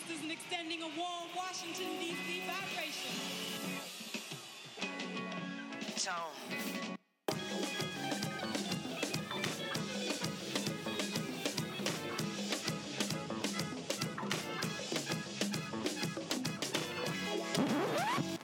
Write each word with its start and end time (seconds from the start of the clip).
sisters 0.00 0.20
and 0.20 0.30
extending 0.30 0.82
a 0.82 0.88
warm 0.98 1.28
Washington, 1.34 1.86
D.C. 1.98 2.42
vibration. 2.46 3.12
Tone. 5.96 6.14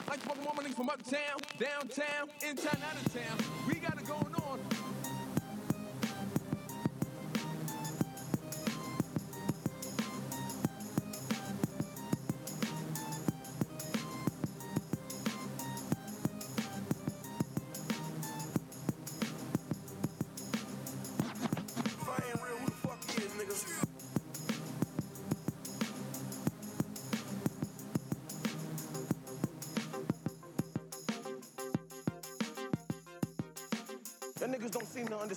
Like 0.09 0.19
fucking 0.21 0.45
woman 0.45 0.71
from 0.73 0.89
uptown, 0.89 1.19
downtown, 1.59 2.29
in 2.41 2.55
town, 2.55 2.77
out 2.83 2.95
of 2.95 3.13
town. 3.13 3.37
We 3.67 3.75
got 3.75 3.99
it 3.99 4.07
going 4.07 4.33
on. 4.35 4.59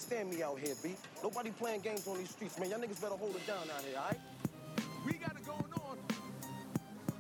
Understand 0.07 0.31
me 0.39 0.43
out 0.43 0.59
here, 0.59 0.75
B. 0.83 0.95
Nobody 1.23 1.51
playing 1.51 1.81
games 1.81 2.07
on 2.07 2.17
these 2.19 2.31
streets, 2.31 2.59
man. 2.61 2.71
Y'all 2.71 2.79
niggas 2.79 3.01
better 3.01 3.17
hold 3.17 3.35
it 3.35 3.45
down 3.47 3.59
out 3.75 3.83
here, 3.83 3.99
alright? 3.99 4.21
We 5.05 5.15
got 5.15 5.33
it 5.33 5.45
going 5.45 5.65
on. 5.73 5.99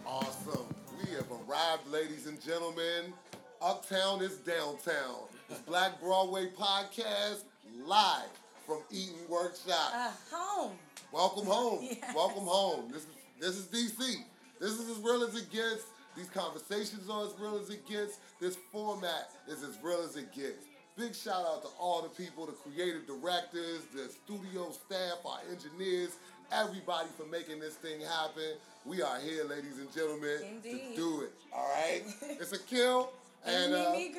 Awesome. 0.06 0.66
We 1.00 1.12
have 1.14 1.26
arrived, 1.30 1.88
ladies 1.90 2.26
and 2.26 2.40
gentlemen. 2.40 3.12
Uptown 3.60 4.22
is 4.22 4.36
downtown. 4.38 5.26
It's 5.50 5.60
Black 5.60 6.00
Broadway 6.00 6.48
Podcast 6.56 7.42
live 7.84 8.28
from 8.64 8.78
Eaton 8.92 9.16
Workshop. 9.28 9.92
Uh, 9.92 10.10
home. 10.30 10.72
Welcome 11.12 11.46
home. 11.46 11.80
Yes. 11.82 12.14
Welcome 12.14 12.44
home. 12.44 12.92
This 12.92 13.02
is 13.02 13.08
this 13.40 13.56
is 13.56 13.66
DC. 13.66 14.14
This 14.60 14.70
is 14.70 14.90
as 14.90 14.98
real 14.98 15.24
as 15.24 15.34
it 15.34 15.50
gets. 15.50 15.86
These 16.16 16.30
conversations 16.30 17.10
are 17.10 17.26
as 17.26 17.34
real 17.38 17.58
as 17.58 17.68
it 17.68 17.86
gets. 17.86 18.18
This 18.40 18.56
format 18.70 19.32
is 19.48 19.62
as 19.62 19.76
real 19.82 20.02
as 20.02 20.16
it 20.16 20.32
gets. 20.32 20.64
Big 20.96 21.14
shout 21.14 21.44
out 21.44 21.60
to 21.60 21.68
all 21.78 22.00
the 22.00 22.08
people, 22.08 22.46
the 22.46 22.52
creative 22.52 23.06
directors, 23.06 23.82
the 23.94 24.08
studio 24.08 24.70
staff, 24.70 25.18
our 25.26 25.40
engineers, 25.52 26.16
everybody 26.50 27.08
for 27.18 27.26
making 27.26 27.60
this 27.60 27.74
thing 27.74 28.00
happen. 28.00 28.56
We 28.86 29.02
are 29.02 29.20
here, 29.20 29.44
ladies 29.44 29.76
and 29.78 29.92
gentlemen, 29.92 30.38
Indeed. 30.42 30.94
to 30.94 30.96
do 30.96 31.20
it. 31.20 31.32
All 31.52 31.68
right, 31.68 32.02
it's 32.40 32.52
a 32.52 32.58
kill. 32.58 33.10
And 33.44 33.74
uh, 33.74 33.92
Green. 33.92 34.12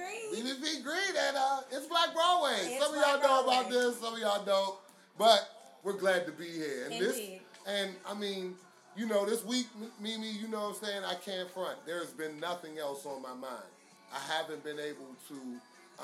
Green, 0.84 1.16
and 1.18 1.36
uh, 1.36 1.62
it's 1.72 1.88
Black 1.88 2.14
Broadway. 2.14 2.58
It's 2.62 2.86
some 2.86 2.94
of 2.94 3.02
y'all 3.02 3.22
know 3.22 3.44
about 3.44 3.72
this, 3.72 4.00
some 4.00 4.14
of 4.14 4.20
y'all 4.20 4.46
don't. 4.46 4.76
But 5.18 5.50
we're 5.84 5.98
glad 5.98 6.28
to 6.28 6.32
be 6.32 6.46
here. 6.46 6.90
And 6.92 7.02
this 7.02 7.20
and 7.68 7.96
I 8.08 8.14
mean, 8.14 8.54
you 8.96 9.08
know, 9.08 9.26
this 9.26 9.44
week, 9.44 9.66
Mimi, 10.00 10.30
you 10.30 10.48
know 10.48 10.70
what 10.70 10.78
I'm 10.78 10.86
saying? 10.86 11.04
I 11.04 11.16
can't 11.16 11.50
front. 11.50 11.78
There's 11.88 12.12
been 12.12 12.40
nothing 12.40 12.78
else 12.78 13.04
on 13.08 13.24
my 13.24 13.34
mind. 13.34 13.66
I 14.14 14.20
haven't 14.32 14.64
been 14.64 14.80
able 14.80 15.16
to 15.30 15.36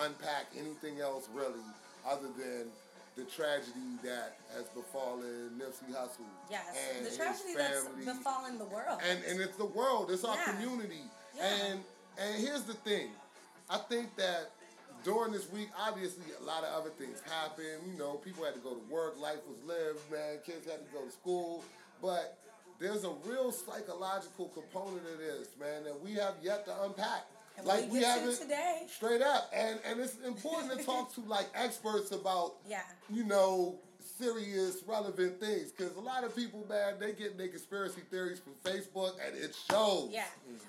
unpack 0.01 0.47
anything 0.57 0.99
else 0.99 1.27
really 1.33 1.61
other 2.07 2.27
than 2.37 2.67
the 3.15 3.23
tragedy 3.25 3.93
that 4.03 4.37
has 4.55 4.65
befallen 4.69 5.51
Nipsey 5.59 5.93
Hussle. 5.93 6.25
Yes. 6.49 6.65
and 6.95 7.05
the 7.05 7.09
his 7.09 7.17
tragedy 7.17 7.53
that's 7.55 7.85
befallen 8.05 8.57
the 8.57 8.65
world. 8.65 8.99
And 9.07 9.19
and 9.29 9.39
it's 9.39 9.55
the 9.57 9.65
world, 9.65 10.09
it's 10.11 10.23
our 10.23 10.35
Yeah. 10.35 10.53
community. 10.53 11.03
Yeah. 11.35 11.43
And 11.47 11.83
and 12.17 12.35
here's 12.43 12.63
the 12.63 12.73
thing. 12.73 13.11
I 13.69 13.77
think 13.77 14.15
that 14.17 14.51
during 15.03 15.31
this 15.31 15.49
week, 15.51 15.69
obviously 15.77 16.23
a 16.39 16.43
lot 16.43 16.63
of 16.63 16.73
other 16.73 16.89
things 16.91 17.19
happened. 17.21 17.83
You 17.85 17.97
know, 17.99 18.13
people 18.15 18.45
had 18.45 18.53
to 18.55 18.59
go 18.61 18.73
to 18.73 18.81
work, 18.93 19.19
life 19.19 19.39
was 19.47 19.57
lived, 19.65 19.99
man, 20.11 20.39
kids 20.45 20.65
had 20.65 20.79
to 20.79 20.91
go 20.93 21.03
to 21.05 21.11
school. 21.11 21.63
But 22.01 22.37
there's 22.79 23.03
a 23.03 23.11
real 23.25 23.51
psychological 23.51 24.47
component 24.49 25.05
of 25.07 25.17
this, 25.19 25.47
man, 25.59 25.83
that 25.83 25.99
we 26.01 26.13
have 26.13 26.35
yet 26.41 26.65
to 26.65 26.83
unpack. 26.83 27.25
And 27.57 27.67
like 27.67 27.83
we 27.91 27.99
we 27.99 28.03
haven't 28.03 28.37
today. 28.39 28.83
straight 28.87 29.21
up. 29.21 29.49
And 29.53 29.79
and 29.89 29.99
it's 29.99 30.17
important 30.25 30.77
to 30.79 30.83
talk 30.85 31.13
to 31.15 31.21
like 31.21 31.47
experts 31.55 32.11
about 32.11 32.55
Yeah. 32.67 32.81
you 33.09 33.23
know, 33.23 33.79
serious, 34.19 34.83
relevant 34.87 35.39
things. 35.39 35.71
Because 35.71 35.95
a 35.95 35.99
lot 35.99 36.23
of 36.23 36.35
people, 36.35 36.65
man, 36.69 36.95
they 36.99 37.13
get 37.13 37.37
their 37.37 37.47
conspiracy 37.49 38.01
theories 38.09 38.39
from 38.39 38.53
Facebook 38.63 39.13
and 39.25 39.35
it 39.35 39.55
shows. 39.69 40.09
Yeah. 40.11 40.25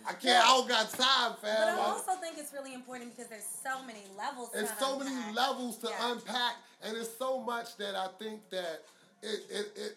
I 0.08 0.12
can't, 0.12 0.44
I 0.44 0.48
don't 0.48 0.68
got 0.68 0.90
time, 0.90 1.32
fam. 1.40 1.56
But 1.58 1.68
I 1.68 1.76
I- 1.76 1.80
also 1.90 2.12
think 2.20 2.36
it's 2.38 2.52
really 2.52 2.74
important 2.74 3.14
because 3.16 3.30
there's 3.30 3.46
so 3.62 3.82
many 3.84 4.02
levels. 4.16 4.50
There's 4.52 4.70
so 4.78 4.98
many 4.98 5.32
levels 5.34 5.78
to 5.78 5.88
Yeah. 5.88 6.12
unpack, 6.12 6.54
and 6.82 6.96
it's 6.96 7.16
so 7.18 7.40
much 7.40 7.76
that 7.78 7.94
I 7.94 8.08
think 8.18 8.48
that 8.50 8.82
it, 9.22 9.40
it, 9.50 9.72
it 9.76 9.96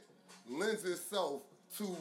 lends 0.49 0.83
itself 0.85 1.41
to 1.77 1.97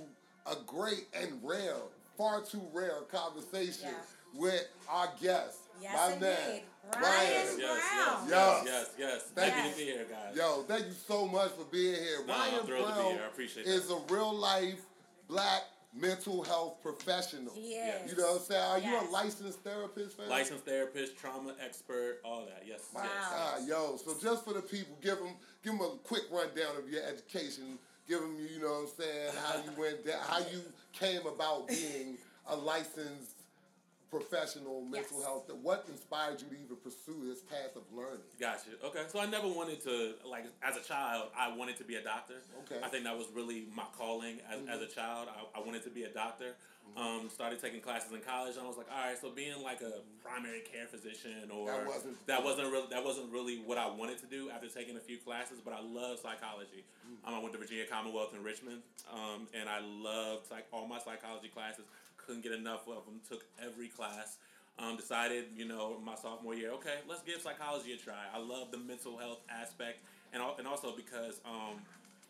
a 0.47 0.55
great 0.65 1.07
and 1.13 1.41
rare, 1.43 1.75
far 2.17 2.41
too 2.41 2.63
rare 2.73 3.01
conversation 3.11 3.89
Yeah. 3.89 3.95
With 4.39 4.69
our 4.89 5.09
guest, 5.21 5.59
Yes, 5.81 5.95
my 5.95 6.07
indeed. 6.15 6.21
man, 6.21 6.61
Ryan 7.03 7.03
Ryan. 7.03 7.57
Brown. 7.57 8.29
Yes. 8.29 8.31
yes, 8.31 8.65
yes, 8.67 8.91
yes. 8.99 9.23
Thank 9.35 9.53
Happy 9.55 9.69
you. 9.69 9.73
to 9.73 9.79
be 9.79 9.85
here, 9.85 10.07
guys. 10.09 10.37
Yo, 10.37 10.63
thank 10.69 10.87
you 10.87 10.93
so 10.93 11.27
much 11.27 11.51
for 11.53 11.65
being 11.65 11.95
here. 11.95 12.25
No, 12.27 12.33
I'm 12.35 12.53
Ryan 12.53 12.67
thrilled 12.67 12.87
to 12.89 12.93
be 12.95 13.01
Brown 13.01 13.13
here. 13.13 13.21
I 13.23 13.27
appreciate 13.27 13.67
is 13.67 13.91
a 13.91 13.99
real 14.09 14.35
life 14.35 14.81
black 15.29 15.63
mental 15.95 16.43
health 16.45 16.83
professional. 16.83 17.53
He 17.55 17.73
is. 17.73 18.11
You 18.11 18.17
know 18.19 18.33
what 18.33 18.41
I'm 18.41 18.45
saying? 18.47 18.63
Are 18.63 18.79
you 18.79 19.09
a 19.09 19.11
licensed 19.11 19.61
therapist, 19.61 20.17
fam? 20.17 20.29
Licensed 20.29 20.65
therapist, 20.65 21.17
trauma 21.19 21.55
expert, 21.65 22.21
all 22.25 22.45
that. 22.47 22.63
Yes. 22.67 22.81
My 22.95 23.03
yes. 23.05 23.31
God, 23.31 23.69
yo. 23.69 23.97
So 23.97 24.15
just 24.23 24.45
for 24.45 24.53
the 24.55 24.63
people, 24.63 24.97
give 25.03 25.19
them 25.19 25.35
give 25.65 25.73
them 25.73 25.83
a 25.83 25.97
quick 26.05 26.23
rundown 26.31 26.77
of 26.79 26.89
your 26.91 27.03
education. 27.03 27.79
Give 28.09 28.21
them, 28.21 28.37
you 28.39 28.61
know 28.63 28.69
what 28.69 28.83
I'm 28.83 29.05
saying, 29.05 29.33
how 29.45 29.57
you 29.57 29.71
went 29.81 30.07
down, 30.07 30.21
how 30.29 30.39
you 30.39 30.61
came 30.93 31.27
about 31.27 31.67
being 31.67 32.17
a 32.49 32.55
licensed 32.55 33.36
professional 34.11 34.83
mental 34.83 35.19
Yes. 35.19 35.27
health. 35.27 35.51
What 35.63 35.85
inspired 35.89 36.41
you 36.41 36.49
to 36.49 36.55
even 36.63 36.77
pursue 36.77 37.27
this 37.29 37.41
path 37.43 37.75
of 37.77 37.83
learning? 37.93 38.23
Gotcha. 38.41 38.71
Okay. 38.85 39.05
So 39.09 39.19
I 39.21 39.27
never 39.27 39.49
wanted 39.49 39.83
to 39.85 40.15
like 40.25 40.45
as 40.63 40.77
a 40.77 40.83
child. 40.83 41.31
I 41.37 41.55
wanted 41.55 41.77
to 41.79 41.85
be 41.85 41.97
a 41.97 42.03
doctor. 42.03 42.35
Okay. 42.65 42.81
I 42.83 42.89
think 42.89 43.05
that 43.05 43.17
was 43.17 43.27
really 43.35 43.67
my 43.75 43.85
calling 43.97 44.39
as, 44.51 44.61
as 44.69 44.81
a 44.83 44.87
child. 44.93 45.29
I, 45.29 45.59
I 45.61 45.63
wanted 45.65 45.83
to 45.85 45.91
be 45.91 46.05
a 46.05 46.11
doctor. 46.11 46.55
Um, 46.97 47.29
started 47.29 47.61
taking 47.61 47.81
classes 47.81 48.13
in 48.13 48.21
college, 48.21 48.55
and 48.57 48.65
I 48.65 48.69
was 48.69 48.77
like, 48.79 48.87
all 48.89 49.05
right. 49.09 49.19
So 49.21 49.29
being 49.31 49.61
like 49.61 49.83
a 49.83 50.01
primary 50.23 50.61
care 50.61 50.87
physician 50.87 51.51
or 51.53 51.67
That 51.67 51.85
wasn't- 51.87 52.27
that 52.27 52.45
wasn't 52.45 52.71
really 52.73 52.87
that 52.91 53.05
wasn't 53.05 53.33
really 53.33 53.59
what 53.59 53.77
I 53.77 53.89
wanted 53.91 54.19
to 54.21 54.27
do 54.27 54.51
after 54.51 54.69
taking 54.69 54.97
a 54.97 55.01
few 55.01 55.19
classes. 55.19 55.59
But 55.65 55.75
I 55.75 55.81
love 55.83 56.21
psychology. 56.21 56.85
Um, 57.27 57.35
I 57.35 57.39
went 57.41 57.53
to 57.55 57.59
Virginia 57.59 57.87
Commonwealth 57.91 58.35
in 58.35 58.43
Richmond, 58.45 58.83
um, 59.13 59.49
and 59.53 59.69
I 59.69 59.81
loved 59.81 60.49
like 60.53 60.67
all 60.73 60.87
my 60.87 61.01
psychology 61.01 61.49
classes. 61.49 61.85
Couldn't 62.27 62.43
get 62.43 62.53
enough 62.53 62.89
of 62.89 63.05
them. 63.07 63.21
Took 63.29 63.45
every 63.63 63.89
class. 63.89 64.37
Um, 64.79 64.97
decided, 64.97 65.45
you 65.57 65.65
know, 65.67 65.97
my 66.05 66.17
sophomore 66.17 66.55
year, 66.55 66.71
okay, 66.73 66.97
let's 67.09 67.23
give 67.23 67.41
psychology 67.41 67.93
a 67.93 67.97
try. 67.97 68.25
I 68.35 68.39
love 68.39 68.71
the 68.71 68.77
mental 68.77 69.17
health 69.17 69.41
aspect, 69.49 70.01
and 70.35 70.43
al- 70.43 70.57
and 70.59 70.67
also 70.69 70.93
because 70.95 71.41
um, 71.47 71.81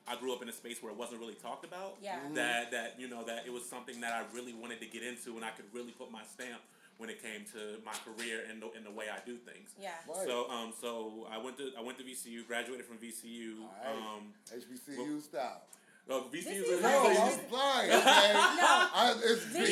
I 0.07 0.15
grew 0.15 0.33
up 0.33 0.43
in 0.43 0.49
a 0.49 0.53
space 0.53 0.81
where 0.81 0.93
it 0.93 0.97
wasn't 0.99 1.19
really 1.21 1.35
talked 1.35 1.65
about. 1.65 1.97
Yeah. 2.01 2.21
Mhm. 2.21 2.35
That 2.37 2.71
that 2.71 2.95
you 3.01 3.09
know 3.09 3.25
that 3.25 3.47
it 3.47 3.53
was 3.53 3.65
something 3.69 4.01
that 4.01 4.13
I 4.13 4.23
really 4.33 4.53
wanted 4.55 4.79
to 4.79 4.87
get 4.87 5.03
into, 5.03 5.35
and 5.35 5.45
I 5.45 5.51
could 5.51 5.65
really 5.75 5.91
put 5.91 6.13
my 6.13 6.23
stamp 6.23 6.61
when 6.99 7.11
it 7.11 7.21
came 7.21 7.45
to 7.53 7.83
my 7.85 7.93
career 8.07 8.45
and 8.49 8.63
the, 8.63 8.71
and 8.77 8.87
the 8.87 8.93
way 8.93 9.07
I 9.13 9.19
do 9.27 9.37
things. 9.39 9.71
Yeah. 9.83 9.91
Right. 10.09 10.25
So 10.29 10.49
um 10.49 10.73
so 10.81 11.27
I 11.29 11.39
went 11.39 11.59
to 11.59 11.73
I 11.77 11.83
went 11.83 11.99
to 11.99 12.05
VCU, 12.05 12.47
graduated 12.47 12.87
from 12.87 12.99
VCU. 12.99 13.59
All 13.61 13.75
right. 13.85 14.17
Um, 14.17 14.33
HBCU 14.55 15.21
style. 15.21 15.63
well, 16.07 16.29
VCU 16.33 16.63
is 16.63 16.69
is 16.79 16.83
No, 16.83 17.09
I'm 17.11 17.39
flying. 17.51 17.91
Okay. 17.91 18.33
I, 18.39 19.15
it's 19.25 19.43
V- 19.47 19.59
V- 19.65 19.66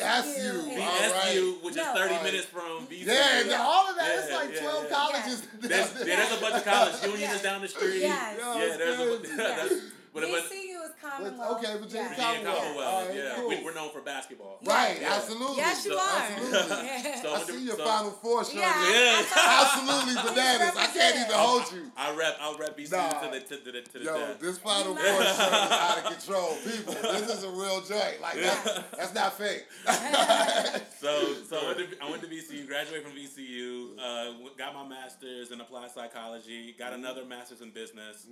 VSU. 0.00 0.52
VSU. 0.52 0.68
Yeah. 0.78 0.80
All 0.80 1.12
right. 1.12 1.12
VSU, 1.36 1.62
which 1.64 1.76
is 1.76 1.82
thirty 1.82 2.00
All 2.00 2.06
right. 2.08 2.22
minutes 2.24 2.46
from 2.46 2.86
VCU. 2.86 3.06
Yeah, 3.06 3.40
and 3.40 3.52
all 3.52 3.88
of 3.90 3.96
that. 3.96 4.18
it's 4.18 4.28
Yeah, 4.30 4.36
like 4.36 4.54
yeah, 4.54 4.60
12 4.60 4.84
yeah. 4.90 4.96
colleges. 4.96 5.42
There's, 5.60 6.06
yeah, 6.06 6.16
there's 6.16 6.38
a 6.38 6.40
bunch 6.40 6.54
of 6.56 6.64
college. 6.72 6.94
Union 7.02 7.20
Yeah. 7.20 7.34
is 7.34 7.42
down 7.42 7.60
the 7.62 7.68
street. 7.68 8.00
Yes. 8.00 8.38
Yo, 8.40 8.56
Yeah, 8.56 8.76
there's 8.76 9.70
a 9.70 9.80
crazy. 10.12 10.32
that's, 10.32 10.48
but, 10.48 10.50
but 10.50 10.56
VCU 10.56 10.84
is 10.84 10.92
Commonwealth. 11.00 11.58
okay, 11.64 11.72
Virginia 11.78 12.02
Yeah. 12.02 12.08
Virginia 12.08 12.24
Commonwealth. 12.24 12.58
Commonwealth. 12.62 12.86
All 12.94 13.06
right, 13.06 13.14
yeah, 13.16 13.34
cool. 13.36 13.48
we, 13.48 13.64
we're 13.64 13.74
known 13.74 13.90
for 13.92 14.00
basketball. 14.00 14.58
Right, 14.64 14.98
Yeah. 15.00 15.14
absolutely. 15.14 15.56
Yes, 15.56 15.84
you 15.84 15.92
So- 15.92 15.98
are. 15.98 16.20
Absolutely. 16.20 16.86
Yeah. 16.86 17.22
So 17.22 17.34
I 17.34 17.38
see 17.42 17.64
your 17.64 17.76
so- 17.76 17.84
Final 17.84 18.10
Four 18.10 18.44
shirt. 18.44 18.54
Yeah. 18.54 18.90
Yeah. 18.90 19.22
Absolutely 19.36 20.14
bananas. 20.30 20.74
I 20.76 20.86
can't 20.86 21.16
even 21.16 21.30
hold 21.32 21.72
you. 21.72 21.90
I 21.96 22.14
rep. 22.16 22.36
I'll 22.40 22.56
rep 22.58 22.76
VCU 22.76 22.92
Nah. 22.92 23.20
to 23.20 23.30
the 23.30 23.40
to 23.40 23.56
the 23.72 23.80
to 23.82 23.98
the 23.98 24.04
Yo, 24.04 24.18
death. 24.18 24.40
this 24.40 24.58
Final 24.58 24.94
Four 24.94 25.04
might- 25.04 25.36
shirt 25.36 25.52
is 25.52 25.72
out 25.72 25.98
of 25.98 26.04
control. 26.18 26.56
People, 26.64 26.94
this 26.94 27.30
is 27.38 27.44
a 27.44 27.50
real 27.50 27.80
joint. 27.82 28.20
Like, 28.20 28.34
that, 28.40 28.84
that's 28.96 29.14
not 29.14 29.36
fake. 29.38 29.66
So, 31.00 31.34
so 31.48 31.56
I 31.58 31.64
went, 31.74 31.78
to, 31.90 32.04
I 32.04 32.10
went 32.10 32.22
to 32.22 32.28
VCU, 32.28 32.66
graduated 32.66 33.04
from 33.06 33.12
VCU, 33.16 33.98
uh, 33.98 34.32
got 34.58 34.74
my 34.74 34.86
master's 34.86 35.50
in 35.50 35.58
applied 35.60 35.90
psychology, 35.90 36.74
got 36.78 36.90
Mm-hmm. 36.92 37.04
another 37.04 37.24
master's 37.24 37.62
in 37.62 37.70
business. 37.70 38.26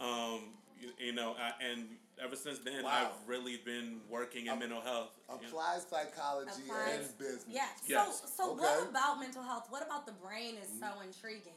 Um, 0.00 0.40
you, 0.80 0.88
you 0.98 1.12
know, 1.12 1.20
know, 1.20 1.36
I, 1.38 1.52
and 1.62 1.86
ever 2.22 2.36
since 2.36 2.58
then, 2.60 2.84
Wow. 2.84 2.90
I've 3.12 3.28
really 3.28 3.58
been 3.58 4.00
working 4.08 4.46
in 4.46 4.52
Ap- 4.52 4.58
mental 4.60 4.80
health. 4.80 5.10
you 5.28 5.34
know. 5.42 5.48
Applied 5.48 5.80
psychology 5.82 6.62
Applied- 6.64 7.00
and 7.00 7.18
business. 7.18 7.44
Yeah. 7.48 7.66
Yes. 7.86 8.22
So, 8.36 8.44
so 8.44 8.50
Okay. 8.52 8.60
what 8.62 8.88
about 8.88 9.20
mental 9.20 9.42
health? 9.42 9.66
What 9.70 9.84
about 9.84 10.06
the 10.06 10.12
brain 10.12 10.56
is 10.56 10.68
so 10.78 10.86
mm. 10.86 11.04
intriguing? 11.04 11.52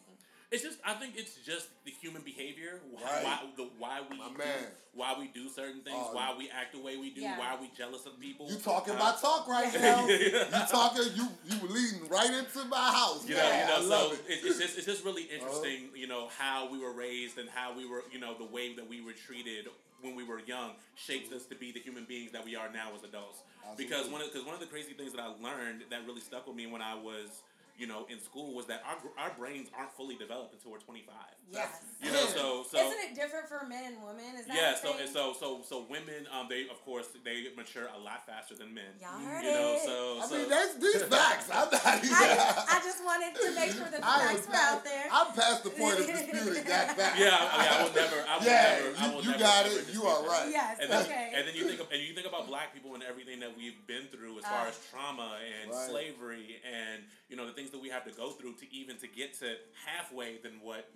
It's 0.53 0.61
just 0.61 0.77
I 0.85 0.93
think 0.93 1.13
it's 1.17 1.33
just 1.43 1.65
the 1.83 1.89
human 1.89 2.21
behavior, 2.21 2.79
wh- 2.95 3.01
Right. 3.01 3.23
why 3.23 3.39
the 3.57 3.63
why 3.79 4.01
we 4.07 4.17
My 4.17 4.29
do, 4.29 4.37
man. 4.37 4.67
why 4.93 5.15
we 5.17 5.27
do 5.29 5.49
certain 5.49 5.81
things, 5.81 5.97
Oh. 5.99 6.13
why 6.13 6.35
we 6.37 6.47
act 6.51 6.73
the 6.73 6.79
way 6.79 6.95
we 6.95 7.09
do, 7.09 7.21
Yeah. 7.21 7.39
why 7.39 7.57
we 7.59 7.69
jealous 7.75 8.05
of 8.05 8.19
people. 8.19 8.47
You 8.51 8.57
talking 8.57 8.93
Uh, 8.93 8.99
my 8.99 9.15
talk 9.19 9.47
right 9.47 9.73
now. 9.73 10.05
You 10.07 10.29
talking 10.69 11.05
you 11.15 11.27
you 11.49 11.59
were 11.59 11.69
leading 11.69 12.07
right 12.07 12.29
into 12.31 12.65
my 12.65 12.91
house. 12.91 13.27
You 13.27 13.33
man. 13.35 13.67
know, 13.67 13.77
you 13.81 13.89
know, 13.89 14.07
so 14.07 14.11
it. 14.13 14.19
it. 14.29 14.45
it's 14.45 14.59
just 14.59 14.77
it's 14.77 14.85
just 14.85 15.03
really 15.03 15.23
interesting, 15.23 15.89
you 15.95 16.05
know, 16.05 16.27
how 16.37 16.67
we 16.67 16.77
were 16.77 16.93
raised 16.93 17.39
and 17.39 17.49
how 17.49 17.73
we 17.73 17.87
were, 17.87 18.03
you 18.11 18.19
know, 18.19 18.35
the 18.37 18.45
way 18.45 18.75
that 18.75 18.87
we 18.87 19.01
were 19.01 19.13
treated 19.13 19.69
when 20.01 20.13
we 20.15 20.23
were 20.23 20.39
young 20.41 20.75
shapes 20.95 21.31
us 21.33 21.45
to 21.45 21.55
be 21.55 21.71
the 21.71 21.79
human 21.79 22.05
beings 22.05 22.31
that 22.31 22.45
we 22.45 22.55
are 22.55 22.69
now 22.71 22.93
as 22.95 23.03
adults. 23.03 23.39
Because 23.75 24.07
one 24.07 24.21
of 24.21 24.27
because 24.31 24.45
one 24.45 24.53
of 24.53 24.59
the 24.61 24.67
crazy 24.67 24.93
things 24.93 25.13
that 25.13 25.21
I 25.21 25.27
learned 25.41 25.85
that 25.89 26.05
really 26.05 26.21
stuck 26.21 26.45
with 26.45 26.55
me 26.55 26.67
when 26.67 26.81
I 26.83 26.93
was, 26.93 27.41
you 27.77 27.87
know, 27.87 28.05
in 28.09 28.19
school 28.19 28.53
was 28.53 28.65
that 28.67 28.83
our 28.85 28.97
our 29.17 29.33
brains 29.37 29.69
aren't 29.77 29.91
fully 29.93 30.15
developed 30.15 30.53
until 30.53 30.71
we're 30.71 30.79
twenty 30.79 31.01
five. 31.01 31.33
Yes. 31.51 31.67
You 32.01 32.11
know, 32.11 32.25
so 32.25 32.65
so 32.69 32.77
Isn't 32.77 33.11
it 33.11 33.15
different 33.15 33.47
for 33.47 33.65
men 33.67 33.93
and 33.93 34.03
women? 34.03 34.35
Is 34.39 34.45
that 34.47 34.55
yeah, 34.55 34.75
so 34.75 34.92
thing? 35.05 35.13
so 35.13 35.33
so 35.33 35.61
so 35.67 35.85
women, 35.89 36.27
um, 36.31 36.47
they 36.49 36.63
of 36.69 36.79
course 36.85 37.07
they 37.23 37.47
mature 37.55 37.87
a 37.95 37.99
lot 37.99 38.25
faster 38.25 38.55
than 38.55 38.73
men. 38.73 38.89
Y'all 39.01 39.19
heard 39.19 39.43
you 39.43 39.51
know, 39.51 39.73
it. 39.75 39.85
so 39.85 40.19
I 40.21 40.25
so, 40.27 40.37
mean, 40.37 40.49
that's 40.49 40.73
these 40.75 41.03
facts. 41.13 41.49
I'm 41.51 41.69
not 41.71 41.97
even. 42.03 42.13
I, 42.15 42.35
just, 42.35 42.75
I 42.75 42.77
just 42.83 42.99
wanted 43.03 43.31
to 43.35 43.47
make 43.55 43.71
sure 43.71 43.87
that 43.89 44.01
the 44.01 44.05
I 44.07 44.21
am 44.21 44.35
facts 44.35 44.47
were 44.47 44.55
out 44.55 44.83
past, 44.83 44.85
there. 44.85 45.05
I'm 45.11 45.29
past 45.33 45.63
the 45.63 45.69
point 45.71 45.99
of 45.99 46.05
disputing 46.07 46.63
that 46.71 46.97
fact. 46.97 47.19
yeah, 47.19 47.35
I, 47.35 47.63
yeah, 47.63 47.73
I 47.73 47.83
will 47.83 47.93
never. 47.93 48.17
I 48.27 48.33
will 48.37 48.45
Yeah, 48.45 48.61
never. 48.79 48.97
I 48.97 49.05
you- 49.07 49.13
will 49.13 49.23
you 49.23 49.31
never, 49.31 49.43
got 49.43 49.65
ever 49.65 49.75
it. 49.75 49.79
You 49.79 49.85
dispute 49.93 50.05
are 50.07 50.21
that. 50.23 50.29
right. 50.29 50.49
yes. 50.51 50.77
And 50.81 50.87
then, 50.91 51.01
okay. 51.05 51.31
and 51.35 51.41
then 51.47 51.55
you 51.55 51.63
think 51.67 51.79
of, 51.79 51.87
and 51.91 52.01
you 52.01 52.13
think 52.13 52.27
about 52.27 52.47
black 52.47 52.73
people 52.73 52.93
and 52.95 53.03
everything 53.03 53.39
that 53.41 53.55
we've 53.57 53.79
been 53.87 54.07
through 54.11 54.37
as 54.39 54.45
far 54.45 54.65
Ah. 54.65 54.69
as 54.69 54.79
trauma 54.91 55.37
and 55.39 55.71
Right. 55.71 55.89
slavery 55.89 56.57
and 56.67 57.03
you 57.29 57.35
know 57.37 57.45
the 57.45 57.53
things 57.53 57.71
that 57.71 57.81
we 57.81 57.89
have 57.89 58.03
to 58.05 58.11
go 58.11 58.31
through 58.31 58.53
to 58.61 58.65
even 58.73 58.97
to 58.97 59.07
get 59.07 59.33
to 59.39 59.55
halfway 59.85 60.37
than 60.37 60.59
what 60.61 60.89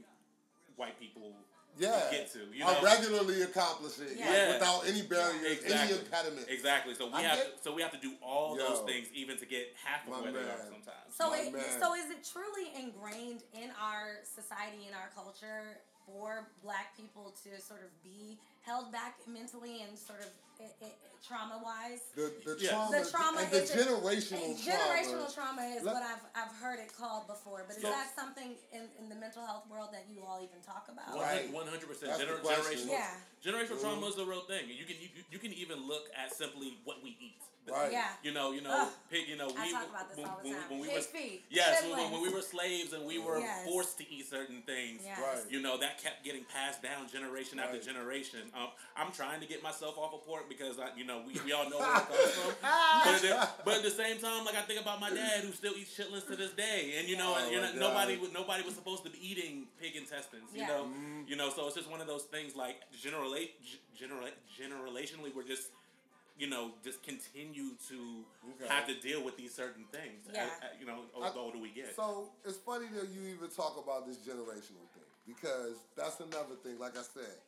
white 0.75 1.00
people 1.00 1.33
Yeah. 1.79 2.12
get 2.12 2.31
to. 2.33 2.39
You 2.53 2.65
are 2.65 2.74
know, 2.74 2.81
regularly 2.81 3.41
accomplishing 3.44 4.07
like, 4.07 4.18
Yeah. 4.19 4.53
without 4.53 4.88
any 4.88 5.01
barriers, 5.03 5.44
any 5.45 5.53
Exactly. 5.53 6.00
impediments. 6.00 6.50
Exactly. 6.50 6.95
So 6.95 7.07
we 7.07 7.13
I 7.13 7.21
have 7.24 7.38
get- 7.38 7.57
to, 7.57 7.63
so 7.63 7.74
we 7.74 7.81
have 7.81 7.91
to 7.91 7.97
do 8.00 8.15
all 8.21 8.57
Yo. 8.57 8.68
those 8.69 8.85
things 8.85 9.07
even 9.13 9.38
to 9.38 9.45
get 9.45 9.74
half 9.83 10.03
of 10.06 10.09
My 10.13 10.21
where 10.21 10.31
they 10.31 10.39
are 10.50 10.57
sometimes. 10.63 11.15
So, 11.15 11.29
My 11.31 11.38
it, 11.38 11.53
man. 11.53 11.79
so 11.79 11.94
is 11.95 12.09
it 12.09 12.24
truly 12.24 12.74
ingrained 12.75 13.44
in 13.53 13.71
our 13.81 14.19
society, 14.24 14.88
in 14.88 14.94
our 14.94 15.09
culture, 15.15 15.81
for 16.06 16.47
Black 16.63 16.95
people 16.95 17.35
to 17.44 17.59
sort 17.62 17.83
of 17.83 17.91
be 18.01 18.39
held 18.62 18.91
back 18.91 19.19
mentally 19.27 19.81
and 19.83 19.97
sort 19.97 20.21
of 20.21 20.27
i 20.27 20.29
i 20.29 20.46
trauma 21.25 21.59
wise? 21.63 22.00
The, 22.15 22.31
the 22.45 22.57
Yeah. 22.59 22.69
trauma, 22.71 23.04
The 23.04 23.09
trauma 23.09 23.39
and 23.42 23.51
the 23.51 23.63
is 23.63 23.71
a- 23.71 23.77
generational 23.77 24.56
generational 24.57 25.33
trauma. 25.33 25.62
trauma 25.62 25.62
is 25.75 25.83
Let- 25.83 25.94
what 25.95 26.04
I've 26.04 26.24
I've 26.36 26.56
heard 26.57 26.80
it 26.80 26.94
called 26.95 27.27
before, 27.27 27.65
but 27.68 27.75
is 27.75 27.81
So- 27.81 27.89
that 27.89 28.13
something 28.15 28.56
in, 28.71 28.89
in 29.00 29.09
the 29.09 29.15
mental 29.15 29.45
health 29.45 29.68
world 29.69 29.89
that 29.94 30.06
you 30.09 30.24
all 30.24 30.42
even 30.44 30.62
talk 30.62 30.88
about? 30.89 31.15
Right. 31.19 31.51
One 31.51 31.68
hundred 31.68 31.88
percent. 31.89 32.12
That's 32.18 32.24
Gener- 32.24 32.42
question. 32.42 32.88
Generational. 32.88 32.92
Yeah. 32.92 33.15
Generational 33.44 33.77
Mhm. 33.77 33.81
trauma 33.81 34.07
is 34.07 34.18
a 34.18 34.25
real 34.25 34.42
thing. 34.45 34.69
You 34.69 34.86
can 34.86 34.95
you, 35.01 35.09
you 35.31 35.39
can 35.39 35.54
even 35.54 35.86
look 35.88 36.09
at 36.15 36.33
simply 36.33 36.80
what 36.86 37.03
we 37.03 37.18
eat. 37.19 37.42
Right. 37.69 37.92
Yeah. 37.92 38.07
You 38.24 38.31
know, 38.31 38.51
you 38.53 38.62
know, 38.62 38.71
Ugh. 38.71 38.94
pig, 39.10 39.27
you 39.27 39.36
know, 39.36 39.51
I 39.57 39.65
we 39.65 39.71
talk 39.74 39.89
about 39.89 40.07
this 40.07 40.18
when, 40.18 40.25
all 40.30 40.38
the 40.42 40.50
when, 40.51 40.53
time. 40.57 40.69
when 40.69 40.80
we 40.80 40.88
were 40.88 41.01
feet, 41.01 41.44
yes, 41.50 41.83
when, 41.83 42.12
when 42.13 42.21
we 42.21 42.30
were 42.30 42.42
slaves 42.42 42.94
and 42.94 43.06
we 43.06 43.19
were 43.19 43.39
Yes. 43.39 43.65
forced 43.68 43.98
to 43.98 44.07
eat 44.10 44.25
certain 44.30 44.62
things. 44.62 45.01
Yes. 45.03 45.19
Right. 45.19 45.51
You 45.51 45.60
know 45.60 45.75
that 45.77 46.01
kept 46.01 46.24
getting 46.24 46.45
passed 46.45 46.81
down 46.81 47.10
generation 47.10 47.60
after 47.60 47.77
generation. 47.77 48.50
Um, 48.56 48.69
I'm 48.95 49.12
trying 49.12 49.42
to 49.42 49.45
get 49.45 49.62
myself 49.62 49.98
off 49.98 50.13
of 50.13 50.24
pork 50.25 50.46
because 50.49 50.79
I, 50.79 50.89
you 50.97 51.05
know, 51.05 51.21
we, 51.25 51.33
we 51.45 51.51
all 51.53 51.69
know 51.69 51.79
where 51.79 51.97
it 51.97 52.07
comes 52.07 52.31
from. 52.31 52.53
But 53.05 53.15
at, 53.15 53.21
the, 53.21 53.49
but 53.65 53.73
at 53.77 53.83
the 53.83 53.89
same 53.91 54.17
time, 54.19 54.45
like 54.45 54.55
I 54.55 54.61
think 54.61 54.81
about 54.81 54.99
my 54.99 55.09
dad 55.09 55.44
who 55.44 55.51
still 55.51 55.73
eats 55.75 55.97
chitlins 55.97 56.27
to 56.27 56.35
this 56.35 56.51
day, 56.53 56.95
and 56.99 57.07
you 57.07 57.17
know, 57.17 57.35
Oh 57.35 57.41
and 57.44 57.51
you're 57.51 57.61
not, 57.61 57.75
nobody 57.75 58.17
was- 58.17 58.33
nobody 58.33 58.63
was 58.63 58.75
supposed 58.75 59.03
to 59.05 59.09
be 59.09 59.19
eating 59.21 59.67
pig 59.81 59.95
intestines. 59.95 60.49
You 60.53 60.61
Yeah. 60.61 60.67
know, 60.67 60.83
Mm-hmm. 60.85 61.21
you 61.27 61.35
know, 61.35 61.49
so 61.49 61.67
it's 61.67 61.75
just 61.75 61.89
one 61.89 62.01
of 62.01 62.07
those 62.07 62.23
things. 62.23 62.55
Like 62.55 62.77
generally, 62.99 63.51
generally, 63.97 64.31
generationally, 64.59 65.33
we're 65.35 65.44
just. 65.47 65.69
You 66.39 66.45
know, 66.47 66.69
just 66.85 67.01
continue 67.01 67.73
to 67.89 67.97
Okay. 68.53 68.67
have 68.71 68.85
to 68.85 68.93
deal 69.01 69.25
with 69.25 69.38
these 69.38 69.55
certain 69.55 69.85
things. 69.91 70.29
Yeah. 70.31 70.43
as- 70.45 70.69
as- 70.69 70.79
you 70.79 70.85
know, 70.85 71.01
I- 71.19 71.31
the 71.31 71.39
older 71.39 71.57
we 71.57 71.69
get. 71.73 71.95
So 71.95 72.29
it's 72.45 72.57
funny 72.61 72.85
that 72.93 73.09
you 73.09 73.33
even 73.33 73.50
talk 73.50 73.73
about 73.83 74.05
this 74.05 74.17
generational 74.17 74.85
thing 74.93 75.09
because 75.25 75.77
that's 75.95 76.19
another 76.19 76.53
thing. 76.61 76.77
Like 76.77 76.95
I 76.95 77.01
said, 77.01 77.41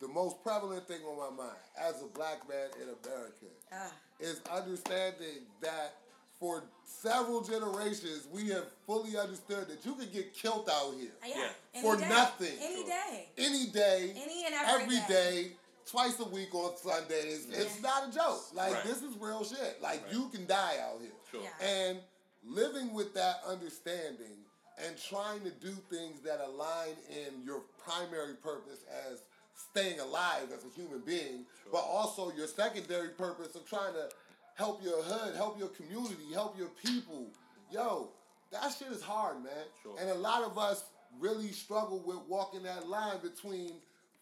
the 0.00 0.08
most 0.08 0.42
prevalent 0.42 0.86
thing 0.86 1.00
on 1.02 1.16
my 1.36 1.44
mind 1.44 1.56
as 1.80 2.02
a 2.02 2.06
black 2.06 2.46
man 2.48 2.68
in 2.82 2.88
America 3.04 3.46
Ah. 3.72 3.90
is 4.20 4.40
understanding 4.50 5.46
that 5.60 5.94
for 6.38 6.64
several 6.84 7.40
generations 7.40 8.26
we 8.32 8.48
have 8.48 8.66
fully 8.86 9.16
understood 9.16 9.68
that 9.68 9.84
you 9.86 9.94
can 9.94 10.10
get 10.12 10.34
killed 10.34 10.68
out 10.70 10.94
here 10.98 11.12
yeah. 11.26 11.48
Yeah. 11.72 11.82
For 11.82 11.96
day. 11.96 12.08
nothing. 12.08 12.56
Any 12.60 12.76
Sure. 12.76 12.86
day. 12.86 13.28
any 13.38 13.66
day, 13.66 14.10
Any 14.16 14.44
and 14.46 14.54
every 14.54 14.82
every 14.82 14.96
day. 14.96 15.42
day, 15.48 15.56
twice 15.86 16.18
a 16.20 16.24
week 16.24 16.54
on 16.54 16.76
Sundays. 16.76 17.46
It's 17.50 17.80
not 17.80 18.08
a 18.08 18.12
joke. 18.12 18.52
Like 18.52 18.72
Right. 18.74 18.84
this 18.84 19.02
is 19.02 19.16
real 19.18 19.44
shit. 19.44 19.80
Like 19.80 20.02
Right. 20.04 20.12
you 20.12 20.28
can 20.30 20.46
die 20.46 20.78
out 20.78 21.00
here. 21.00 21.12
Sure. 21.30 21.42
Yeah. 21.42 21.66
And 21.66 22.02
living 22.44 22.92
with 22.92 23.14
that 23.14 23.42
understanding 23.46 24.44
and 24.78 24.98
trying 24.98 25.42
to 25.44 25.50
do 25.50 25.72
things 25.88 26.20
that 26.22 26.40
align 26.40 26.96
in 27.08 27.42
your 27.44 27.60
primary 27.78 28.34
purpose 28.34 28.80
as 29.08 29.20
staying 29.54 30.00
alive 30.00 30.48
as 30.56 30.64
a 30.64 30.68
human 30.80 31.00
being, 31.00 31.44
but 31.70 31.78
also 31.78 32.32
your 32.36 32.46
secondary 32.46 33.08
purpose 33.10 33.54
of 33.54 33.68
trying 33.68 33.92
to 33.94 34.08
help 34.56 34.82
your 34.84 35.02
hood, 35.02 35.34
help 35.36 35.58
your 35.58 35.68
community, 35.68 36.32
help 36.32 36.56
your 36.58 36.68
people. 36.84 37.26
Yo, 37.72 38.08
that 38.52 38.72
shit 38.78 38.88
is 38.88 39.02
hard, 39.02 39.42
man. 39.42 39.52
Sure. 39.82 39.96
And 40.00 40.10
a 40.10 40.14
lot 40.14 40.42
of 40.42 40.58
us 40.58 40.84
really 41.18 41.48
struggle 41.48 42.02
with 42.04 42.18
walking 42.28 42.62
that 42.64 42.88
line 42.88 43.18
between 43.22 43.72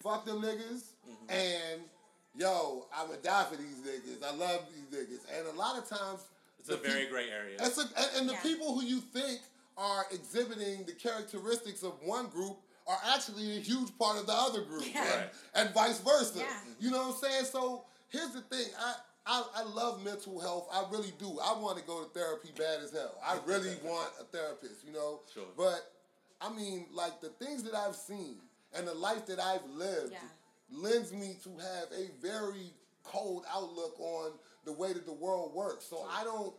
fuck 0.03 0.25
them 0.25 0.43
niggas 0.43 0.85
Mm-hmm. 1.09 1.31
and 1.31 1.81
yo, 2.37 2.87
I'ma 2.97 3.15
die 3.23 3.45
for 3.51 3.57
these 3.57 3.77
niggas. 3.85 4.23
I 4.25 4.35
love 4.37 4.61
these 4.73 5.01
niggas. 5.01 5.21
And 5.37 5.49
a 5.49 5.59
lot 5.59 5.77
of 5.77 5.89
times 5.89 6.21
it's 6.61 6.69
a 6.69 6.77
very 6.77 7.01
peop- 7.03 7.11
gray 7.11 7.29
area. 7.29 7.57
it's 7.61 7.77
a, 7.79 7.83
and, 7.83 8.07
and 8.21 8.29
the 8.29 8.35
Yeah. 8.35 8.41
people 8.43 8.73
who 8.79 8.85
you 8.85 9.01
think 9.01 9.41
are 9.77 10.05
exhibiting 10.13 10.85
the 10.85 10.93
characteristics 10.93 11.83
of 11.83 11.95
one 12.05 12.29
group 12.29 12.57
are 12.87 12.99
actually 13.15 13.57
a 13.57 13.61
huge 13.61 13.97
part 13.99 14.19
of 14.19 14.27
the 14.27 14.33
other 14.33 14.63
group, 14.63 14.85
Yeah. 14.93 15.03
and, 15.05 15.11
Right. 15.21 15.31
and 15.55 15.71
vice 15.75 16.01
versa. 16.01 16.39
Yeah. 16.39 16.61
You 16.81 16.91
know 16.91 17.09
what 17.09 17.15
I'm 17.25 17.31
saying? 17.31 17.45
So 17.47 17.85
here's 18.09 18.31
the 18.33 18.41
thing. 18.43 18.67
I, 18.79 18.95
I 19.27 19.45
I 19.57 19.63
love 19.63 20.03
mental 20.05 20.41
health. 20.41 20.69
I 20.73 20.85
really 20.91 21.13
do. 21.19 21.39
I 21.41 21.53
want 21.59 21.79
to 21.79 21.85
go 21.85 22.03
to 22.03 22.11
therapy 22.11 22.51
bad 22.57 22.81
as 22.83 22.91
hell. 22.93 23.15
I 23.25 23.39
really 23.47 23.75
want 23.85 24.11
a 24.21 24.25
therapist. 24.25 24.85
You 24.85 24.93
know. 24.93 25.21
Sure. 25.33 25.45
But 25.57 25.93
I 26.41 26.53
mean, 26.53 26.87
like 26.93 27.21
the 27.21 27.29
things 27.29 27.63
that 27.65 27.75
I've 27.75 27.95
seen 27.97 28.37
and 28.77 28.87
the 28.87 28.95
life 28.95 29.27
that 29.27 29.39
I've 29.39 29.65
lived 29.71 30.13
Yeah. 30.13 30.19
lends 30.71 31.13
me 31.13 31.37
to 31.45 31.51
have 31.51 31.89
a 31.97 32.11
very 32.21 32.73
cold 33.05 33.45
outlook 33.53 33.99
on 34.01 34.33
the 34.65 34.73
way 34.73 34.93
that 34.93 35.07
the 35.07 35.13
world 35.13 35.55
works. 35.55 35.85
So 35.85 36.05
I 36.11 36.25
don't. 36.25 36.53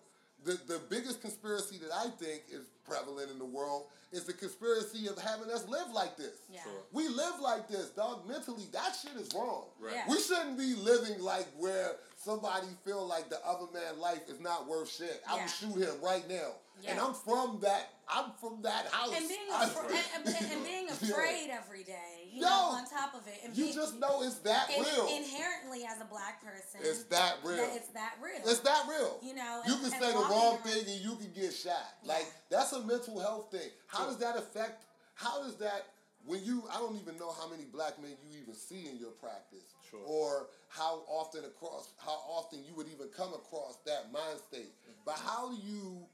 The, 0.45 0.59
the 0.67 0.79
biggest 0.89 1.21
conspiracy 1.21 1.77
that 1.77 1.91
I 1.95 2.09
think 2.23 2.43
is 2.51 2.65
prevalent 2.85 3.31
in 3.31 3.39
the 3.39 3.45
world 3.45 3.85
is 4.11 4.25
the 4.25 4.33
conspiracy 4.33 5.07
of 5.07 5.17
having 5.17 5.49
us 5.49 5.67
live 5.67 5.91
like 5.93 6.17
this. 6.17 6.33
Yeah. 6.51 6.61
Sure. 6.63 6.71
We 6.91 7.07
live 7.07 7.39
like 7.41 7.67
this, 7.67 7.89
dog. 7.89 8.27
Mentally, 8.27 8.65
that 8.73 8.93
shit 9.01 9.13
is 9.19 9.29
wrong. 9.33 9.65
Right. 9.79 9.93
Yeah. 9.95 10.03
We 10.09 10.19
shouldn't 10.19 10.57
be 10.57 10.75
living 10.75 11.19
like 11.21 11.47
where 11.57 11.93
somebody 12.17 12.67
feel 12.85 13.05
like 13.07 13.29
the 13.29 13.39
other 13.45 13.65
man's 13.73 13.97
life 13.97 14.21
is 14.29 14.39
not 14.39 14.67
worth 14.67 14.91
shit. 14.91 15.21
I 15.27 15.35
Yeah. 15.37 15.41
would 15.43 15.49
shoot 15.51 15.77
him 15.89 15.95
right 16.03 16.27
now. 16.29 16.51
And 16.87 16.99
I'm 16.99 17.13
from 17.13 17.59
that. 17.61 17.89
I'm 18.09 18.31
from 18.41 18.61
that 18.63 18.87
house. 18.91 19.13
And 19.15 19.27
being, 19.29 19.39
I'm 19.53 19.69
afra- 19.69 19.87
and, 19.87 20.27
and, 20.27 20.51
and 20.51 20.63
being 20.65 20.87
Yeah. 21.01 21.09
afraid 21.09 21.49
every 21.49 21.83
day, 21.85 22.27
you 22.33 22.41
Yo, 22.41 22.47
know, 22.49 22.75
on 22.75 22.83
top 22.89 23.15
of 23.15 23.25
it. 23.27 23.39
And 23.45 23.55
You 23.55 23.63
being, 23.65 23.75
just 23.75 23.97
know 23.97 24.21
it's 24.23 24.39
that 24.39 24.69
in- 24.69 24.83
real. 24.83 25.07
Inherently, 25.07 25.85
as 25.89 26.01
a 26.01 26.05
black 26.05 26.43
person, 26.43 26.81
It's 26.83 27.03
that 27.05 27.37
real. 27.45 27.57
that 27.57 27.75
it's 27.75 27.87
that 27.89 28.15
real. 28.21 28.41
It's 28.45 28.59
that 28.59 28.83
real. 28.89 29.17
You 29.23 29.35
know, 29.35 29.61
you 29.65 29.73
and- 29.75 29.83
can 29.85 29.93
and 29.93 30.03
say 30.03 30.11
the 30.11 30.19
wrong 30.19 30.55
around- 30.59 30.63
thing 30.67 30.83
and 30.85 30.99
you 31.01 31.15
can 31.15 31.31
get 31.33 31.53
shot. 31.53 31.73
Yeah. 32.03 32.13
Like 32.13 32.25
that's 32.49 32.73
a 32.73 32.81
mental 32.81 33.19
health 33.21 33.51
thing. 33.51 33.69
How 33.87 33.99
Sure. 33.99 34.07
does 34.07 34.17
that 34.17 34.35
affect? 34.37 34.83
How 35.15 35.41
does 35.41 35.55
that 35.57 35.85
when 36.25 36.43
you? 36.43 36.63
I 36.69 36.79
don't 36.79 36.99
even 36.99 37.17
know 37.17 37.31
how 37.31 37.47
many 37.49 37.63
black 37.63 38.01
men 38.01 38.11
you 38.29 38.41
even 38.41 38.53
see 38.53 38.87
in 38.89 38.97
your 38.97 39.11
practice, 39.11 39.63
Sure. 39.89 40.01
or 40.05 40.47
how 40.67 41.03
often 41.07 41.45
across 41.45 41.93
how 41.97 42.19
often 42.27 42.63
you 42.65 42.73
would 42.75 42.87
even 42.89 43.07
come 43.15 43.33
across 43.33 43.77
that 43.85 44.11
mind 44.11 44.39
state. 44.51 44.73
Mm-hmm. 44.83 45.01
But 45.05 45.15
how 45.23 45.49
do 45.49 45.55
you? 45.55 46.05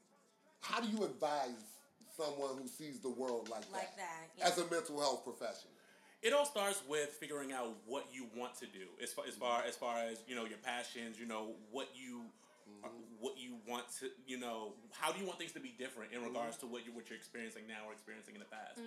How 0.62 0.80
do 0.82 0.88
you 0.88 1.04
advise 1.04 1.64
someone 2.16 2.58
who 2.62 2.68
sees 2.68 3.00
the 3.00 3.10
world 3.10 3.50
like, 3.50 3.64
Like 3.72 3.96
that, 3.96 3.98
that, 3.98 4.30
yeah. 4.38 4.48
as 4.48 4.58
a 4.58 4.70
mental 4.70 5.00
health 5.00 5.24
professional? 5.24 5.74
it 6.22 6.34
all 6.34 6.44
starts 6.46 6.82
with 6.88 7.10
figuring 7.12 7.54
out 7.54 7.74
what 7.86 8.06
you 8.12 8.28
want 8.36 8.54
to 8.60 8.66
do. 8.66 8.88
As 9.02 9.14
far 9.14 9.26
as 9.26 9.36
far 9.36 9.64
as, 9.66 9.76
far 9.76 10.00
as 10.00 10.22
you 10.28 10.36
know 10.36 10.46
your 10.46 10.58
passions 10.58 11.18
you 11.20 11.26
know 11.26 11.56
what 11.72 11.88
you 11.96 12.26
uh, 12.84 12.88
what 13.20 13.36
you 13.38 13.56
want 13.68 13.84
to, 14.00 14.08
you 14.26 14.40
know, 14.40 14.74
how 14.92 15.12
do 15.12 15.20
you 15.20 15.26
want 15.26 15.38
things 15.38 15.52
to 15.52 15.60
be 15.60 15.74
different 15.78 16.14
in 16.14 16.24
regards 16.24 16.56
to 16.58 16.66
what 16.66 16.86
you 16.86 16.94
what 16.94 17.10
you're 17.10 17.18
experiencing 17.18 17.64
now 17.68 17.88
or 17.88 17.92
experiencing 17.92 18.36
in 18.36 18.40
the 18.40 18.48
past? 18.48 18.80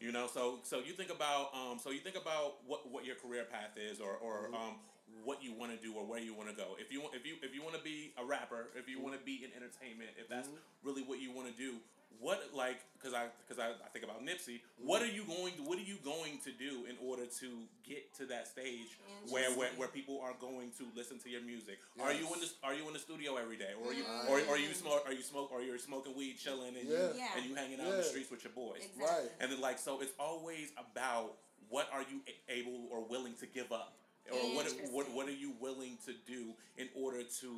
You 0.00 0.12
know, 0.12 0.26
so 0.26 0.60
so 0.62 0.78
you 0.78 0.92
think 0.92 1.10
about 1.10 1.52
um, 1.52 1.78
so 1.78 1.90
you 1.90 2.00
think 2.00 2.16
about 2.16 2.64
what 2.66 2.90
what 2.90 3.04
your 3.04 3.16
career 3.16 3.44
path 3.44 3.76
is 3.76 4.00
or 4.00 4.16
or 4.16 4.48
um, 4.54 4.76
what 5.24 5.42
you 5.42 5.52
want 5.52 5.74
to 5.74 5.78
do 5.78 5.94
or 5.94 6.04
where 6.04 6.20
you 6.20 6.34
want 6.34 6.48
to 6.48 6.54
go. 6.54 6.76
If 6.78 6.92
you 6.92 7.00
want 7.00 7.14
if 7.14 7.26
you 7.26 7.34
if 7.42 7.54
you 7.54 7.62
want 7.62 7.74
to 7.76 7.82
be 7.82 8.12
a 8.18 8.24
rapper, 8.24 8.68
if 8.76 8.88
you 8.88 8.96
mm-hmm. 8.96 9.10
want 9.10 9.18
to 9.18 9.24
be 9.24 9.42
in 9.42 9.50
entertainment, 9.54 10.10
if 10.18 10.28
that's 10.28 10.48
mm-hmm. 10.48 10.86
really 10.86 11.02
what 11.02 11.20
you 11.20 11.32
want 11.32 11.50
to 11.50 11.56
do, 11.56 11.74
what 12.20 12.40
like 12.54 12.80
because 12.98 13.14
I 13.14 13.26
because 13.42 13.62
I, 13.62 13.70
I 13.70 13.88
think 13.92 14.04
about 14.04 14.24
Nipsey. 14.24 14.60
What 14.78 15.02
mm-hmm. 15.02 15.10
are 15.10 15.14
you 15.14 15.24
going 15.26 15.52
to 15.58 15.62
what 15.62 15.78
are 15.78 15.88
you 15.88 15.98
going 16.04 16.38
to 16.44 16.52
do 16.52 16.86
in 16.86 16.96
order 17.02 17.26
to 17.26 17.48
get 17.86 18.14
to 18.22 18.26
that 18.26 18.48
stage 18.48 18.98
where, 19.28 19.50
where 19.52 19.70
where 19.76 19.88
people 19.88 20.20
are 20.22 20.34
going 20.40 20.70
to 20.78 20.84
listen 20.94 21.18
to 21.20 21.28
your 21.28 21.42
music? 21.42 21.78
Are 22.00 22.12
you 22.12 22.26
in 22.34 22.40
the 22.40 22.50
are 22.62 22.74
you 22.74 22.86
in 22.86 22.92
the 22.92 23.02
studio 23.02 23.36
every 23.36 23.56
day, 23.56 23.74
or 23.78 23.90
are 23.90 23.94
you 23.94 24.04
or, 24.28 24.40
or 24.48 24.58
you 24.58 24.72
smoke 24.74 25.02
are 25.06 25.12
you 25.12 25.22
smoke 25.22 25.50
or 25.52 25.62
you're 25.62 25.78
smoking 25.78 26.16
weed, 26.16 26.36
chilling, 26.38 26.76
and 26.76 26.88
Yeah. 26.88 27.10
you 27.10 27.10
Yeah. 27.16 27.36
and 27.36 27.46
you 27.46 27.54
hanging 27.54 27.80
out 27.80 27.88
in 27.88 27.98
the 27.98 28.06
streets 28.06 28.30
with 28.30 28.44
your 28.44 28.54
boys? 28.54 28.82
Exactly. 28.82 29.04
Right. 29.04 29.30
And 29.40 29.50
then 29.50 29.60
like 29.60 29.78
so, 29.78 30.00
it's 30.00 30.14
always 30.18 30.72
about 30.78 31.34
what 31.68 31.88
are 31.92 32.02
you 32.02 32.20
able 32.48 32.88
or 32.90 33.04
willing 33.04 33.34
to 33.40 33.46
give 33.46 33.72
up, 33.72 33.94
or 34.32 34.54
what 34.56 34.66
what 34.92 35.06
what 35.12 35.26
are 35.28 35.34
you 35.44 35.52
willing 35.60 35.98
to 36.06 36.12
do 36.26 36.54
in 36.78 36.88
order 36.94 37.22
to 37.40 37.50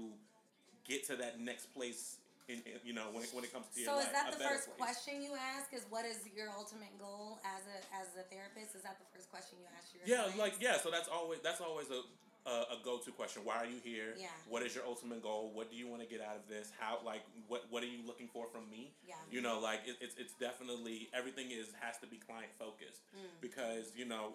get 0.86 1.06
to 1.08 1.16
that 1.16 1.40
next 1.40 1.66
place. 1.74 2.16
In, 2.48 2.64
in 2.64 2.80
you 2.82 2.94
know 2.96 3.12
when 3.12 3.20
it, 3.24 3.28
when 3.36 3.44
it 3.44 3.52
comes 3.52 3.66
to 3.74 3.80
your 3.80 3.92
So 3.92 3.96
life, 4.00 4.06
is 4.08 4.12
that 4.16 4.32
the 4.32 4.40
first 4.40 4.72
place. 4.72 4.80
question 4.80 5.20
you 5.20 5.36
ask? 5.36 5.68
Is 5.76 5.84
what 5.92 6.06
is 6.08 6.24
your 6.34 6.48
ultimate 6.56 6.96
goal 6.98 7.36
as 7.44 7.60
a 7.68 7.76
as 7.92 8.08
a 8.16 8.24
therapist? 8.32 8.72
Is 8.74 8.80
that 8.88 8.96
the 8.96 9.04
first 9.12 9.28
question 9.28 9.60
you 9.60 9.68
ask 9.76 9.92
your 9.92 10.00
Yeah, 10.08 10.32
clients? 10.32 10.38
like 10.40 10.54
yeah. 10.56 10.80
So 10.80 10.88
that's 10.90 11.08
always 11.12 11.40
that's 11.44 11.60
always 11.60 11.92
a 11.92 12.00
a, 12.48 12.72
a 12.72 12.76
go 12.82 12.96
to 13.04 13.10
question. 13.12 13.44
Why 13.44 13.56
are 13.60 13.66
you 13.68 13.76
here? 13.84 14.16
Yeah. 14.16 14.32
What 14.48 14.62
is 14.64 14.72
your 14.74 14.84
ultimate 14.88 15.20
goal? 15.22 15.52
What 15.52 15.68
do 15.68 15.76
you 15.76 15.88
want 15.92 16.00
to 16.00 16.08
get 16.08 16.24
out 16.24 16.36
of 16.40 16.48
this? 16.48 16.72
How 16.80 17.04
like 17.04 17.20
what 17.52 17.68
what 17.68 17.82
are 17.84 17.92
you 17.92 18.00
looking 18.08 18.28
for 18.32 18.48
from 18.48 18.64
me? 18.72 18.96
Yeah. 19.06 19.20
You 19.30 19.42
know, 19.44 19.60
like 19.60 19.80
it, 19.84 20.00
it's 20.00 20.16
it's 20.16 20.32
definitely 20.40 21.10
everything 21.12 21.50
is 21.52 21.68
has 21.84 21.98
to 22.00 22.06
be 22.08 22.16
client 22.16 22.48
focused 22.58 23.04
Mm. 23.12 23.28
because 23.44 23.92
you 23.94 24.06
know. 24.08 24.32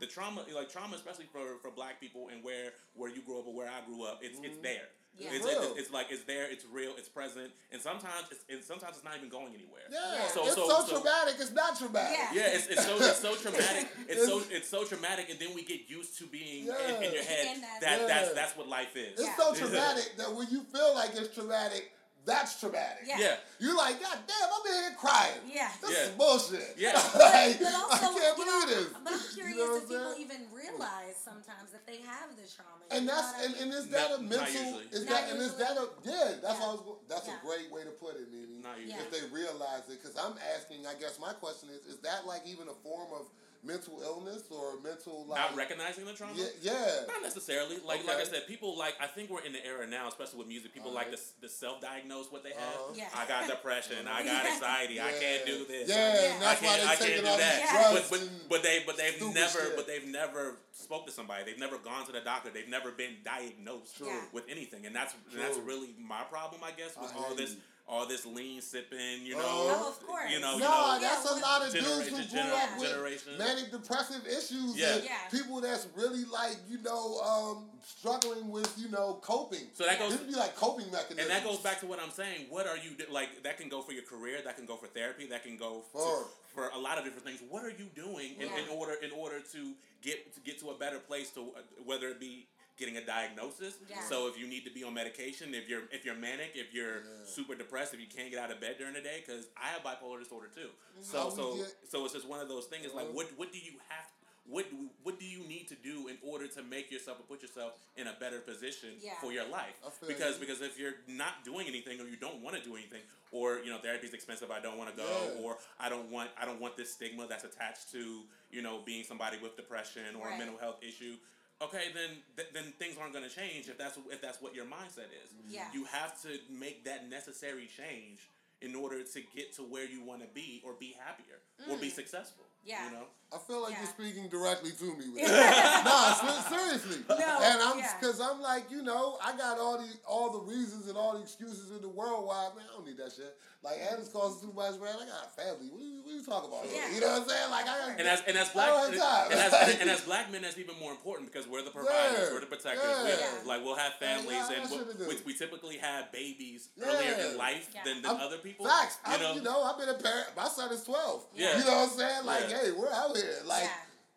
The 0.00 0.06
trauma, 0.06 0.44
like 0.54 0.70
trauma, 0.70 0.96
especially 0.96 1.26
for, 1.30 1.58
for 1.62 1.70
black 1.70 2.00
people 2.00 2.28
and 2.32 2.42
where 2.42 2.72
where 2.94 3.10
you 3.10 3.20
grew 3.22 3.38
up 3.38 3.46
or 3.46 3.54
where 3.54 3.68
I 3.68 3.84
grew 3.86 4.04
up, 4.04 4.20
it's 4.22 4.38
it's 4.38 4.54
mm-hmm. 4.56 4.62
there. 4.62 4.88
Yeah. 5.18 5.28
It's, 5.32 5.44
it's, 5.44 5.78
it's 5.80 5.90
like 5.92 6.06
it's 6.10 6.22
there, 6.24 6.48
it's 6.50 6.64
real, 6.72 6.92
it's 6.96 7.08
present, 7.08 7.50
and 7.72 7.82
sometimes 7.82 8.30
it's 8.30 8.44
and 8.48 8.62
sometimes 8.62 8.96
it's 8.96 9.04
not 9.04 9.16
even 9.16 9.28
going 9.28 9.52
anywhere. 9.52 9.82
Yeah, 9.90 10.26
So- 10.28 10.46
it's 10.46 10.54
so- 10.54 10.68
so, 10.68 10.86
so- 10.86 10.94
traumatic. 10.96 11.34
It's 11.38 11.52
not 11.52 11.76
traumatic. 11.76 12.16
Yeah. 12.32 12.46
Yeah, 12.46 12.56
it's, 12.56 12.66
it's 12.68 12.86
so 12.86 12.96
it's 12.96 13.18
so 13.20 13.34
traumatic. 13.44 13.88
It's 14.08 14.24
so 14.26 14.38
It's- 14.38 14.50
it's 14.56 14.68
so 14.68 14.84
traumatic, 14.84 15.28
and 15.28 15.38
then 15.38 15.52
we 15.54 15.64
get 15.64 15.90
used 15.90 16.16
to 16.18 16.26
being 16.26 16.62
in, 16.62 16.66
Yeah. 16.72 17.00
in 17.02 17.12
your 17.12 17.24
head 17.24 17.56
In 17.56 17.60
that- 17.60 17.80
that 17.80 18.08
that's 18.08 18.32
that's 18.34 18.56
what 18.56 18.68
life 18.68 18.96
is. 18.96 19.18
It's 19.18 19.22
Yeah. 19.22 19.36
so 19.36 19.54
traumatic 19.60 20.14
that 20.16 20.32
when 20.32 20.48
you 20.48 20.62
feel 20.72 20.94
like 20.94 21.10
it's 21.14 21.34
traumatic, 21.34 21.92
that's 22.24 22.60
traumatic. 22.60 23.04
Yeah. 23.06 23.18
Yeah. 23.18 23.36
You're 23.58 23.76
like, 23.76 24.00
God 24.00 24.18
damn, 24.28 24.48
I'm 24.52 24.64
in 24.68 24.78
here 24.84 24.96
crying. 24.98 25.40
Yeah. 25.48 25.70
This 25.80 25.90
Yeah. 25.90 26.04
is 26.04 26.10
bullshit. 26.20 26.74
Yeah. 26.76 26.92
like, 27.18 27.58
But 27.58 27.74
also, 27.74 27.96
I 27.96 27.98
can't 27.98 28.38
you 28.38 28.44
know, 28.46 28.60
believe 28.60 28.68
this. 28.68 28.88
But 29.02 29.12
I'm 29.12 29.24
curious 29.34 29.56
You 29.56 29.66
know 29.66 29.76
if 29.76 29.88
people 29.88 30.14
even 30.20 30.40
realize 30.52 31.16
sometimes 31.16 31.72
that 31.72 31.86
they 31.86 31.98
have 32.04 32.36
the 32.36 32.44
trauma. 32.46 32.84
And 32.90 33.08
that's 33.08 33.30
and, 33.44 33.54
and 33.56 33.68
is 33.72 33.88
that 33.88 34.10
Not- 34.10 34.20
a 34.20 34.22
mental? 34.22 34.80
Is 34.92 35.06
Not 35.06 35.14
that 35.16 35.32
and 35.32 35.38
is 35.40 35.54
that 35.56 35.74
a 35.76 35.86
yeah? 36.04 36.32
That's 36.42 36.60
Yeah. 36.60 36.66
was. 36.72 36.80
That's 37.08 37.26
Yeah. 37.26 37.38
a 37.40 37.46
great 37.46 37.68
way 37.72 37.82
to 37.84 37.94
put 37.96 38.16
it, 38.16 38.28
Nene. 38.30 38.60
Not 38.62 38.78
usually. 38.78 39.00
If 39.00 39.10
they 39.10 39.24
realize 39.34 39.88
it, 39.88 40.00
because 40.02 40.16
I'm 40.16 40.36
asking. 40.54 40.86
I 40.86 40.94
guess 40.94 41.18
my 41.18 41.32
question 41.32 41.70
is: 41.70 41.82
Is 41.88 41.98
that 42.04 42.26
like 42.26 42.46
even 42.46 42.68
a 42.68 42.76
form 42.84 43.08
of 43.16 43.26
mental 43.62 44.00
illness 44.02 44.42
or 44.50 44.80
mental 44.82 45.26
like? 45.28 45.38
Not 45.38 45.56
recognizing 45.56 46.04
the 46.04 46.12
trauma. 46.12 46.32
Yeah, 46.36 46.46
yeah. 46.62 47.00
Not 47.08 47.22
necessarily. 47.22 47.76
Like 47.86 48.06
like 48.06 48.16
I 48.16 48.24
said, 48.24 48.46
people 48.46 48.76
like 48.78 48.94
I 49.00 49.06
think 49.06 49.30
we're 49.30 49.42
in 49.42 49.52
the 49.52 49.64
era 49.64 49.86
now, 49.86 50.08
especially 50.08 50.38
with 50.38 50.48
music. 50.48 50.72
People 50.74 50.92
like 50.92 51.10
to, 51.10 51.16
Alright. 51.16 51.18
s- 51.20 51.32
to 51.42 51.48
self-diagnose 51.48 52.30
what 52.32 52.42
they 52.42 52.50
have. 52.50 52.74
Uh-huh. 52.74 52.92
Yeah. 52.96 53.08
I 53.14 53.26
got 53.26 53.46
depression. 53.48 54.06
I 54.08 54.24
got 54.24 54.44
Yeah. 54.44 54.50
anxiety. 54.54 55.00
I 55.00 55.12
can't 55.12 55.46
do 55.46 55.64
this. 55.66 55.88
Yeah, 55.88 55.96
Yeah. 55.96 56.36
I 56.36 56.38
that's 56.40 56.62
why 56.62 56.68
can't, 56.78 56.88
I 56.90 56.96
they 56.96 57.06
can't 57.10 57.24
do 57.24 57.30
all 57.30 57.38
that. 57.38 57.60
these 57.60 57.72
Yeah. 57.72 57.92
drugs. 57.92 58.10
But, 58.10 58.20
but 58.20 58.48
but 58.48 58.62
they 58.62 58.82
but 58.86 58.96
they've 58.96 59.34
never 59.34 59.58
shit. 59.60 59.76
but 59.76 59.86
they've 59.86 60.06
never 60.08 60.56
spoke 60.72 61.06
to 61.06 61.12
somebody. 61.12 61.44
They've 61.44 61.58
never 61.58 61.78
gone 61.78 62.06
to 62.06 62.12
the 62.12 62.20
doctor. 62.20 62.50
They've 62.50 62.68
never 62.68 62.90
been 62.92 63.16
diagnosed 63.24 63.96
True. 63.98 64.08
With 64.32 64.44
anything, 64.48 64.86
and 64.86 64.94
that's 64.94 65.14
and 65.32 65.40
that's 65.40 65.58
really 65.58 65.94
my 65.98 66.22
problem, 66.30 66.62
I 66.64 66.70
guess, 66.72 66.96
with 67.00 67.12
I 67.14 67.18
all 67.18 67.34
this 67.34 67.50
you. 67.52 67.56
All 67.90 68.06
this 68.06 68.24
lean 68.24 68.60
sipping. 68.62 69.26
You 69.26 69.34
know, 69.34 69.42
Oh. 69.44 69.82
Oh, 69.84 69.88
of 69.90 70.06
course. 70.06 70.30
you 70.30 70.38
know, 70.38 70.54
you 70.54 70.60
No, 70.60 70.68
know, 70.70 70.98
that's 71.00 71.24
Yeah, 71.24 71.38
a 71.38 71.42
lot 71.42 71.66
of 71.66 71.72
dudes 71.72 72.08
who 72.08 72.16
grew 72.16 72.24
gener- 72.24 72.52
up 72.52 72.78
with 72.78 73.26
manic 73.38 73.70
depressive 73.72 74.24
issues 74.26 74.76
Yeah. 74.76 74.94
and 74.94 75.04
Yeah. 75.04 75.28
people 75.28 75.60
that's 75.60 75.86
really 75.96 76.24
like, 76.26 76.56
you 76.68 76.78
know, 76.78 77.20
um, 77.20 77.70
struggling 77.84 78.48
with, 78.50 78.72
you 78.78 78.88
know, 78.88 79.14
coping. 79.22 79.70
So 79.74 79.84
that 79.84 79.98
goes- 79.98 80.12
This 80.12 80.20
would 80.20 80.30
be 80.30 80.36
like 80.36 80.54
coping 80.54 80.86
mechanisms. 80.90 81.18
And 81.20 81.30
that 81.30 81.42
goes 81.44 81.58
back 81.58 81.80
to 81.80 81.86
what 81.86 81.98
I'm 81.98 82.12
saying. 82.12 82.46
What 82.48 82.66
are 82.68 82.76
you 82.76 82.96
like? 83.10 83.42
That 83.42 83.58
can 83.58 83.68
go 83.68 83.82
for 83.82 83.92
your 83.92 84.04
career. 84.04 84.40
That 84.42 84.56
can 84.56 84.66
go 84.66 84.76
for 84.76 84.86
therapy. 84.86 85.26
That 85.26 85.42
can 85.42 85.56
go 85.56 85.80
to, 85.80 85.98
For- 85.98 86.28
for 86.54 86.68
a 86.68 86.78
lot 86.78 86.96
of 86.98 87.04
different 87.04 87.24
things. 87.26 87.40
What 87.48 87.64
are 87.64 87.70
you 87.70 87.86
doing 87.94 88.36
in, 88.40 88.48
in 88.52 88.68
order 88.68 88.94
in 88.94 89.10
order 89.12 89.40
to 89.40 89.74
get 90.02 90.32
to 90.34 90.40
get 90.40 90.58
to 90.60 90.70
a 90.70 90.74
better 90.74 90.98
place? 91.00 91.30
To 91.30 91.52
uh, 91.56 91.60
whether 91.84 92.08
it 92.08 92.18
be 92.20 92.46
getting 92.80 92.96
a 92.96 93.04
diagnosis. 93.04 93.74
Yeah. 93.88 94.00
So 94.08 94.26
if 94.26 94.38
you 94.40 94.48
need 94.48 94.64
to 94.64 94.70
be 94.72 94.82
on 94.82 94.94
medication, 94.94 95.54
if 95.54 95.68
you're 95.68 95.82
if 95.92 96.04
you're 96.04 96.16
manic, 96.16 96.52
if 96.54 96.72
you're 96.74 97.02
super 97.24 97.54
depressed, 97.54 97.92
if 97.94 98.00
you 98.00 98.06
can't 98.08 98.30
get 98.30 98.40
out 98.40 98.50
of 98.50 98.60
bed 98.60 98.76
during 98.78 98.94
the 98.94 99.00
day, 99.02 99.22
because 99.24 99.46
I 99.56 99.68
have 99.68 99.82
bipolar 99.82 100.18
disorder 100.18 100.48
too. 100.52 100.70
Mm-hmm. 100.72 101.02
So 101.02 101.18
How 101.20 101.30
so 101.30 101.56
get- 101.56 101.74
so 101.88 102.04
it's 102.06 102.14
just 102.14 102.26
one 102.26 102.40
of 102.40 102.48
those 102.48 102.64
things. 102.64 102.86
It's 102.86 102.94
like 102.94 103.12
what 103.12 103.28
what 103.36 103.52
do 103.52 103.58
you 103.58 103.72
have? 103.90 104.06
What 104.48 104.68
do, 104.68 104.76
what 105.04 105.20
do 105.20 105.26
you 105.26 105.46
need 105.46 105.68
to 105.68 105.76
do 105.76 106.08
in 106.08 106.16
order 106.26 106.48
to 106.48 106.62
make 106.64 106.90
yourself 106.90 107.20
or 107.20 107.22
put 107.22 107.40
yourself 107.40 107.74
in 107.96 108.08
a 108.08 108.14
better 108.18 108.40
position 108.40 108.88
Yeah. 109.00 109.12
for 109.20 109.30
your 109.30 109.46
life? 109.46 109.76
I 109.86 109.90
Because 110.08 110.34
you. 110.34 110.40
because 110.40 110.60
if 110.60 110.76
you're 110.76 110.94
not 111.06 111.44
doing 111.44 111.68
anything 111.68 112.00
or 112.00 112.04
you 112.08 112.16
don't 112.16 112.42
want 112.42 112.56
to 112.56 112.62
do 112.64 112.74
anything 112.74 113.02
or 113.30 113.60
you 113.62 113.70
know 113.70 113.78
therapy's 113.78 114.12
expensive, 114.12 114.50
I 114.50 114.58
don't 114.58 114.76
want 114.76 114.90
to 114.90 114.96
go 114.96 115.06
Yeah. 115.06 115.42
or 115.44 115.58
I 115.78 115.88
don't 115.88 116.10
want 116.10 116.30
I 116.40 116.46
don't 116.46 116.60
want 116.60 116.76
this 116.76 116.92
stigma 116.92 117.28
that's 117.28 117.44
attached 117.44 117.92
to 117.92 118.22
you 118.50 118.62
know 118.62 118.80
being 118.84 119.04
somebody 119.04 119.36
with 119.40 119.54
depression 119.56 120.16
or 120.18 120.26
Right. 120.26 120.34
a 120.34 120.38
mental 120.38 120.58
health 120.58 120.82
issue. 120.82 121.14
Okay, 121.62 121.92
then 121.94 122.16
th- 122.36 122.48
then 122.54 122.72
things 122.78 122.96
aren't 122.98 123.12
going 123.12 123.28
to 123.28 123.34
change 123.34 123.68
if 123.68 123.76
that's 123.76 123.98
if 124.10 124.22
that's 124.22 124.40
what 124.40 124.54
your 124.54 124.64
mindset 124.64 125.12
is. 125.12 125.30
Mm-hmm. 125.30 125.54
Yeah. 125.54 125.68
You 125.74 125.84
have 125.84 126.20
to 126.22 126.28
make 126.48 126.84
that 126.84 127.08
necessary 127.08 127.68
change 127.68 128.30
in 128.62 128.74
order 128.74 129.02
to 129.02 129.20
get 129.34 129.54
to 129.56 129.62
where 129.62 129.84
you 129.84 130.02
want 130.04 130.20
to 130.22 130.28
be 130.28 130.62
or 130.64 130.74
be 130.78 130.94
happier 130.98 131.40
or 131.68 131.76
be 131.78 131.88
mm. 131.88 131.94
successful. 131.94 132.44
Yeah. 132.64 132.84
You 132.86 132.92
know. 132.96 133.04
I 133.32 133.38
feel 133.38 133.62
like 133.62 133.72
Yeah. 133.74 133.86
you're 133.86 133.94
speaking 133.94 134.28
directly 134.28 134.72
to 134.72 134.84
me 134.98 135.06
with 135.14 135.22
that. 135.30 135.84
nah, 135.86 136.50
seriously. 136.50 136.98
No, 137.08 137.14
and 137.14 137.62
I'm 137.62 137.78
yeah. 137.78 137.94
because 138.00 138.20
I'm 138.20 138.40
like, 138.42 138.68
you 138.70 138.82
know, 138.82 139.18
I 139.24 139.36
got 139.36 139.58
all 139.58 139.78
the 139.78 139.86
all 140.06 140.32
the 140.32 140.40
reasons 140.50 140.88
and 140.88 140.96
all 140.98 141.14
the 141.14 141.22
excuses 141.22 141.70
in 141.70 141.80
the 141.80 141.88
world 141.88 142.26
why 142.26 142.48
man, 142.56 142.64
I 142.68 142.76
don't 142.76 142.86
need 142.86 142.98
that 142.98 143.12
shit. 143.14 143.30
Like 143.62 143.76
mm-hmm. 143.76 143.92
Adam's 143.94 144.08
costing 144.08 144.48
too 144.48 144.54
much, 144.56 144.80
man. 144.80 144.96
I 144.98 145.04
got 145.06 145.30
a 145.30 145.30
family. 145.36 145.68
What 145.70 145.78
you, 145.84 146.00
what 146.02 146.10
you 146.10 146.24
talking 146.24 146.48
about? 146.50 146.64
Yeah. 146.66 146.90
You 146.90 147.00
know 147.00 147.12
what 147.12 147.22
I'm 147.22 147.28
saying? 147.28 147.50
Like 147.54 147.66
I 147.70 147.74
got 147.78 148.00
And 148.00 148.08
as 148.08 148.20
and 148.26 148.36
as 148.36 148.48
black 148.50 148.70
and, 148.72 148.94
and 148.98 149.38
as, 149.38 149.52
and, 149.54 149.80
and 149.86 149.90
as 149.90 150.00
black 150.00 150.32
men, 150.32 150.42
that's 150.42 150.58
even 150.58 150.74
more 150.80 150.90
important 150.90 151.30
because 151.30 151.46
we're 151.46 151.62
the 151.62 151.70
providers, 151.70 152.18
Yeah, 152.18 152.34
we're 152.34 152.40
the 152.40 152.50
protectors. 152.50 152.82
We 152.82 153.10
have, 153.14 153.20
yeah. 153.20 153.46
like 153.46 153.62
we'll 153.62 153.76
have 153.78 153.94
families, 154.02 154.42
yeah, 154.50 154.58
and 154.58 154.62
I 154.64 154.66
should've 154.66 154.98
we, 154.98 155.04
do. 155.06 155.22
we, 155.22 155.32
we 155.32 155.34
typically 155.38 155.76
have 155.78 156.10
babies 156.10 156.70
Yeah. 156.74 156.90
earlier 156.90 157.14
in 157.30 157.38
life 157.38 157.70
Yeah. 157.70 157.84
than, 157.86 158.02
than 158.02 158.10
I'm- 158.10 158.26
other 158.26 158.38
people. 158.42 158.66
Facts. 158.66 158.98
You 159.06 159.18
know, 159.22 159.34
you 159.38 159.42
know, 159.42 159.62
I've 159.62 159.78
been 159.78 159.88
a 159.94 159.94
parent. 160.02 160.34
My 160.34 160.48
son 160.50 160.72
is 160.74 160.82
twelve. 160.82 161.26
Yeah. 161.36 161.54
You 161.58 161.64
know 161.64 161.86
what 161.86 161.92
I'm 161.92 161.94
saying? 161.94 162.26
Like, 162.26 162.49
Yeah. 162.49 162.49
Hey, 162.50 162.72
we're 162.72 162.92
out 162.92 163.16
here. 163.16 163.36
Like. 163.46 163.68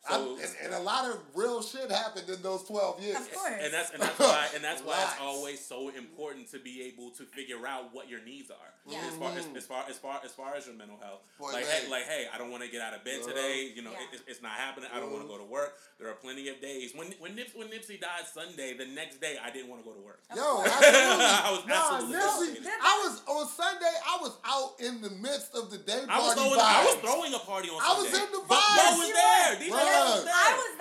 I'm- 0.09 0.37
So- 0.37 0.43
and, 0.43 0.51
and 0.65 0.73
a 0.73 0.79
lot 0.79 1.09
of 1.09 1.17
real 1.33 1.61
shit 1.63 1.89
happened 1.89 2.29
in 2.29 2.41
those 2.41 2.63
twelve 2.63 3.01
years. 3.01 3.15
Of 3.17 3.31
course. 3.33 3.53
and 3.61 3.73
that's 3.73 3.91
and 3.91 4.01
that's 4.01 4.19
why 4.31 4.47
and 4.55 4.63
that's 4.63 4.81
why 4.81 5.01
it's 5.01 5.21
always 5.21 5.63
so 5.63 5.89
important 5.89 6.51
to 6.51 6.59
be 6.59 6.81
able 6.83 7.11
to 7.11 7.23
figure 7.23 7.65
out 7.65 7.93
what 7.93 8.09
your 8.09 8.21
needs 8.23 8.51
are. 8.51 8.71
Yeah. 8.85 8.99
As 9.07 9.15
far 9.15 9.31
as, 9.31 9.47
as 9.55 9.65
far 9.65 9.85
as 9.89 9.97
far 9.97 10.19
as 10.25 10.31
far 10.31 10.55
as 10.55 10.65
your 10.67 10.75
mental 10.75 10.97
health, 11.01 11.21
Boy, 11.39 11.53
like 11.53 11.65
hey, 11.65 11.87
like 11.89 12.03
hey, 12.03 12.27
I 12.33 12.37
don't 12.37 12.51
want 12.51 12.63
to 12.63 12.69
get 12.69 12.81
out 12.81 12.93
of 12.93 13.05
bed 13.05 13.19
Uh-huh. 13.21 13.29
today. 13.31 13.71
You 13.73 13.81
know, 13.81 13.91
Yeah. 13.91 14.03
it, 14.11 14.13
it's- 14.19 14.23
it's 14.27 14.41
not 14.41 14.51
happening. 14.59 14.89
I 14.93 14.99
don't 14.99 15.11
want 15.11 15.23
to 15.23 15.27
go 15.29 15.37
to 15.37 15.45
work. 15.47 15.77
There 15.99 16.09
are 16.09 16.15
plenty 16.19 16.49
of 16.49 16.59
days 16.59 16.91
when 16.93 17.13
when 17.19 17.35
Nips, 17.35 17.55
when 17.55 17.69
Nipsey 17.69 17.95
died 18.01 18.27
Sunday, 18.27 18.75
the 18.75 18.85
next 18.87 19.21
day 19.21 19.37
I 19.41 19.51
didn't 19.51 19.69
want 19.69 19.83
to 19.83 19.87
go 19.89 19.95
to 19.95 20.01
work. 20.03 20.19
Yo. 20.35 20.41
I 20.67 21.47
was 21.55 21.63
Nah, 21.65 21.95
absolutely 21.95 22.59
Nipsey. 22.59 22.67
I 22.67 22.93
was 23.07 23.21
on 23.27 23.47
Sunday. 23.47 23.95
I 24.03 24.17
was 24.19 24.35
out 24.43 24.75
in 24.83 24.99
the 25.01 25.11
midst 25.11 25.55
of 25.55 25.71
the 25.71 25.77
day 25.77 26.03
party 26.03 26.11
I 26.11 26.19
was 26.19 26.33
throwing 26.35 26.59
I 26.59 26.83
was 26.83 26.95
throwing 26.99 27.33
a 27.33 27.39
party 27.39 27.69
on 27.69 27.79
Sunday. 27.79 27.87
I 27.87 28.01
was 28.03 28.11
in 28.19 28.27
the 28.35 28.41
But 28.51 28.59
vibes. 28.59 28.83
Mo 28.83 28.99
was 28.99 29.11
there. 29.15 29.51
were. 29.71 29.92
DJ 29.93 30.01
Bruh. 30.01 30.13
was 30.15 30.23
there. 30.25 30.33
I 30.33 30.51
was 30.57 30.73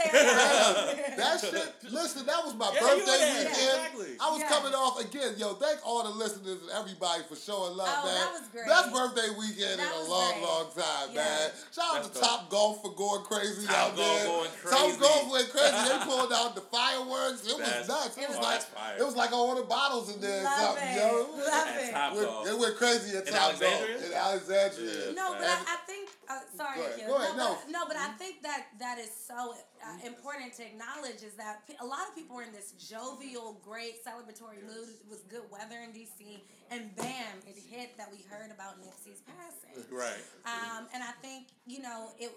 there. 0.97 1.17
that 1.17 1.41
shit. 1.41 1.93
Listen, 1.93 2.27
that 2.27 2.41
was 2.45 2.55
my 2.55 2.71
Yeah, 2.73 2.81
birthday 2.81 3.05
there. 3.05 3.37
weekend. 3.37 3.53
Exactly. 3.53 4.13
I 4.21 4.31
was 4.31 4.41
Yeah. 4.41 4.49
coming 4.49 4.75
off 4.75 5.01
again. 5.01 5.35
Yo, 5.37 5.55
thank 5.55 5.79
all 5.87 6.03
the 6.05 6.11
listeners 6.11 6.59
and 6.63 6.71
everybody 6.71 7.23
for 7.29 7.37
showing 7.37 7.77
love, 7.77 7.89
Oh, 7.89 8.07
man. 8.07 8.15
that 8.15 8.33
was 8.33 8.49
great. 8.53 8.67
Best 8.67 8.93
birthday 8.93 9.29
weekend 9.37 9.81
That 9.81 9.93
in 9.95 10.01
a 10.07 10.09
long, 10.09 10.33
great. 10.33 10.43
long 10.43 10.67
time, 10.75 11.09
Yeah. 11.13 11.25
man. 11.25 11.51
Shout 11.75 11.85
out 11.85 11.95
That's 11.95 12.09
to 12.09 12.15
dope. 12.15 12.23
Top 12.23 12.51
Golf 12.51 12.83
for 12.83 12.93
going 12.95 13.23
crazy 13.25 13.67
Top 13.67 13.77
out 13.77 13.97
Golf 13.97 14.19
there. 14.19 14.27
going 14.27 14.51
Top 14.51 14.81
crazy. 14.81 14.97
Golf 14.99 15.31
went 15.31 15.51
crazy. 15.53 15.89
they 15.89 15.99
pulled 16.05 16.33
out 16.33 16.55
the 16.55 16.61
fireworks. 16.63 17.47
It 17.47 17.59
was 17.59 17.89
nuts. 17.89 18.17
It 18.17 18.29
was 18.29 18.39
oh, 18.39 18.43
like 18.43 18.51
that's 18.61 18.65
fire. 18.67 18.97
it 18.99 19.05
was 19.05 19.17
like 19.17 19.33
I 19.33 19.37
ordered 19.37 19.69
bottles 19.69 20.11
in 20.15 20.21
there 20.21 20.41
or 20.41 20.45
Love 20.45 20.61
something, 20.61 20.89
it. 20.89 20.97
yo. 20.97 21.29
Love 21.37 21.69
At 21.69 21.83
it. 21.83 21.93
Top 21.93 22.15
Golf. 22.15 22.47
It 22.49 22.59
went 22.59 22.77
crazy 22.77 23.17
at 23.17 23.27
In 23.27 23.33
Top 23.35 23.51
Golf 23.59 23.63
Alexandria? 23.63 24.07
in 24.07 24.13
Alexandria. 24.13 25.13
No, 25.13 25.35
but 25.39 25.47
I, 25.49 25.59
I 25.67 25.77
think 25.87 26.09
Uh, 26.29 26.39
sorry, 26.57 26.77
Go 26.79 26.83
ahead. 26.87 27.07
Go 27.09 27.17
ahead. 27.17 27.37
No, 27.37 27.49
No. 27.49 27.59
but, 27.61 27.69
no, 27.73 27.87
but 27.89 27.97
I 27.97 28.09
think 28.17 28.43
that 28.43 28.67
that 28.79 28.99
is 29.03 29.11
so 29.11 29.55
uh, 29.83 30.07
important 30.07 30.55
to 30.55 30.63
acknowledge 30.63 31.23
is 31.27 31.35
that 31.35 31.63
a 31.81 31.87
lot 31.87 32.07
of 32.09 32.15
people 32.15 32.37
were 32.37 32.43
in 32.47 32.53
this 32.53 32.73
jovial, 32.79 33.61
great, 33.65 34.05
celebratory 34.05 34.63
mood. 34.63 34.95
It 35.03 35.09
was 35.11 35.21
good 35.29 35.43
weather 35.51 35.77
in 35.83 35.91
DC, 35.91 36.41
and 36.71 36.95
bam, 36.97 37.43
it 37.47 37.57
hit 37.59 37.97
that 37.99 38.09
we 38.11 38.19
heard 38.31 38.51
about 38.51 38.81
Nipsey's 38.81 39.23
passing. 39.27 39.85
Right. 39.91 40.23
Um, 40.47 40.87
and 40.95 41.03
I 41.03 41.13
think 41.21 41.49
you 41.67 41.81
know 41.83 42.11
it. 42.19 42.31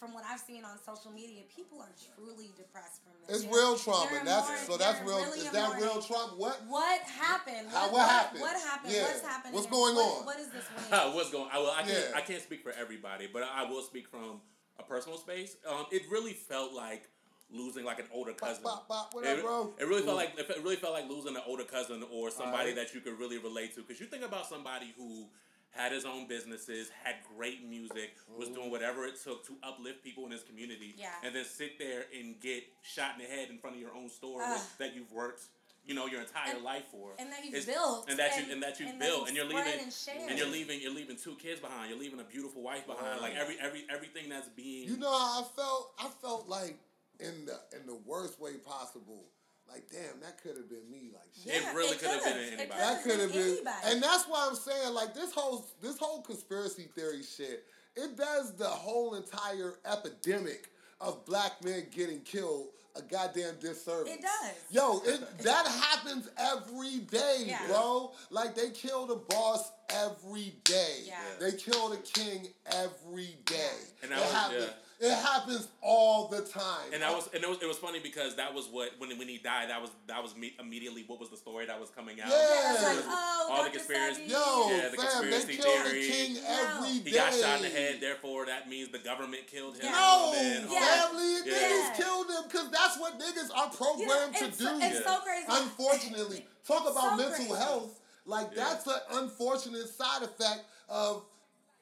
From 0.00 0.14
what 0.14 0.24
I've 0.26 0.40
seen 0.40 0.64
on 0.64 0.78
social 0.82 1.12
media, 1.12 1.42
people 1.54 1.78
are 1.78 1.92
truly 2.16 2.50
depressed 2.56 3.04
from 3.04 3.12
this. 3.28 3.36
It's 3.36 3.44
They're- 3.44 3.52
real 3.52 3.76
trauma. 3.76 4.08
and 4.18 4.26
That's 4.26 4.48
mourning- 4.48 4.64
so 4.66 4.76
that's 4.78 5.00
real. 5.02 5.18
really 5.22 5.38
is 5.40 5.50
that 5.50 5.68
mourning. 5.68 5.84
real 5.84 6.00
trauma? 6.02 6.32
What? 6.38 6.56
What 6.66 7.00
happened? 7.02 7.68
How- 7.70 7.92
what 7.92 8.08
happened? 8.08 8.40
What 8.40 8.56
happened? 8.58 8.94
Yeah. 8.94 9.02
What's 9.02 9.20
happening? 9.20 9.52
What's 9.52 9.66
and 9.66 9.74
going 9.74 9.94
what- 9.96 10.18
on? 10.20 10.24
What 10.24 10.40
is 10.40 10.48
this? 10.48 10.64
What's 11.14 11.30
going? 11.30 11.50
I, 11.52 11.58
well, 11.58 11.70
I 11.76 11.82
can't. 11.82 11.90
Yeah. 12.10 12.16
I 12.16 12.22
can't 12.22 12.42
speak 12.42 12.62
for 12.62 12.72
everybody, 12.72 13.28
but 13.30 13.42
I 13.42 13.64
will 13.68 13.82
speak 13.82 14.08
from 14.08 14.40
a 14.80 14.82
personal 14.82 15.18
space. 15.18 15.56
Um, 15.68 15.86
it 15.92 16.02
really 16.10 16.32
felt 16.32 16.72
like 16.72 17.08
losing 17.52 17.84
like 17.84 17.98
an 17.98 18.06
older 18.12 18.32
cousin. 18.32 18.62
bop, 18.62 18.88
bop. 18.88 19.10
What 19.12 19.24
it, 19.26 19.38
up, 19.38 19.44
bro? 19.44 19.74
It 19.78 19.86
really 19.86 20.02
felt 20.02 20.16
like 20.16 20.32
it 20.38 20.48
really 20.62 20.76
felt 20.76 20.92
like 20.92 21.08
losing 21.08 21.36
an 21.36 21.42
older 21.46 21.64
cousin 21.64 22.04
or 22.12 22.30
somebody 22.30 22.70
Alright. 22.70 22.76
that 22.76 22.94
you 22.94 23.00
could 23.00 23.18
really 23.18 23.38
relate 23.38 23.74
to. 23.74 23.82
Because 23.82 24.00
you 24.00 24.06
think 24.06 24.24
about 24.24 24.46
somebody 24.48 24.94
who 24.96 25.26
had 25.72 25.92
his 25.92 26.04
own 26.04 26.26
businesses, 26.26 26.90
had 27.04 27.16
great 27.36 27.68
music, 27.68 28.10
was 28.36 28.46
Mm-hmm. 28.48 28.54
doing 28.56 28.70
whatever 28.70 29.04
it 29.04 29.14
took 29.22 29.46
to 29.46 29.54
uplift 29.62 30.02
people 30.02 30.24
in 30.26 30.32
his 30.32 30.42
community, 30.42 30.94
Yeah. 30.96 31.10
and 31.24 31.34
then 31.34 31.44
sit 31.44 31.78
there 31.78 32.04
and 32.16 32.40
get 32.40 32.64
shot 32.82 33.12
in 33.16 33.24
the 33.24 33.30
head 33.30 33.50
in 33.50 33.58
front 33.58 33.76
of 33.76 33.82
your 33.82 33.94
own 33.94 34.08
store 34.08 34.42
Ugh. 34.42 34.60
that 34.78 34.94
you've 34.96 35.12
worked. 35.12 35.42
You 35.90 35.96
know 35.96 36.06
your 36.06 36.20
entire 36.20 36.54
And- 36.54 36.62
life 36.62 36.84
for, 36.92 37.14
and 37.18 37.32
that 37.32 37.44
you've 37.44 37.52
It's- 37.52 37.66
built, 37.66 38.08
and 38.08 38.16
that 38.16 38.36
you 38.36 38.42
and- 38.44 38.52
and 38.52 38.62
that 38.62 38.78
you've 38.78 38.90
and 38.90 39.00
built, 39.00 39.26
and 39.26 39.36
you're 39.36 39.44
leaving, 39.44 39.80
and 39.80 39.92
and 40.30 40.38
you're 40.38 40.46
leaving, 40.46 40.80
you're 40.80 40.92
leaving 40.94 41.16
two 41.16 41.34
kids 41.34 41.60
behind. 41.60 41.90
You're 41.90 41.98
leaving 41.98 42.20
a 42.20 42.22
beautiful 42.22 42.62
wife 42.62 42.86
behind. 42.86 43.20
Like 43.20 43.34
every 43.34 43.58
every 43.58 43.84
everything 43.90 44.28
that's 44.28 44.46
being. 44.50 44.86
You 44.88 44.96
know 44.98 45.10
how 45.10 45.40
I 45.40 45.44
felt? 45.56 45.92
I 45.98 46.08
felt 46.22 46.48
like 46.48 46.78
in 47.18 47.44
the 47.44 47.58
in 47.76 47.86
the 47.86 47.96
worst 47.96 48.38
way 48.38 48.52
possible. 48.58 49.24
Like, 49.68 49.90
damn, 49.90 50.20
that 50.20 50.40
could 50.40 50.56
have 50.56 50.68
been 50.68 50.88
me. 50.88 51.10
Like, 51.12 51.28
shit. 51.34 51.60
It 51.60 51.74
really 51.74 51.96
could 51.96 52.10
have 52.10 52.22
been 52.22 52.38
anybody. 52.38 52.68
That 52.68 53.02
could 53.02 53.18
have 53.18 53.32
been, 53.32 53.42
anybody. 53.56 53.76
and 53.86 54.00
that's 54.00 54.28
why 54.28 54.46
I'm 54.48 54.54
saying 54.54 54.94
like 54.94 55.12
this 55.12 55.32
whole 55.32 55.66
this 55.80 55.98
whole 55.98 56.22
conspiracy 56.22 56.84
theory 56.94 57.24
shit. 57.24 57.66
It 57.96 58.16
does 58.16 58.54
the 58.56 58.68
whole 58.68 59.16
entire 59.16 59.80
epidemic 59.84 60.70
of 61.00 61.24
black 61.26 61.62
men 61.64 61.86
getting 61.90 62.20
killed 62.20 62.68
a 62.96 63.02
goddamn 63.02 63.54
disservice. 63.60 64.12
It 64.12 64.20
does. 64.20 64.52
Yo, 64.70 65.00
it 65.04 65.38
that 65.44 65.66
happens 65.92 66.28
every 66.36 66.98
day, 66.98 67.44
Yeah. 67.46 67.66
bro. 67.68 68.12
Like 68.30 68.54
they 68.56 68.70
kill 68.70 69.06
the 69.06 69.14
boss 69.16 69.70
every 69.90 70.54
day. 70.64 71.04
Yeah. 71.06 71.20
They 71.38 71.52
kill 71.52 71.88
the 71.90 71.98
king 71.98 72.48
every 72.66 73.36
day. 73.46 73.78
And 74.02 74.10
that 74.10 74.18
it 74.18 74.22
was- 74.22 74.32
happens. 74.32 74.64
yeah. 74.64 74.72
It 75.02 75.14
happens 75.14 75.66
all 75.80 76.28
the 76.28 76.42
time. 76.42 76.92
and 76.92 77.00
that 77.02 77.10
was 77.14 77.30
and 77.32 77.42
it 77.42 77.48
was 77.48 77.58
it 77.62 77.66
was 77.66 77.78
funny 77.78 78.00
because 78.00 78.36
that 78.36 78.52
was 78.52 78.66
what 78.68 78.90
when 78.98 79.16
when 79.18 79.28
he 79.28 79.38
died 79.38 79.70
that 79.70 79.80
was 79.80 79.90
that 80.06 80.22
was 80.22 80.36
me, 80.36 80.52
immediately 80.60 81.04
what 81.06 81.18
was 81.18 81.30
the 81.30 81.38
story 81.38 81.64
that 81.64 81.80
was 81.80 81.88
coming 81.88 82.20
out. 82.20 82.28
Yeah. 82.28 82.36
Yeah, 82.36 82.86
like, 82.96 83.04
oh, 83.08 83.48
All 83.50 83.64
the 83.64 83.70
Dr. 83.70 83.78
conspiracy- 83.78 84.22
Yo, 84.26 84.68
Yeah, 84.68 84.88
the 84.90 84.96
fam, 84.98 85.24
they 85.24 85.30
conspiracy 85.40 85.56
kill 85.56 85.82
theory. 85.84 86.02
the 86.02 86.08
king 86.12 86.34
No. 86.34 86.40
every 86.50 86.98
day. 86.98 87.10
He 87.10 87.16
got 87.16 87.32
shot 87.32 87.56
in 87.56 87.62
the 87.62 87.68
head, 87.70 88.00
therefore 88.02 88.44
that 88.46 88.68
means 88.68 88.90
the 88.92 88.98
government 88.98 89.46
killed 89.46 89.76
him. 89.78 89.90
No, 89.90 89.96
oh, 89.98 90.34
and 90.36 90.68
all 90.68 90.74
Yeah. 90.74 90.80
that. 90.80 91.08
family, 91.08 91.32
Yeah. 91.46 91.54
niggas 91.56 91.96
killed 91.96 92.28
him 92.30 92.42
because 92.44 92.70
that's 92.70 92.98
what 92.98 93.18
niggas 93.18 93.50
are 93.56 93.70
programmed 93.70 94.34
Yeah, 94.34 94.40
to 94.40 94.46
do. 94.50 94.64
so- 94.64 94.76
it's 94.84 95.00
Yeah. 95.00 95.06
so 95.16 95.20
crazy. 95.20 95.46
Unfortunately, 95.48 96.46
talk 96.66 96.82
about 96.82 96.94
So 97.10 97.16
mental 97.16 97.46
crazy. 97.46 97.54
health. 97.54 98.00
Like 98.26 98.48
Yeah. 98.54 98.64
that's 98.64 98.86
an 98.86 99.00
unfortunate 99.12 99.88
side 99.88 100.22
effect 100.24 100.60
of 100.90 101.24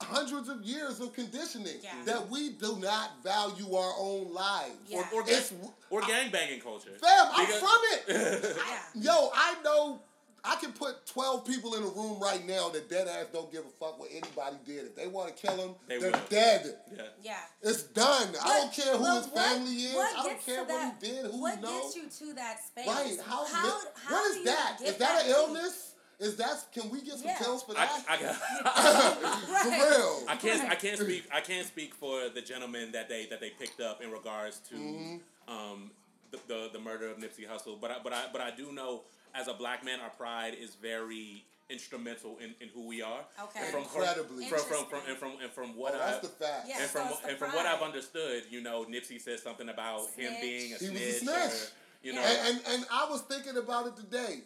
hundreds 0.02 0.48
of 0.48 0.62
years 0.62 1.00
of 1.00 1.12
conditioning 1.12 1.76
Yeah. 1.82 1.90
that 2.04 2.28
we 2.30 2.50
do 2.50 2.76
not 2.78 3.22
value 3.22 3.74
our 3.74 3.94
own 3.98 4.32
lives. 4.32 4.76
Yeah. 4.86 4.98
Or, 5.12 5.20
or, 5.20 5.22
It's- 5.22 5.50
gang, 5.50 5.72
or 5.90 6.00
gangbanging 6.02 6.62
culture. 6.62 6.96
Fam, 7.00 7.28
I'm 7.32 7.46
Because- 7.46 7.60
from 7.60 8.14
it. 8.14 8.56
Yeah. 8.94 9.12
Yo, 9.12 9.30
I 9.34 9.56
know 9.64 10.00
I 10.44 10.54
can 10.54 10.72
put 10.72 11.04
12 11.06 11.44
people 11.44 11.74
in 11.74 11.82
a 11.82 11.86
room 11.88 12.20
right 12.20 12.46
now 12.46 12.68
that 12.68 12.88
dead 12.88 13.08
ass 13.08 13.26
don't 13.32 13.50
give 13.50 13.64
a 13.66 13.68
fuck 13.84 13.98
what 13.98 14.08
anybody 14.12 14.56
did. 14.64 14.86
If 14.86 14.94
they 14.94 15.08
want 15.08 15.36
to 15.36 15.46
kill 15.46 15.56
them, 15.56 15.74
They 15.88 15.98
they 15.98 16.06
are 16.06 16.10
will. 16.12 16.20
dead. 16.30 16.78
Yeah. 16.96 17.02
Yeah. 17.20 17.36
It's 17.60 17.82
done. 17.82 18.34
I 18.40 18.60
don't 18.60 18.72
care 18.72 18.96
who 18.96 19.04
his 19.16 19.26
what- 19.26 19.34
family 19.44 19.72
is. 19.74 19.94
what 19.96 20.12
I 20.12 20.22
don't 20.22 20.32
gets 20.34 20.44
care 20.46 20.54
to 20.54 20.60
what 20.60 20.68
that- 20.68 20.94
he 21.02 21.08
did, 21.10 21.24
who 21.32 21.40
What 21.42 21.60
knows. 21.60 21.94
gets 21.94 22.20
you 22.20 22.26
to 22.28 22.34
that 22.34 22.64
space? 22.64 22.86
Right. 22.86 23.18
How, 23.26 23.44
how, 23.46 23.66
li- 23.66 23.84
how 23.96 24.14
what 24.14 24.32
do 24.32 24.38
you 24.38 24.44
that? 24.44 24.76
get 24.78 24.88
Is 24.90 24.96
that 24.98 25.20
an 25.22 25.26
deep? 25.26 25.36
illness? 25.36 25.87
Is 26.20 26.36
that 26.36 26.66
can 26.72 26.90
we 26.90 27.00
get 27.00 27.14
some 27.18 27.26
Yeah. 27.28 27.38
pills 27.38 27.62
for 27.62 27.74
that? 27.74 28.04
I, 28.08 28.20
got, 28.20 28.34
for 29.62 29.70
real. 29.70 30.22
I 30.28 30.36
can't 30.36 30.70
I 30.70 30.74
can't 30.74 30.98
speak 30.98 31.24
I 31.32 31.40
can't 31.40 31.66
speak 31.66 31.94
for 31.94 32.28
the 32.28 32.40
gentleman 32.40 32.92
that 32.92 33.08
they 33.08 33.26
that 33.26 33.40
they 33.40 33.50
picked 33.50 33.80
up 33.80 34.02
in 34.02 34.10
regards 34.10 34.58
to 34.70 34.74
Mm-hmm. 34.74 35.52
um, 35.52 35.90
the, 36.30 36.38
the 36.48 36.70
the 36.74 36.78
murder 36.80 37.08
of 37.08 37.18
Nipsey 37.18 37.46
Hussle. 37.48 37.80
But 37.80 37.90
I, 37.90 37.96
but 38.02 38.12
I 38.12 38.24
but 38.32 38.40
I 38.40 38.50
do 38.50 38.72
know 38.72 39.02
as 39.34 39.46
a 39.48 39.54
black 39.54 39.84
man, 39.84 40.00
our 40.00 40.10
pride 40.10 40.54
is 40.60 40.74
very 40.74 41.44
instrumental 41.70 42.38
in, 42.42 42.54
in 42.60 42.68
who 42.74 42.86
we 42.86 43.00
are. 43.02 43.20
Okay. 43.44 43.60
And 43.60 43.68
from, 43.70 43.82
Incredibly. 43.82 44.46
From, 44.46 44.58
from, 44.60 44.84
from, 44.86 45.00
and 45.08 45.16
from 45.18 45.32
and 45.42 45.50
from 45.52 45.70
Oh, 45.76 45.80
what 45.80 45.92
that's 45.92 46.20
the 46.26 46.28
fact. 46.34 46.66
Yeah, 46.68 46.80
and 46.80 46.90
from 46.90 47.08
so 47.08 47.28
and 47.28 47.36
from 47.38 47.50
what 47.52 47.64
I've 47.66 47.82
understood, 47.82 48.42
you 48.50 48.60
know, 48.60 48.84
Nipsey 48.90 49.20
said 49.20 49.38
something 49.38 49.68
about 49.68 50.00
him 50.16 50.32
being 50.40 50.72
a 50.72 50.76
He 50.78 50.90
was 50.90 51.00
a 51.00 51.12
snitch. 51.12 51.22
snitch. 51.22 51.52
Or, 51.52 51.66
you 52.02 52.12
know, 52.14 52.20
Yeah. 52.22 52.46
And, 52.48 52.56
and 52.56 52.74
and 52.74 52.86
I 52.92 53.06
was 53.08 53.22
thinking 53.22 53.56
about 53.56 53.86
it 53.86 53.96
today. 53.96 54.40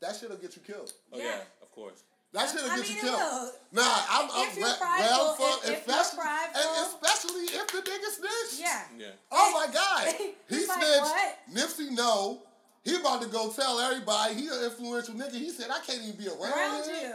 That 0.00 0.16
shit'll 0.16 0.36
get 0.36 0.54
you 0.56 0.62
killed. 0.62 0.92
oh 1.12 1.18
yeah, 1.18 1.24
Yeah. 1.24 1.40
of 1.62 1.70
course. 1.72 2.02
That 2.32 2.50
shit'll 2.50 2.70
I 2.70 2.76
get 2.76 2.86
mean, 2.88 2.96
you 2.96 3.02
killed. 3.02 3.18
will. 3.20 3.52
Nah, 3.72 3.82
I'm, 4.10 4.28
I'm 4.30 4.48
If 4.48 4.56
you're 4.58 4.68
prideful, 4.76 5.16
rail 5.16 5.34
for 5.34 5.48
if- 5.48 5.70
if 5.80 5.86
you're 5.86 5.96
especially, 5.96 6.18
prideful- 6.18 6.60
and 6.60 6.86
especially 6.86 7.44
if 7.58 7.66
the 7.68 7.78
nigga 7.78 8.10
snitched. 8.12 8.60
Yeah. 8.60 8.82
Yeah. 8.98 9.06
Oh 9.32 9.48
my 9.54 9.72
God. 9.72 10.14
He 10.18 10.34
He's 10.56 10.68
like, 10.68 10.82
snitched. 10.82 11.00
what? 11.00 11.38
Nipsey 11.54 11.90
no. 11.92 12.42
He 12.84 12.94
about 12.96 13.22
to 13.22 13.28
go 13.28 13.50
tell 13.50 13.80
everybody 13.80 14.34
he 14.34 14.48
an 14.48 14.64
influential 14.64 15.14
nigga. 15.14 15.32
He 15.32 15.50
said 15.50 15.70
I 15.70 15.80
can't 15.80 16.02
even 16.02 16.16
be 16.16 16.28
around, 16.28 16.52
Around 16.52 16.84
him. 16.84 16.94
you. 17.02 17.14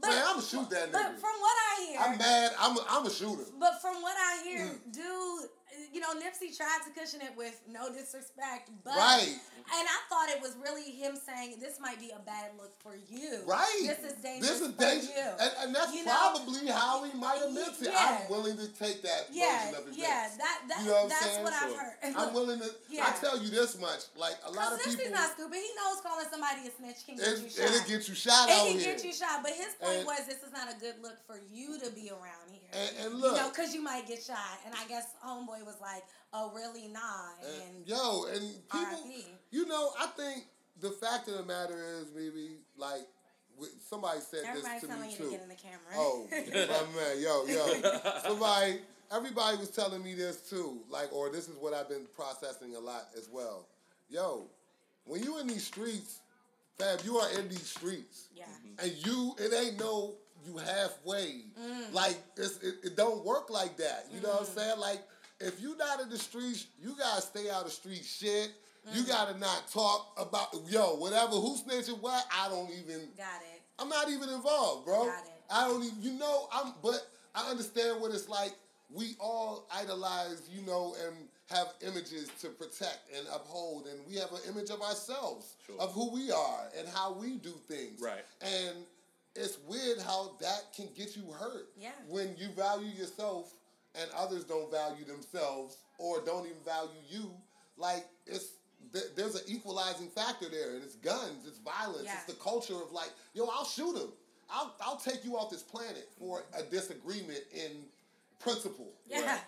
But, 0.00 0.10
Man, 0.10 0.24
I'ma 0.28 0.40
shoot 0.40 0.70
that 0.70 0.92
but 0.92 1.00
nigga. 1.00 1.18
from 1.20 1.34
what 1.40 1.56
I 1.56 1.84
hear, 1.86 1.98
I'm 2.00 2.18
mad. 2.18 2.52
I'm 2.58 2.76
a, 2.78 2.84
I'm 2.88 3.06
a 3.06 3.10
shooter. 3.10 3.44
But 3.58 3.80
from 3.82 4.00
what 4.02 4.16
I 4.16 4.42
hear, 4.44 4.60
Mm. 4.66 4.92
dude, 4.92 5.48
you 5.92 6.00
know, 6.00 6.14
Nipsey 6.14 6.56
tried 6.56 6.80
to 6.86 6.90
cushion 6.98 7.20
it 7.20 7.36
with 7.36 7.60
no 7.68 7.92
disrespect, 7.92 8.70
but 8.84 8.94
Right. 8.96 9.36
And 9.72 9.86
I 9.86 9.98
thought 10.08 10.28
it 10.30 10.42
was 10.42 10.56
really 10.62 10.90
him 10.90 11.14
saying 11.14 11.56
this 11.60 11.78
might 11.78 12.00
be 12.00 12.10
a 12.10 12.18
bad 12.26 12.50
look 12.58 12.74
for 12.82 12.94
you. 13.08 13.38
Right. 13.46 13.66
This 13.86 14.02
is 14.02 14.18
dangerous 14.18 14.50
This 14.50 14.60
is 14.62 14.74
for 14.74 14.80
dangerous. 14.82 15.14
you. 15.14 15.30
And, 15.38 15.52
and 15.62 15.68
that's 15.74 15.94
You 15.94 16.04
know? 16.04 16.10
probably 16.10 16.66
how 16.66 17.04
he 17.04 17.12
might 17.16 17.38
have 17.38 17.52
meant 17.52 17.78
it. 17.80 17.90
Yeah. 17.92 18.18
I'm 18.24 18.30
willing 18.30 18.56
to 18.58 18.66
take 18.74 19.02
that 19.02 19.26
yeah, 19.30 19.70
version 19.70 19.74
of 19.78 19.86
his 19.88 19.96
yeah, 19.98 20.26
mix. 20.26 20.36
that, 20.42 20.58
that 20.68 20.78
You 20.82 20.86
know 20.90 20.92
what 20.94 21.02
I'm 21.02 21.08
that's 21.10 21.26
saying? 21.30 21.44
what 21.44 21.52
I've 21.54 21.70
Sure. 21.70 21.78
heard. 22.02 22.14
I'm 22.18 22.34
willing 22.38 22.58
to. 22.58 22.70
I 22.98 23.10
tell 23.20 23.38
you 23.38 23.50
this 23.50 23.78
much: 23.78 24.10
like 24.16 24.34
a 24.46 24.50
lot 24.50 24.72
of 24.72 24.78
Because 24.78 24.96
people, 24.96 25.12
Nipsey's 25.12 25.20
not 25.22 25.30
stupid. 25.38 25.54
He 25.62 25.70
knows 25.78 26.00
calling 26.02 26.26
somebody 26.30 26.66
a 26.66 26.70
snitch 26.74 27.06
can 27.06 27.14
get 27.16 27.28
it, 27.28 27.42
you 27.44 27.50
shot. 27.50 27.64
it'll 27.70 27.86
get 27.88 28.08
you 28.08 28.14
shot 28.14 28.48
it 28.48 28.54
out 28.58 28.66
can 28.66 28.78
here. 28.78 28.94
get 28.94 29.04
you 29.04 29.12
shot. 29.14 29.42
But 29.42 29.52
his 29.54 29.72
point 29.78 30.02
And- 30.02 30.06
was 30.06 30.26
this 30.26 30.42
is 30.42 30.50
not 30.52 30.66
a 30.66 30.76
good 30.82 30.98
look 31.02 31.18
for 31.26 31.38
you 31.52 31.78
to 31.78 31.90
be 31.94 32.10
around 32.10 32.50
here. 32.50 32.66
And, 32.74 32.90
and 33.06 33.08
you 33.14 33.20
look, 33.22 33.36
know, 33.38 33.48
because 33.50 33.70
you 33.74 33.82
might 33.82 34.06
get 34.10 34.22
shot. 34.22 34.58
And 34.66 34.74
I 34.74 34.84
guess 34.90 35.14
Homeboy 35.24 35.62
was 35.64 35.78
like, 35.80 36.04
oh, 36.32 36.52
really? 36.54 36.88
Nah. 36.88 37.00
and, 37.42 37.76
And, 37.76 37.88
yo, 37.88 38.24
and 38.32 38.40
people, 38.70 38.80
R.I.P.. 38.80 39.26
you 39.50 39.66
know, 39.66 39.90
I 39.98 40.06
think 40.06 40.44
the 40.80 40.90
fact 40.90 41.28
of 41.28 41.34
the 41.34 41.44
matter 41.44 41.76
is, 42.00 42.12
maybe 42.14 42.58
like 42.76 43.06
somebody 43.88 44.20
said 44.20 44.40
everybody's 44.46 44.80
this 44.80 44.82
to 44.82 44.86
telling 44.86 45.02
me 45.02 45.10
you 45.12 45.16
too. 45.16 45.24
to 45.24 45.30
get 45.30 45.42
in 45.42 45.48
the 45.48 45.54
camera. 45.54 45.78
Oh, 45.96 46.26
my 46.30 47.00
man, 47.00 47.20
yo, 47.20 47.44
yo. 47.46 48.00
Somebody, 48.22 48.78
everybody 49.12 49.56
was 49.58 49.70
telling 49.70 50.02
me 50.02 50.14
this 50.14 50.48
too. 50.48 50.80
Like, 50.88 51.12
or 51.12 51.30
this 51.30 51.48
is 51.48 51.56
what 51.56 51.74
I've 51.74 51.88
been 51.88 52.06
processing 52.14 52.74
a 52.76 52.80
lot 52.80 53.08
as 53.16 53.28
well. 53.30 53.66
Yo, 54.08 54.44
when 55.04 55.22
you 55.22 55.38
in 55.38 55.46
these 55.46 55.64
streets, 55.64 56.20
fam, 56.78 56.98
you 57.04 57.18
are 57.18 57.30
in 57.38 57.48
these 57.48 57.66
streets. 57.66 58.28
Yeah. 58.34 58.44
And 58.82 58.92
you, 59.04 59.34
it 59.38 59.52
ain't 59.52 59.78
no 59.78 60.14
you 60.46 60.56
halfway. 60.56 61.42
Mm. 61.60 61.92
Like, 61.92 62.16
it's, 62.36 62.58
it, 62.62 62.74
it 62.84 62.96
don't 62.96 63.24
work 63.24 63.50
like 63.50 63.76
that. 63.76 64.06
You 64.12 64.20
know 64.20 64.30
what 64.30 64.40
I'm 64.40 64.46
saying? 64.46 64.78
Like, 64.78 65.02
if 65.40 65.60
you 65.60 65.76
not 65.76 66.00
in 66.00 66.08
the 66.10 66.18
streets, 66.18 66.66
you 66.80 66.94
gotta 66.96 67.22
stay 67.22 67.50
out 67.50 67.64
of 67.66 67.72
street 67.72 68.04
shit. 68.04 68.50
You 68.92 69.02
Mm. 69.02 69.08
gotta 69.08 69.38
not 69.38 69.68
talk 69.70 70.12
about 70.16 70.54
yo 70.68 70.94
whatever 70.96 71.32
who 71.32 71.56
snitching 71.56 72.00
what. 72.00 72.24
I 72.32 72.48
don't 72.48 72.70
even. 72.70 73.12
Got 73.16 73.42
it. 73.42 73.62
I'm 73.78 73.88
not 73.88 74.08
even 74.10 74.28
involved, 74.30 74.84
bro. 74.86 75.06
Got 75.06 75.26
it. 75.26 75.32
I 75.50 75.68
don't 75.68 75.82
even, 75.82 76.02
you 76.02 76.12
know, 76.12 76.48
I'm, 76.52 76.74
but 76.82 77.06
I 77.34 77.50
understand 77.50 78.00
what 78.00 78.10
it's 78.12 78.28
like. 78.28 78.52
We 78.92 79.16
all 79.20 79.66
idolize, 79.72 80.48
you 80.50 80.62
know, 80.62 80.96
and 81.06 81.28
have 81.46 81.74
images 81.80 82.28
to 82.40 82.48
protect 82.48 82.98
and 83.16 83.26
uphold, 83.32 83.86
and 83.86 84.04
we 84.06 84.16
have 84.16 84.32
an 84.32 84.40
image 84.48 84.70
of 84.70 84.80
ourselves, 84.82 85.54
Sure. 85.66 85.78
of 85.80 85.92
who 85.92 86.10
we 86.10 86.30
are 86.32 86.70
and 86.76 86.88
how 86.88 87.12
we 87.12 87.36
do 87.36 87.52
things. 87.68 88.00
Right. 88.00 88.24
And 88.40 88.84
it's 89.36 89.58
weird 89.58 90.00
how 90.00 90.36
that 90.40 90.72
can 90.74 90.88
get 90.94 91.16
you 91.16 91.30
hurt. 91.32 91.70
Yeah. 91.76 91.92
When 92.08 92.36
you 92.36 92.48
value 92.48 92.88
yourself 92.90 93.52
and 93.94 94.10
others 94.16 94.44
don't 94.44 94.70
value 94.70 95.04
themselves 95.04 95.78
or 95.98 96.20
don't 96.24 96.46
even 96.46 96.58
value 96.64 97.00
you, 97.08 97.30
like 97.76 98.06
it's 98.26 98.52
th- 98.92 99.12
there's 99.16 99.34
an 99.34 99.42
equalizing 99.46 100.08
factor 100.08 100.48
there, 100.48 100.74
and 100.74 100.82
it's 100.82 100.96
guns, 100.96 101.46
it's 101.46 101.58
violence, 101.58 102.04
Yeah. 102.04 102.14
it's 102.14 102.24
the 102.24 102.40
culture 102.40 102.74
of 102.74 102.92
like, 102.92 103.10
yo, 103.34 103.46
I'll 103.46 103.64
shoot 103.64 103.96
him. 103.96 104.12
I'll, 104.50 104.74
I'll 104.80 104.96
take 104.96 105.24
you 105.24 105.36
off 105.36 105.50
this 105.50 105.62
planet 105.62 106.08
for 106.18 106.40
mm-hmm. 106.40 106.60
a 106.60 106.70
disagreement 106.70 107.42
in 107.52 107.84
principle. 108.40 108.92
Yeah. 109.08 109.38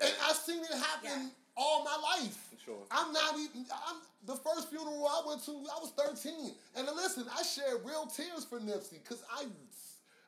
And 0.00 0.12
I've 0.24 0.36
seen 0.36 0.62
it 0.62 0.70
happen 0.70 1.10
Yeah. 1.22 1.28
all 1.56 1.84
my 1.84 1.96
life. 2.16 2.54
Sure. 2.64 2.82
I'm 2.90 3.12
not 3.12 3.34
even. 3.34 3.64
I'm 3.70 3.96
the 4.26 4.34
first 4.34 4.70
funeral 4.70 5.06
I 5.06 5.22
went 5.26 5.44
to. 5.44 5.52
I 5.52 5.78
was 5.80 5.92
13, 5.96 6.52
and 6.74 6.86
listen, 6.96 7.24
I 7.32 7.42
shed 7.42 7.74
real 7.84 8.06
tears 8.06 8.44
for 8.44 8.58
Nipsey 8.58 9.02
because 9.02 9.22
I, 9.32 9.44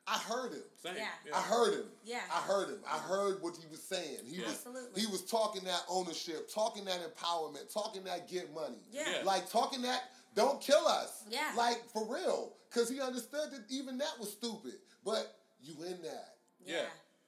I 0.08 0.18
heard 0.18 0.52
him. 0.52 0.62
Same. 0.82 0.94
Yeah. 0.96 1.36
I 1.36 1.40
heard 1.42 1.74
him. 1.74 1.84
Yeah. 2.04 2.20
I 2.32 2.40
heard 2.40 2.68
him. 2.70 2.78
I 2.90 2.98
heard 2.98 3.42
what 3.42 3.56
he 3.56 3.66
was 3.70 3.82
saying. 3.82 4.18
He 4.24 4.40
was 4.40 4.50
Absolutely. 4.52 5.00
he 5.02 5.06
was 5.06 5.22
talking 5.22 5.64
that 5.64 5.82
ownership, 5.88 6.48
talking 6.52 6.84
that 6.86 7.00
empowerment, 7.02 7.72
talking 7.72 8.04
that 8.04 8.28
get 8.28 8.54
money. 8.54 8.78
Yeah. 8.90 9.02
Yeah. 9.18 9.24
Like 9.24 9.50
talking 9.50 9.82
that 9.82 10.04
don't 10.34 10.60
kill 10.60 10.86
us. 10.86 11.24
Yeah. 11.30 11.50
Like 11.56 11.84
for 11.92 12.06
real. 12.10 12.54
Cause 12.72 12.88
he 12.88 13.00
understood 13.00 13.50
that 13.52 13.64
even 13.70 13.98
that 13.98 14.12
was 14.18 14.32
stupid. 14.32 14.74
But 15.04 15.34
you 15.62 15.74
in 15.84 16.00
that. 16.02 16.34
Yeah. 16.64 16.84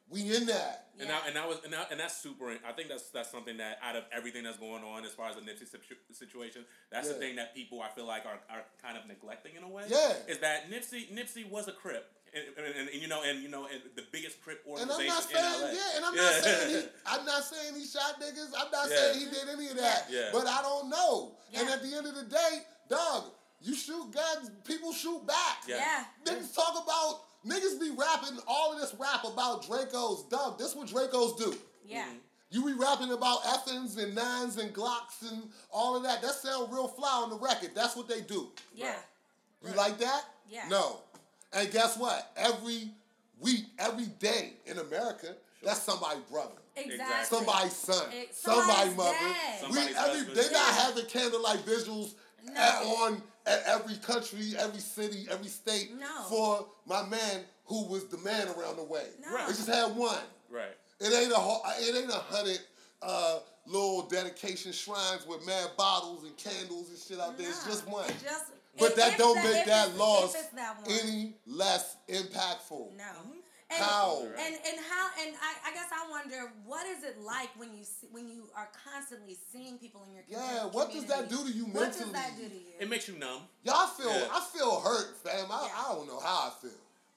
We 0.08 0.22
in 0.34 0.46
that. 0.46 0.86
And 0.98 1.08
Yeah. 1.08 1.14
that, 1.18 1.26
and 1.28 1.36
that 1.36 1.48
was 1.48 1.58
and, 1.64 1.72
that, 1.72 1.90
and 1.92 2.00
that's 2.00 2.16
super. 2.16 2.50
I 2.66 2.72
think 2.72 2.88
that's 2.88 3.10
that's 3.10 3.30
something 3.30 3.56
that 3.58 3.78
out 3.82 3.94
of 3.96 4.04
everything 4.12 4.42
that's 4.42 4.58
going 4.58 4.82
on 4.82 5.04
as 5.04 5.12
far 5.12 5.28
as 5.30 5.36
the 5.36 5.42
Nipsey 5.42 5.66
situation, 6.12 6.64
that's 6.90 7.08
the 7.08 7.14
thing 7.14 7.36
that 7.36 7.54
people 7.54 7.80
I 7.80 7.88
feel 7.90 8.06
like 8.06 8.26
are, 8.26 8.40
are 8.54 8.64
kind 8.82 8.98
of 8.98 9.06
neglecting 9.06 9.54
in 9.56 9.62
a 9.62 9.68
way. 9.68 9.84
Yeah. 9.88 10.14
is 10.28 10.38
that 10.40 10.68
Nipsey 10.70 11.10
Nipsey 11.14 11.48
was 11.48 11.68
a 11.68 11.72
Crip, 11.72 12.10
and, 12.34 12.44
and, 12.56 12.76
and, 12.76 12.88
and, 12.88 13.02
you 13.02 13.08
know, 13.08 13.22
and 13.22 13.42
you 13.42 13.48
know, 13.48 13.66
and 13.66 13.80
the 13.96 14.04
biggest 14.12 14.40
Crip 14.42 14.62
And 14.66 14.90
organization 14.90 15.12
I'm 15.36 15.42
not 15.42 15.54
in 15.56 15.62
LA. 15.62 15.70
yeah, 15.72 15.96
and 15.96 16.04
I'm 16.04 16.14
Yeah. 16.14 16.22
not 16.22 16.34
saying 16.44 16.68
he, 16.70 16.88
I'm 17.06 17.24
not 17.26 17.44
saying 17.44 17.74
he 17.74 17.84
shot 17.86 18.20
niggas. 18.20 18.50
I'm 18.56 18.70
not 18.70 18.88
Yeah. 18.90 18.96
saying 18.96 19.18
he 19.18 19.24
did 19.26 19.48
any 19.52 19.68
of 19.68 19.76
that. 19.76 20.06
Yeah. 20.10 20.30
But 20.32 20.46
I 20.46 20.62
don't 20.62 20.88
know. 20.88 21.36
And 21.54 21.68
at 21.68 21.82
the 21.82 21.94
end 21.96 22.06
of 22.06 22.14
the 22.14 22.24
day, 22.24 22.62
dog, 22.88 23.24
you 23.60 23.74
shoot 23.74 24.10
guns, 24.12 24.50
people 24.64 24.92
shoot 24.92 25.26
back. 25.26 25.62
Yeah. 25.66 25.76
Yeah. 25.76 26.04
Niggas 26.34 26.54
talk 26.54 26.82
about 26.82 27.22
niggas 27.46 27.80
be 27.80 27.90
rapping 27.90 28.38
all 28.46 28.72
of 28.72 28.80
this 28.80 28.94
rap 28.98 29.24
about 29.24 29.64
Dracos. 29.64 30.28
Dog, 30.30 30.58
this 30.58 30.74
what 30.74 30.88
Dracos 30.88 31.36
do. 31.38 31.56
Yeah. 31.84 32.04
Mm-hmm. 32.04 32.16
You 32.52 32.64
be 32.66 32.72
rapping 32.72 33.12
about 33.12 33.42
Effins 33.44 33.96
and 33.96 34.14
nines 34.14 34.56
and 34.56 34.74
Glocks 34.74 35.22
and 35.30 35.50
all 35.70 35.96
of 35.96 36.02
that. 36.02 36.20
That 36.20 36.32
sound 36.32 36.72
real 36.72 36.88
fly 36.88 37.08
on 37.22 37.30
the 37.30 37.38
record. 37.38 37.70
That's 37.74 37.94
what 37.94 38.08
they 38.08 38.22
do. 38.22 38.48
Yeah. 38.74 38.96
You 39.64 39.72
like 39.74 39.98
that? 39.98 40.22
Yeah. 40.48 40.66
No. 40.68 41.00
And 41.52 41.70
guess 41.70 41.96
what? 41.96 42.30
Every 42.36 42.90
week, 43.40 43.64
every 43.78 44.06
day 44.18 44.52
in 44.66 44.78
America, 44.78 45.34
that's 45.62 45.82
somebody's 45.82 46.22
brother. 46.24 46.52
Exactly. 46.76 47.36
Somebody's 47.38 47.72
son, 47.76 48.12
It- 48.12 48.34
somebody's 48.34 48.66
somebody's 48.94 48.96
mother. 48.96 49.12
dad. 49.18 49.70
We 49.70 49.78
every 49.78 49.92
husband. 49.94 50.36
they 50.36 50.42
not 50.44 50.52
Yeah. 50.52 50.72
having 50.72 51.06
candlelight 51.06 51.66
visuals 51.66 52.14
No. 52.44 52.52
at, 52.54 52.82
on 52.84 53.22
at 53.46 53.62
every 53.64 53.96
country, 53.96 54.54
every 54.56 54.80
city, 54.80 55.26
every 55.30 55.48
state 55.48 55.92
No. 55.98 56.24
for 56.28 56.66
my 56.86 57.02
man 57.04 57.44
who 57.64 57.84
was 57.86 58.06
the 58.08 58.18
man 58.18 58.48
around 58.48 58.76
the 58.76 58.84
way. 58.84 59.08
No. 59.20 59.32
Right. 59.34 59.46
They 59.48 59.52
just 59.54 59.68
had 59.68 59.94
one. 59.96 60.18
Right. 60.48 60.76
It 61.00 61.12
ain't 61.12 61.32
a 61.32 61.36
ho- 61.36 61.62
it 61.78 61.96
ain't 61.96 62.10
a 62.10 62.14
hundred 62.14 62.60
uh, 63.02 63.40
little 63.66 64.02
dedication 64.02 64.72
shrines 64.72 65.26
with 65.26 65.44
mad 65.46 65.70
bottles 65.76 66.22
and 66.24 66.36
candles 66.36 66.90
and 66.90 66.98
shit 66.98 67.18
out 67.18 67.36
there. 67.38 67.48
It's 67.48 67.64
just 67.64 67.86
one. 67.86 68.08
it 68.08 68.16
just- 68.22 68.44
But 68.78 68.90
if- 68.90 68.96
that 68.96 69.12
if 69.12 69.18
don't 69.18 69.36
the- 69.42 69.50
make 69.50 69.66
that 69.66 69.96
loss 69.96 70.32
that 70.32 70.76
any 70.88 71.34
less 71.46 71.96
impactful. 72.08 72.96
No. 72.96 73.04
Mm-hmm. 73.04 73.36
And, 73.72 73.78
How? 73.84 74.18
And 74.26 74.54
and 74.66 74.78
how 74.90 75.10
and 75.22 75.36
I, 75.40 75.70
I 75.70 75.72
guess 75.72 75.86
I 75.92 76.10
wonder 76.10 76.50
what 76.66 76.84
is 76.88 77.04
it 77.04 77.20
like 77.20 77.50
when 77.56 77.72
you 77.72 77.84
see, 77.84 78.08
when 78.10 78.28
you 78.28 78.48
are 78.56 78.68
constantly 78.84 79.38
seeing 79.52 79.78
people 79.78 80.02
in 80.08 80.12
your 80.14 80.24
community? 80.24 80.54
Yeah, 80.56 80.64
what 80.66 80.92
does 80.92 81.04
that 81.04 81.30
do 81.30 81.36
to 81.44 81.50
you 81.52 81.66
mentally? 81.68 81.72
What 81.86 81.92
does 81.92 82.00
mentally? 82.00 82.12
that 82.14 82.36
do 82.36 82.48
to 82.48 82.54
you? 82.54 82.72
It 82.80 82.90
makes 82.90 83.06
you 83.06 83.14
numb. 83.16 83.42
Y'all 83.62 83.86
feel 83.86 84.10
Yeah. 84.10 84.26
I 84.32 84.40
feel 84.52 84.80
hurt, 84.80 85.16
fam. 85.22 85.46
I, 85.52 85.66
Yeah. 85.70 85.84
I 85.86 85.94
don't 85.94 86.08
know 86.08 86.18
how 86.18 86.50
I 86.50 86.52
feel. 86.60 86.70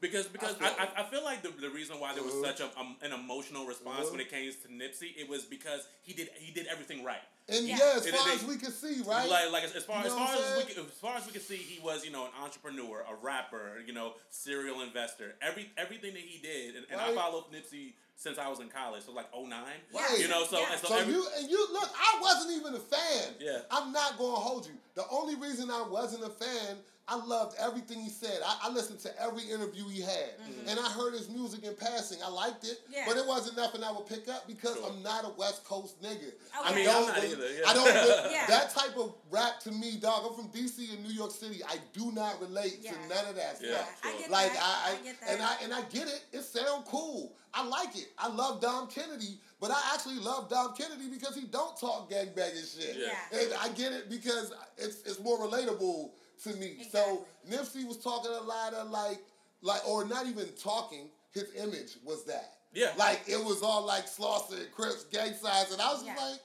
Because 0.04 0.28
because 0.28 0.56
I 0.62 0.66
I, 0.66 0.70
feel 0.70 0.88
I, 0.98 1.02
I 1.02 1.04
feel 1.06 1.24
like 1.24 1.42
the, 1.42 1.50
the 1.62 1.70
reason 1.70 2.00
why 2.00 2.14
there 2.14 2.24
was 2.24 2.34
Uh-huh. 2.36 2.48
such 2.52 2.60
a, 2.60 2.68
um, 2.80 2.96
an 3.02 3.14
emotional 3.14 3.66
response 3.66 4.02
Uh-huh. 4.02 4.12
when 4.12 4.20
it 4.20 4.30
came 4.30 4.52
to 4.52 4.68
Nipsey, 4.68 5.16
it 5.18 5.28
was 5.30 5.46
because 5.46 5.88
he 6.04 6.14
did 6.14 6.30
he 6.38 6.52
did 6.52 6.68
everything 6.68 7.04
right. 7.04 7.24
And 7.48 7.66
yeah, 7.68 7.78
Yeah. 7.80 7.94
as 7.98 8.06
It- 8.06 8.16
far 8.16 8.30
it- 8.30 8.36
as 8.36 8.44
we 8.46 8.58
can 8.58 8.72
see, 8.72 9.02
right? 9.08 9.30
Like 9.30 9.52
like 9.56 9.64
as, 9.64 9.74
as 9.80 9.86
far 9.86 10.00
You 10.02 10.08
as 10.08 10.14
far 10.14 10.28
as 10.36 10.58
we 10.60 10.64
can, 10.74 10.86
as 10.86 11.00
far 11.00 11.16
as 11.16 11.26
we 11.26 11.32
can 11.32 11.42
see, 11.42 11.56
he 11.58 11.80
was 11.80 12.04
you 12.06 12.12
know 12.12 12.26
an 12.26 12.32
entrepreneur, 12.44 13.06
a 13.10 13.16
rapper, 13.16 13.82
you 13.88 13.94
know, 13.94 14.14
serial 14.30 14.82
investor. 14.82 15.36
Every 15.42 15.72
everything 15.78 16.14
that 16.18 16.22
he 16.32 16.38
did, 16.40 16.76
and, 16.76 16.86
and 16.92 17.00
I 17.00 17.08
Right. 17.08 17.16
followed 17.16 17.46
Nipsey 17.56 17.94
since 18.16 18.38
I 18.38 18.48
was 18.48 18.60
in 18.60 18.70
college, 18.70 19.04
so 19.04 19.12
like 19.12 19.28
09. 19.34 19.64
Right. 19.94 20.20
You 20.20 20.28
know, 20.28 20.46
so 20.46 20.60
Yeah. 20.60 20.72
and 20.74 20.82
so, 20.82 20.88
so 20.90 20.98
every, 20.98 21.14
you 21.14 21.26
and 21.38 21.50
you 21.50 21.62
look, 21.74 21.90
I 22.10 22.20
wasn't 22.22 22.52
even 22.60 22.76
a 22.76 22.80
fan. 22.80 23.36
Yeah. 23.40 23.62
I'm 23.72 23.92
not 23.92 24.18
gonna 24.18 24.36
hold 24.50 24.66
you. 24.68 24.74
The 24.96 25.06
only 25.10 25.36
reason 25.36 25.72
I 25.72 25.82
wasn't 25.98 26.24
a 26.24 26.30
fan, 26.30 26.78
I 27.06 27.18
loved 27.26 27.58
everything 27.60 28.00
he 28.00 28.10
said. 28.10 28.40
I, 28.46 28.70
I 28.70 28.72
listened 28.72 29.00
to 29.02 29.22
every 29.22 29.44
interview 29.44 29.88
he 29.90 30.02
had. 30.02 30.30
And 30.68 30.80
I 30.80 30.90
heard 30.92 31.14
his 31.14 31.30
music 31.30 31.64
in 31.66 31.76
passing. 31.76 32.20
I 32.26 32.30
liked 32.30 32.64
it. 32.64 32.80
Mm-hmm. 32.86 32.94
Yeah. 32.94 33.04
But 33.08 33.18
it 33.18 33.28
wasn't 33.28 33.58
nothing 33.58 33.84
I 33.84 33.92
would 33.92 34.08
pick 34.08 34.30
up 34.30 34.48
because 34.48 34.76
Sure. 34.78 34.88
I'm 34.90 35.04
not 35.04 35.26
a 35.26 35.30
West 35.38 35.66
Coast 35.66 36.02
nigga. 36.02 36.32
I 36.64 36.74
mean, 36.74 36.88
I'm 36.88 37.06
not 37.06 37.18
either, 37.22 37.44
yeah. 37.52 37.68
I 37.68 37.74
don't 37.74 37.86
re- 37.86 38.32
Yeah. 38.32 38.46
that 38.48 38.70
type 38.74 38.96
of 38.98 39.16
rap 39.30 39.60
to 39.62 39.72
me, 39.72 39.98
dog. 40.00 40.24
I'm 40.30 40.34
from 40.34 40.48
DC 40.52 40.94
and 40.94 41.04
New 41.04 41.14
York 41.14 41.32
City. 41.32 41.62
I 41.68 41.76
do 41.92 42.12
not 42.14 42.40
relate 42.40 42.80
Yeah. 42.82 42.92
to 42.94 42.98
none 43.10 43.26
of 43.28 43.36
that 43.36 43.58
Yeah, 43.62 43.74
stuff. 43.76 44.02
I 44.06 44.18
get 44.20 44.32
Like 44.32 44.54
that. 44.54 44.62
I, 44.64 44.92
I, 44.92 44.94
I 45.00 45.04
get 45.04 45.20
that. 45.20 45.30
and 45.32 45.42
I 45.42 45.56
and 45.64 45.74
I 45.74 45.82
get 45.90 46.08
it. 46.08 46.24
It 46.32 46.44
sound 46.44 46.86
cool. 46.86 47.34
I 47.54 47.66
like 47.68 47.96
it. 47.98 48.08
I 48.18 48.30
love 48.30 48.62
Dom 48.62 48.88
Kennedy, 48.88 49.40
but 49.60 49.70
I 49.72 49.80
actually 49.94 50.20
love 50.20 50.50
Dom 50.50 50.74
Kennedy 50.76 51.08
because 51.10 51.36
he 51.36 51.46
don't 51.48 51.78
talk 51.80 52.10
gangbanging 52.10 52.80
shit. 52.80 52.96
Yeah. 52.98 53.08
Yeah. 53.32 53.40
And 53.42 53.54
I 53.62 53.68
get 53.70 53.92
it 53.92 54.10
because 54.10 54.54
it's 54.78 55.02
it's 55.04 55.20
more 55.20 55.38
relatable 55.38 56.12
to 56.44 56.54
me. 56.56 56.88
So 56.92 57.26
Nipsey 57.50 57.86
was 57.88 57.98
talking 57.98 58.32
a 58.32 58.42
lot 58.42 58.74
of 58.74 58.90
like 58.90 59.20
like 59.62 59.88
or 59.88 60.06
not 60.06 60.28
even 60.28 60.46
talking. 60.62 61.10
His 61.32 61.46
image 61.56 61.98
was 62.06 62.26
that. 62.26 62.54
Yeah. 62.74 62.92
Like 62.98 63.22
it 63.28 63.44
was 63.44 63.62
all 63.64 63.86
like 63.86 64.06
Slauson 64.06 64.60
and 64.60 64.72
Crips, 64.72 65.06
gang 65.06 65.34
signs, 65.34 65.72
and 65.72 65.82
I 65.82 65.92
was 65.92 66.04
just 66.04 66.18
Yeah. 66.18 66.26
like, 66.26 66.40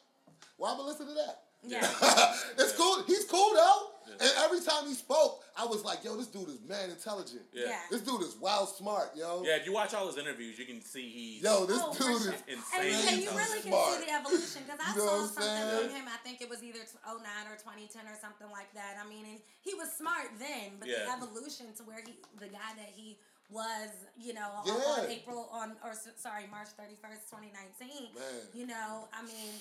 why 0.56 0.72
am 0.72 0.80
I 0.80 0.84
listening 0.84 1.08
to 1.08 1.14
that? 1.14 1.40
Yeah. 1.62 1.80
it's 2.58 2.72
cool. 2.76 3.02
He's 3.06 3.24
cool 3.24 3.50
though. 3.54 3.90
And 4.20 4.30
every 4.44 4.60
time 4.60 4.86
he 4.86 4.94
spoke, 4.94 5.44
I 5.56 5.66
was 5.66 5.84
like, 5.84 6.04
yo, 6.04 6.16
this 6.16 6.26
dude 6.28 6.48
is 6.48 6.60
man 6.66 6.90
intelligent. 6.90 7.42
Yeah. 7.52 7.64
Yeah. 7.66 7.78
This 7.90 8.00
dude 8.02 8.22
is 8.22 8.36
wild 8.40 8.68
smart, 8.70 9.12
yo. 9.16 9.42
yeah, 9.44 9.56
if 9.56 9.66
you 9.66 9.72
watch 9.72 9.92
all 9.94 10.06
his 10.06 10.16
interviews, 10.16 10.58
you 10.58 10.64
can 10.64 10.80
see 10.80 11.08
he's 11.08 11.42
Yo, 11.42 11.66
this 11.66 11.78
Oh, 11.82 11.92
dude 11.92 12.02
sure. 12.22 12.32
is 12.34 12.42
insane 12.48 12.80
And, 12.80 13.08
and 13.08 13.22
you 13.22 13.30
really 13.30 13.60
can 13.60 13.72
smart. 13.72 13.94
see 13.98 14.06
the 14.06 14.12
evolution 14.12 14.62
because 14.64 14.80
I 14.80 14.90
You 14.96 14.98
know 14.98 15.06
saw 15.06 15.26
something 15.26 15.42
saying? 15.42 15.88
from 15.90 15.96
him. 16.00 16.04
I 16.08 16.18
think 16.24 16.40
it 16.40 16.48
was 16.48 16.62
either 16.62 16.80
t- 16.80 16.98
09 17.04 17.18
or 17.50 17.56
2010 17.60 18.06
or 18.06 18.16
something 18.20 18.48
like 18.50 18.72
that. 18.74 18.96
I 18.96 19.04
mean, 19.08 19.24
and 19.26 19.38
he 19.60 19.74
was 19.74 19.90
smart 19.92 20.30
then, 20.38 20.78
but 20.78 20.88
Yeah. 20.88 21.04
the 21.10 21.22
evolution 21.22 21.70
to 21.76 21.82
where 21.84 22.00
he, 22.04 22.14
the 22.38 22.48
guy 22.48 22.72
that 22.78 22.90
he 22.94 23.18
was, 23.50 23.88
you 24.16 24.34
know, 24.34 24.44
on- 24.50 24.66
Yeah. 24.66 24.74
on 24.74 25.06
April 25.10 25.48
on 25.50 25.78
or 25.82 25.94
sorry 26.16 26.46
March 26.48 26.68
31st, 26.76 27.28
2019. 27.30 28.12
Man. 28.14 28.48
You 28.52 28.66
know, 28.66 29.08
I 29.12 29.22
mean, 29.22 29.58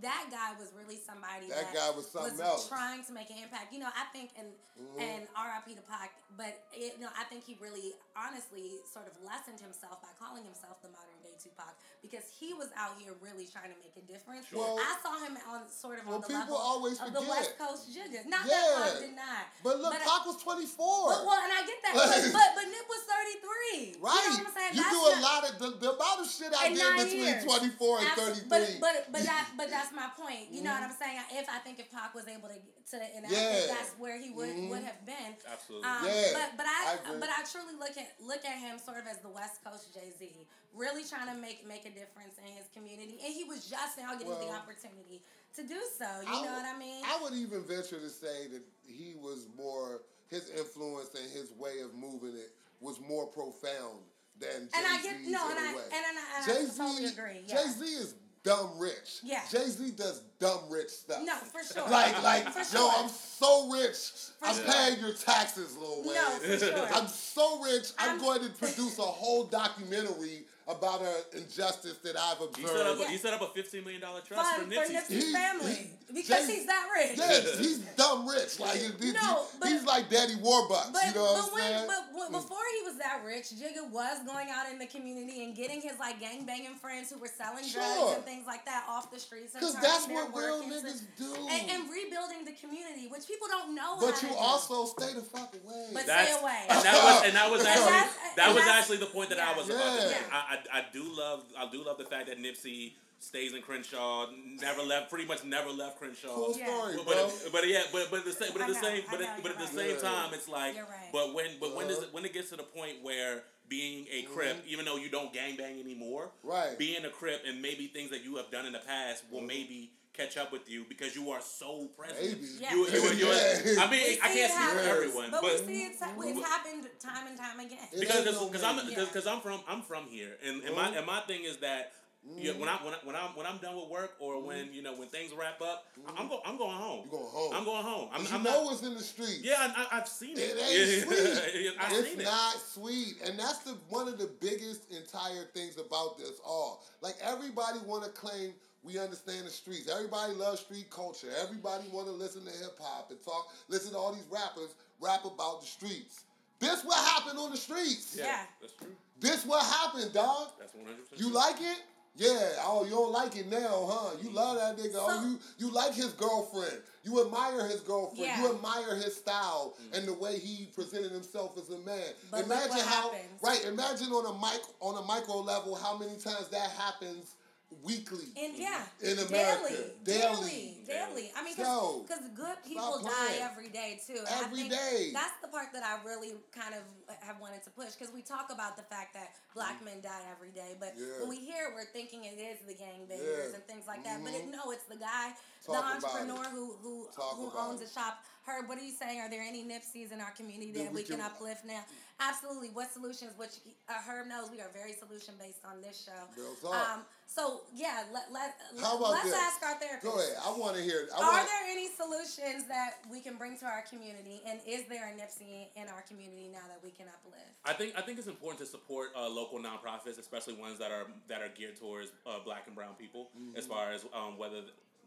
that 0.00 0.26
guy 0.30 0.58
was 0.58 0.72
really 0.72 0.98
somebody 0.98 1.48
That 1.48 1.66
that, 1.70 1.74
guy 1.74 1.90
was 1.90 2.10
something 2.10 2.40
else. 2.40 2.66
trying 2.68 3.04
to 3.04 3.12
make 3.12 3.30
an 3.30 3.38
impact. 3.38 3.72
You 3.72 3.78
know, 3.80 3.90
I 3.94 4.06
think 4.12 4.32
and 4.36 4.52
Mhm. 4.78 5.00
and 5.00 5.28
R.I.P. 5.36 5.74
to 5.76 5.82
Pac, 5.82 6.10
but 6.36 6.66
it, 6.72 6.94
you 6.94 6.98
know, 6.98 7.10
I 7.16 7.22
think 7.24 7.44
he 7.44 7.54
really, 7.60 7.94
honestly, 8.16 8.80
sort 8.92 9.06
of 9.06 9.20
lessened 9.22 9.60
himself 9.60 10.00
by 10.02 10.08
calling 10.18 10.44
himself 10.44 10.80
the 10.82 10.88
modern 10.88 11.19
Tupac 11.40 11.72
because 12.04 12.24
he 12.38 12.52
was 12.52 12.68
out 12.76 12.96
here 13.00 13.12
really 13.20 13.48
trying 13.48 13.72
to 13.72 13.78
make 13.80 13.96
a 13.96 14.04
difference. 14.04 14.46
Well- 14.52 14.76
I 14.80 14.96
saw 15.00 15.16
him 15.24 15.36
on 15.48 15.68
sort 15.68 15.98
of 16.00 16.06
well, 16.06 16.16
on 16.16 16.20
the 16.22 16.28
people 16.28 16.40
level 16.40 16.56
always 16.56 17.00
of 17.00 17.12
the. 17.12 17.20
West 17.24 17.56
Coast 17.56 17.88
Jiggas. 17.94 18.26
Not 18.26 18.44
Yeah. 18.44 18.60
that 18.60 18.92
Pac 18.92 19.00
did 19.00 19.16
not. 19.16 19.44
But 19.62 19.80
look, 19.80 19.92
But 19.92 20.02
I- 20.02 20.08
Pac 20.08 20.26
was 20.26 20.36
24. 20.42 21.08
Well, 21.08 21.26
well, 21.26 21.40
and 21.40 21.52
I 21.52 21.60
get 21.64 21.78
that, 21.84 21.94
Like- 21.96 22.10
but, 22.10 22.32
but 22.40 22.48
but 22.56 22.66
Nip 22.68 22.86
was 22.88 23.02
thirty 23.08 23.36
three. 23.40 23.80
right. 24.00 24.12
You 24.12 24.30
know 24.30 24.44
what 24.44 24.46
I'm 24.46 24.54
saying? 24.54 24.74
You 24.74 24.82
That's 24.82 24.96
do 24.96 25.00
a 25.00 25.14
not- 25.16 25.22
lot 25.22 25.42
of 25.48 25.52
the, 25.58 25.68
the 25.80 25.90
amount 25.96 26.18
of 26.20 26.26
shit 26.30 26.52
I 26.52 26.68
did 26.72 26.96
between 26.96 27.24
years. 27.24 27.44
24 27.44 27.98
and 28.00 28.08
Absol- 28.08 28.16
33. 28.16 28.48
But 28.48 28.60
but 28.80 28.94
but 29.12 29.22
that 29.22 29.44
but 29.56 29.68
that's 29.74 29.92
my 29.92 30.08
point. 30.16 30.50
You 30.50 30.62
know 30.62 30.72
what 30.72 30.82
mm-hmm. 30.82 30.92
I'm 30.92 30.98
saying? 30.98 31.40
If 31.40 31.48
I 31.48 31.58
think 31.60 31.78
if 31.78 31.90
Pac 31.90 32.14
was 32.14 32.26
able 32.28 32.48
to 32.48 32.58
to 32.90 32.96
enact 33.16 33.32
Yeah. 33.32 33.50
it, 33.54 33.68
that's 33.68 33.90
where 33.98 34.18
he 34.18 34.30
would 34.30 34.48
Mhm. 34.50 34.70
would 34.70 34.82
have 34.84 35.04
been. 35.06 35.36
Absolutely. 35.46 35.88
Um, 35.88 36.04
Yeah, 36.04 36.32
But 36.32 36.56
but 36.56 36.66
I 36.66 36.98
I, 37.06 37.16
but 37.18 37.28
I 37.30 37.42
truly 37.44 37.74
look 37.74 37.96
at 37.96 38.14
look 38.20 38.44
at 38.44 38.58
him 38.58 38.78
sort 38.78 38.98
of 38.98 39.06
as 39.06 39.18
the 39.18 39.28
West 39.28 39.62
Coast 39.64 39.92
Jay 39.94 40.12
Z, 40.18 40.46
really 40.74 41.04
trying 41.04 41.28
to 41.28 41.34
make 41.34 41.64
make 41.66 41.86
a 41.86 41.90
difference 41.90 42.38
in 42.38 42.44
his 42.52 42.66
community, 42.74 43.20
and 43.24 43.32
he 43.32 43.44
was 43.44 43.66
just 43.68 43.98
now 43.98 44.12
getting 44.14 44.28
the 44.38 44.50
opportunity 44.50 45.22
to 45.56 45.62
do 45.62 45.80
so. 45.98 46.04
You 46.22 46.26
I 46.28 46.32
know 46.32 46.40
would- 46.42 46.50
what 46.62 46.64
I 46.64 46.78
mean? 46.78 47.04
I 47.04 47.18
would 47.22 47.34
even 47.34 47.62
venture 47.64 48.00
to 48.00 48.10
say 48.10 48.46
that 48.48 48.62
he 48.84 49.14
was 49.14 49.46
more 49.56 50.02
his 50.28 50.48
influence 50.50 51.12
and 51.14 51.28
his 51.30 51.50
way 51.52 51.80
of 51.80 51.92
moving 51.94 52.36
it 52.36 52.54
was 52.80 52.98
more 53.00 53.26
profound 53.26 54.04
than 54.36 54.68
Jay 54.70 54.78
and 54.78 54.86
I 54.86 55.02
get 55.02 55.20
no, 55.22 55.50
in 55.50 55.56
and 55.58 55.66
a 55.66 55.70
I 55.70 55.74
way. 55.76 55.82
and, 55.84 55.92
and 56.06 56.18
I, 56.18 56.36
and 56.38 56.46
Jay 56.46 56.62
I 56.62 56.64
Z, 56.64 56.78
totally 56.78 57.04
agree. 57.06 57.44
Yeah. 57.46 57.62
Jay 57.62 57.68
Z 57.70 57.84
is 57.84 58.14
dumb 58.42 58.70
rich. 58.78 59.20
Yeah. 59.22 59.40
Jay 59.50 59.64
Z 59.68 59.92
does 59.92 60.22
dumb 60.38 60.60
rich 60.70 60.88
stuff. 60.88 61.22
No, 61.24 61.34
for 61.36 61.62
sure. 61.62 61.88
Like, 61.90 62.22
like, 62.22 62.48
For 62.48 62.60
yo, 62.60 62.64
sure. 62.64 62.92
I'm 62.96 63.08
so 63.08 63.70
rich. 63.70 63.96
For 64.38 64.46
I'm 64.48 64.54
sure. 64.56 64.64
paying 64.64 65.00
your 65.00 65.12
taxes, 65.12 65.76
Lil 65.76 66.02
Wayne. 66.04 66.14
No, 66.14 66.30
for 66.30 66.58
sure. 66.58 66.88
I'm 66.94 67.06
so 67.08 67.62
rich. 67.62 67.88
I'm, 67.98 68.10
I'm- 68.10 68.18
going 68.20 68.40
to 68.42 68.48
produce 68.50 68.98
a 68.98 69.02
whole 69.02 69.44
documentary 69.44 70.44
about 70.68 71.00
an 71.00 71.08
injustice 71.42 71.96
that 72.04 72.14
I've 72.16 72.38
He 72.56 72.62
set 72.62 72.76
up. 72.76 72.92
observed. 72.92 73.00
A, 73.00 73.08
he 73.10 73.16
set 73.18 73.34
up 73.34 73.42
a 73.42 73.48
fifteen 73.48 73.82
million 73.82 74.00
dollar 74.00 74.20
trust 74.20 74.56
Fun 74.56 74.66
for 74.70 74.70
for 74.84 74.92
Nipsey's 74.92 75.24
He- 75.24 75.32
family 75.32 75.72
he- 75.72 75.90
because 76.14 76.46
Jay- 76.46 76.54
he's 76.54 76.66
that 76.66 76.86
rich. 76.94 77.18
Yeah, 77.18 77.40
he's 77.60 77.78
dumb 77.96 78.28
rich. 78.28 78.60
Like 78.60 78.76
he- 78.78 79.06
he- 79.06 79.12
No, 79.12 79.46
but- 79.58 79.68
he's 79.68 79.84
like 79.84 80.08
Daddy 80.08 80.34
Warbucks. 80.36 80.92
But, 80.92 81.06
you 81.08 81.14
know 81.14 81.22
what 81.22 81.34
but 81.34 81.44
I'm 81.48 81.52
when 81.54 81.62
saying? 81.62 81.86
but 81.88 82.09
when, 82.20 82.32
before 82.32 82.62
he 82.78 82.86
was 82.88 82.98
that 82.98 83.22
rich, 83.24 83.50
Jigga 83.56 83.88
was 83.90 84.20
going 84.26 84.48
out 84.52 84.70
in 84.70 84.78
the 84.78 84.86
community 84.86 85.42
and 85.44 85.56
getting 85.56 85.80
his 85.80 85.98
like 85.98 86.20
gang 86.20 86.44
banging 86.44 86.74
friends 86.76 87.10
who 87.10 87.18
were 87.18 87.26
selling 87.32 87.64
Sure. 87.64 87.80
drugs 87.82 88.16
and 88.16 88.24
things 88.24 88.46
like 88.46 88.64
that 88.66 88.84
off 88.88 89.10
the 89.10 89.18
streets. 89.18 89.54
and 89.54 89.60
Because 89.60 89.74
turning 89.74 89.88
that's 89.90 90.06
their 90.06 90.16
what 90.16 90.34
real 90.36 90.60
work 90.60 90.64
into- 90.70 90.86
niggas 90.86 91.02
do. 91.18 91.32
And, 91.50 91.62
and 91.70 91.80
rebuilding 91.90 92.44
the 92.44 92.52
community, 92.60 93.08
which 93.08 93.26
people 93.26 93.48
don't 93.48 93.74
know. 93.74 93.96
but 93.98 94.14
how 94.14 94.20
you 94.22 94.28
to 94.28 94.34
do. 94.34 94.34
also 94.38 94.86
stay 94.86 95.14
the 95.14 95.22
fuck 95.24 95.50
away. 95.54 95.90
But 95.92 96.06
That's, 96.06 96.30
stay 96.30 96.40
away. 96.40 96.60
And 96.68 96.80
that 96.84 96.98
was 97.02 97.16
and 97.24 97.34
that 97.36 97.50
was 97.50 97.64
actually 97.64 98.00
that 98.36 98.54
was 98.54 98.64
actually 98.66 98.98
the 98.98 99.10
point 99.10 99.30
that 99.30 99.40
I 99.40 99.50
yeah. 99.52 99.56
was 99.56 99.66
about 99.70 99.96
to 99.98 100.02
Yeah. 100.04 100.08
make. 100.08 100.32
I, 100.32 100.38
I 100.74 100.78
I 100.78 100.84
do 100.92 101.02
love 101.16 101.44
I 101.58 101.66
do 101.70 101.82
love 101.84 101.98
the 101.98 102.04
fact 102.04 102.28
that 102.28 102.38
Nipsey 102.38 102.92
stays 103.20 103.52
in 103.52 103.60
Crenshaw, 103.62 104.26
never 104.60 104.82
left, 104.82 105.10
pretty 105.10 105.26
much 105.26 105.44
never 105.44 105.70
left 105.70 105.98
Crenshaw. 105.98 106.34
cool 106.34 106.54
story, 106.54 106.96
But, 106.96 107.04
bro. 107.06 107.30
but, 107.44 107.52
but 107.52 107.68
yeah, 107.68 107.82
but 107.92 108.10
but 108.10 108.24
the 108.24 108.32
same, 108.32 108.50
but 108.52 108.62
at 108.62 108.68
the 108.68 108.74
know, 108.74 108.80
same, 108.80 109.02
but 109.10 109.20
know, 109.20 109.26
at, 109.26 109.42
but 109.42 109.52
at 109.52 109.58
the 109.58 109.64
you're 109.64 109.84
same 109.84 109.94
right. 109.96 110.02
time, 110.02 110.34
it's 110.34 110.48
like, 110.48 110.74
right. 110.76 111.10
but 111.12 111.34
when, 111.34 111.46
but 111.60 111.76
when 111.76 111.86
does 111.86 111.98
Uh-huh. 111.98 112.06
it, 112.08 112.14
when 112.14 112.24
it 112.24 112.32
gets 112.32 112.48
to 112.50 112.56
the 112.56 112.62
point 112.64 113.02
where 113.02 113.42
being 113.68 114.06
a 114.10 114.22
crip, 114.22 114.56
even 114.66 114.84
though 114.84 114.96
you 114.96 115.08
don't 115.10 115.32
gangbang 115.32 115.78
anymore, 115.78 116.30
Mm-hmm. 116.44 116.48
Right. 116.50 116.78
Being 116.78 117.04
a 117.04 117.10
crip 117.10 117.42
and 117.46 117.60
maybe 117.62 117.86
things 117.88 118.10
that 118.10 118.24
you 118.24 118.36
have 118.36 118.50
done 118.50 118.66
in 118.66 118.72
the 118.72 118.80
past 118.80 119.24
will 119.30 119.42
maybe 119.42 119.92
catch 120.12 120.36
up 120.36 120.50
with 120.50 120.68
you 120.68 120.84
because 120.88 121.14
you 121.14 121.30
are 121.30 121.40
so 121.40 121.86
present. 121.96 122.20
Maybe. 122.40 122.46
Yeah. 122.58 122.74
You, 122.74 122.86
you, 122.88 123.02
you, 123.12 123.26
Yeah. 123.26 123.84
I 123.84 123.90
mean, 123.90 124.00
We 124.02 124.18
I 124.20 124.26
can't 124.26 124.36
it 124.38 124.50
speak 124.50 124.70
for 124.70 124.88
everyone, 124.90 125.30
but, 125.30 125.42
but 125.42 125.60
we 125.60 125.66
see 125.66 125.82
it's, 125.86 126.02
it's 126.02 126.46
happened 126.48 126.86
time 126.98 127.26
and 127.28 127.36
time 127.38 127.60
again. 127.60 127.78
It 127.92 128.00
because 128.00 128.24
no 128.24 128.46
because 128.48 128.64
I'm 128.64 128.76
because 128.88 129.24
Yeah. 129.26 129.32
I'm 129.32 129.40
from 129.40 129.60
I'm 129.68 129.82
from 129.82 130.06
here, 130.08 130.36
and, 130.44 130.62
and 130.64 130.74
Mm-hmm. 130.74 130.74
my 130.74 130.96
and 130.96 131.06
my 131.06 131.20
thing 131.20 131.44
is 131.44 131.58
that. 131.58 131.92
Yeah, 132.36 132.52
when 132.52 132.68
mm. 132.68 132.80
I 132.80 132.84
when 132.84 132.94
I 132.94 132.98
when 133.04 133.16
I'm 133.16 133.30
when 133.34 133.46
I'm 133.46 133.56
done 133.58 133.76
with 133.76 133.88
work 133.88 134.12
or 134.20 134.34
mm-hmm. 134.34 134.46
when 134.46 134.74
you 134.74 134.82
know 134.82 134.94
when 134.94 135.08
things 135.08 135.32
wrap 135.32 135.60
up, 135.62 135.86
mm-hmm. 135.98 136.18
I'm 136.18 136.28
go 136.28 136.40
I'm 136.44 136.58
going 136.58 136.76
home. 136.76 137.04
You 137.06 137.10
going 137.10 137.30
home. 137.30 137.52
I'm 137.54 137.64
going 137.64 137.82
home. 137.82 138.08
I'm, 138.12 138.20
'Cause 138.20 138.32
I'm 138.32 138.38
you 138.40 138.44
know 138.44 138.62
not. 138.62 138.64
what's 138.66 138.82
in 138.82 138.94
the 138.94 139.00
streets. 139.00 139.40
Yeah, 139.42 139.54
I, 139.58 139.86
I, 139.90 139.98
I've 139.98 140.08
seen 140.08 140.36
it. 140.36 140.40
It 140.40 141.06
ain't 141.08 141.08
sweet. 141.08 141.72
I've 141.80 141.92
it's 141.92 142.08
seen 142.10 142.20
it. 142.20 142.24
not 142.24 142.54
sweet, 142.60 143.14
and 143.24 143.38
that's 143.38 143.58
the 143.60 143.72
one 143.88 144.06
of 144.06 144.18
the 144.18 144.30
biggest 144.40 144.90
entire 144.92 145.44
things 145.54 145.78
about 145.78 146.18
this 146.18 146.40
all. 146.44 146.84
Like 147.00 147.14
everybody 147.22 147.78
want 147.86 148.04
to 148.04 148.10
claim 148.10 148.52
we 148.82 148.98
understand 148.98 149.46
the 149.46 149.50
streets. 149.50 149.90
Everybody 149.90 150.34
loves 150.34 150.60
street 150.60 150.90
culture. 150.90 151.28
Everybody 151.42 151.84
want 151.90 152.06
to 152.06 152.12
listen 152.12 152.44
to 152.44 152.50
hip 152.50 152.78
hop 152.80 153.10
and 153.10 153.22
talk. 153.22 153.48
Listen 153.68 153.92
to 153.92 153.98
all 153.98 154.12
these 154.12 154.28
rappers 154.30 154.74
rap 155.00 155.24
about 155.24 155.62
the 155.62 155.66
streets. 155.66 156.24
This 156.58 156.84
what 156.84 156.98
happened 156.98 157.38
on 157.38 157.50
the 157.50 157.56
streets. 157.56 158.14
Yeah. 158.18 158.40
that's 158.60 158.74
true. 158.74 158.94
This 159.18 159.44
what 159.46 159.64
happened, 159.64 160.12
dog. 160.12 160.48
That's 160.58 160.74
one 160.74 160.84
hundred 160.86 161.08
percent. 161.08 161.20
You 161.20 161.32
like 161.32 161.56
it? 161.60 161.82
Yeah. 162.20 162.50
Oh, 162.60 162.84
you 162.84 162.90
don't 162.90 163.12
like 163.12 163.34
it 163.36 163.50
now, 163.50 163.88
huh? 163.88 164.16
You 164.22 164.28
love 164.30 164.58
that 164.58 164.76
nigga. 164.76 164.96
oh, 164.96 165.26
you 165.26 165.38
you 165.58 165.72
like 165.72 165.94
his 165.94 166.12
girlfriend. 166.12 166.82
You 167.02 167.24
admire 167.24 167.66
his 167.66 167.80
girlfriend. 167.80 168.18
Yeah. 168.18 168.42
You 168.42 168.54
admire 168.54 168.94
his 168.94 169.16
style 169.16 169.74
mm-hmm. 169.80 169.94
and 169.94 170.06
the 170.06 170.12
way 170.12 170.38
he 170.38 170.68
presented 170.74 171.12
himself 171.12 171.56
as 171.56 171.70
a 171.70 171.78
man. 171.78 172.12
But 172.30 172.38
look 172.38 172.46
imagine 172.46 172.70
what 172.70 172.86
how 172.86 173.10
happens. 173.10 173.42
right. 173.42 173.64
Imagine 173.64 174.08
on 174.12 174.26
a 174.26 174.38
mic 174.38 174.60
on 174.80 175.02
a 175.02 175.06
micro 175.06 175.40
level 175.40 175.74
how 175.74 175.96
many 175.96 176.12
times 176.16 176.48
that 176.48 176.70
happens 176.72 177.36
weekly. 177.82 178.26
And 178.36 178.52
yeah, 178.58 178.82
In 179.00 179.18
America, 179.18 179.70
daily, 179.70 179.94
daily. 180.04 180.82
daily, 180.84 180.84
daily. 180.86 181.26
I 181.36 181.44
mean, 181.44 181.54
because 181.54 182.26
good 182.34 182.58
people 182.66 183.00
die 183.02 183.38
every 183.40 183.68
day 183.68 184.00
too. 184.06 184.18
And 184.18 184.44
Every 184.44 184.66
I 184.66 184.68
think 184.68 184.72
day. 184.72 185.10
That's 185.14 185.38
the 185.40 185.48
part 185.48 185.72
that 185.72 185.82
I 185.84 186.02
really 186.04 186.34
kind 186.50 186.74
of 186.74 186.82
have 187.22 187.38
wanted 187.40 187.62
to 187.64 187.70
push 187.70 187.94
because 187.94 188.12
we 188.12 188.22
talk 188.22 188.50
about 188.52 188.76
the 188.76 188.82
fact 188.82 189.14
that 189.14 189.30
black 189.54 189.84
men 189.84 190.00
die 190.02 190.22
every 190.30 190.50
day, 190.50 190.76
but 190.78 190.96
Mm. 190.96 191.00
Yeah. 191.00 191.20
when 191.20 191.28
we 191.30 191.36
hear, 191.38 191.68
it, 191.68 191.74
we're 191.74 191.86
thinking 191.92 192.24
it 192.24 192.38
is 192.38 192.58
the 192.66 192.74
gangbangers 192.74 193.50
Yeah. 193.50 193.54
and 193.54 193.64
things 193.66 193.86
like 193.86 194.02
that. 194.04 194.22
But 194.24 194.34
it, 194.34 194.46
no, 194.50 194.70
it's 194.72 194.84
the 194.84 194.96
guy, 194.98 195.32
Talk 195.72 196.00
the 196.00 196.06
entrepreneur 196.06 196.44
who 196.50 196.74
who 196.82 197.08
Talk 197.14 197.36
who 197.36 197.50
owns 197.56 197.80
it. 197.80 197.88
a 197.88 197.92
shop. 197.92 198.18
Herb, 198.46 198.68
what 198.68 198.78
are 198.78 198.82
you 198.82 198.90
saying? 198.92 199.20
Are 199.20 199.28
there 199.30 199.42
any 199.42 199.62
Nipseys 199.62 200.10
in 200.12 200.20
our 200.20 200.30
community 200.32 200.72
That 200.72 200.84
that 200.84 200.92
we 200.92 201.02
we 201.02 201.06
can 201.06 201.16
can- 201.18 201.26
uplift 201.26 201.64
now? 201.64 201.84
Absolutely. 202.18 202.68
What 202.70 202.90
solutions? 202.92 203.32
Which 203.36 203.60
uh, 203.88 203.92
Herb 204.06 204.26
knows 204.28 204.50
we 204.50 204.60
are 204.60 204.68
very 204.72 204.92
solution 204.92 205.34
based 205.38 205.60
on 205.64 205.80
this 205.80 206.04
show. 206.04 206.20
Real. 206.36 206.72
Um, 206.72 207.00
so 207.26 207.62
yeah, 207.74 208.04
let 208.12 208.32
let 208.32 208.56
How 208.80 208.96
about 208.98 209.10
let's 209.12 209.30
this? 209.30 209.38
ask 209.38 209.62
our 209.62 209.76
therapist. 209.78 210.02
Go 210.04 210.18
ahead. 210.18 210.36
I 210.44 210.50
want 210.58 210.76
to 210.76 210.82
hear. 210.82 211.08
I 211.14 211.20
Are 211.22 211.44
there 211.44 211.64
any 211.70 211.88
solutions 211.88 212.64
that 212.68 213.00
we 213.12 213.20
can 213.20 213.36
bring 213.36 213.56
to 213.58 213.66
our 213.66 213.84
community, 213.88 214.40
and 214.48 214.58
is 214.66 214.84
there 214.88 215.08
a 215.08 215.12
Nipsey 215.16 215.68
in 215.76 215.88
our 215.88 216.02
community 216.02 216.48
now 216.52 216.64
that 216.68 216.80
we 216.82 216.90
can 216.90 217.06
uplift? 217.08 217.44
I 217.64 217.72
think 217.72 217.94
I 217.96 218.00
think 218.02 218.18
it's 218.18 218.26
important 218.28 218.58
to 218.60 218.66
support 218.66 219.10
uh, 219.16 219.28
local 219.28 219.58
nonprofits, 219.60 220.18
especially 220.18 220.54
ones 220.54 220.78
that 220.78 220.90
are 220.90 221.06
that 221.28 221.40
are 221.40 221.48
geared 221.54 221.76
towards 221.76 222.10
uh, 222.26 222.40
Black 222.44 222.64
and 222.66 222.74
Brown 222.74 222.94
people, 222.98 223.30
as 223.56 223.66
far 223.66 223.92
as 223.92 224.04
um, 224.12 224.36
whether 224.36 224.60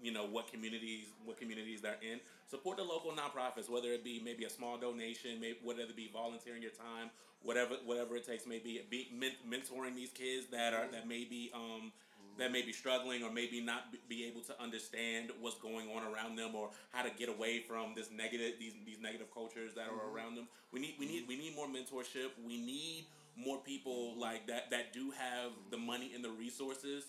you 0.04 0.12
know 0.12 0.26
what 0.26 0.52
communities 0.52 1.08
what 1.26 1.39
communities 1.39 1.82
they're 1.82 1.98
in. 2.02 2.20
Support 2.48 2.78
the 2.78 2.84
local 2.84 3.12
nonprofits, 3.12 3.70
whether 3.70 3.92
it 3.94 4.04
be 4.04 4.22
maybe 4.24 4.44
a 4.46 4.50
small 4.50 4.78
donation, 4.78 5.39
maybe 5.39 5.58
whether 5.63 5.82
it 5.82 5.96
be 5.96 6.10
volunteering 6.13 6.62
your 6.62 6.72
time, 6.72 7.10
whatever 7.42 7.76
whatever 7.86 8.16
it 8.16 8.28
takes. 8.28 8.46
Maybe 8.46 8.86
be 8.89 9.10
men- 9.18 9.39
mentoring 9.48 9.96
these 9.96 10.12
kids 10.12 10.48
that 10.52 10.74
are 10.74 10.88
that 10.92 11.08
may 11.08 11.24
be. 11.24 11.52
Um, 11.54 11.92
that 12.38 12.52
may 12.52 12.63
be 12.63 12.72
struggling 12.72 13.22
or 13.22 13.32
maybe 13.32 13.62
not 13.62 13.92
be- 13.92 14.00
be 14.10 14.26
able 14.26 14.42
to 14.42 14.60
understand 14.60 15.30
what's 15.39 15.60
going 15.60 15.88
on 15.89 16.02
around 16.04 16.36
them 16.36 16.56
or 16.56 16.72
how 16.92 17.04
to 17.04 17.12
get 17.12 17.30
away 17.30 17.60
from 17.60 17.94
this 17.96 18.10
negative 18.10 18.54
these 18.60 18.74
these 18.86 19.00
negative 19.00 19.32
cultures 19.32 19.74
that 19.76 19.88
are 19.88 20.12
around 20.12 20.36
them. 20.36 20.48
We 20.72 20.80
need 20.80 20.96
we 21.00 21.06
need 21.06 21.28
we 21.28 21.38
need 21.38 21.56
more 21.56 21.68
mentorship. 21.68 22.32
We 22.44 22.58
need 22.58 23.06
more 23.36 23.60
people 23.60 24.18
like 24.18 24.48
that 24.48 24.72
that 24.72 24.94
do 24.94 25.12
have 25.12 25.52
the 25.70 25.78
money 25.78 26.12
and 26.16 26.24
the 26.24 26.32
resources 26.32 27.06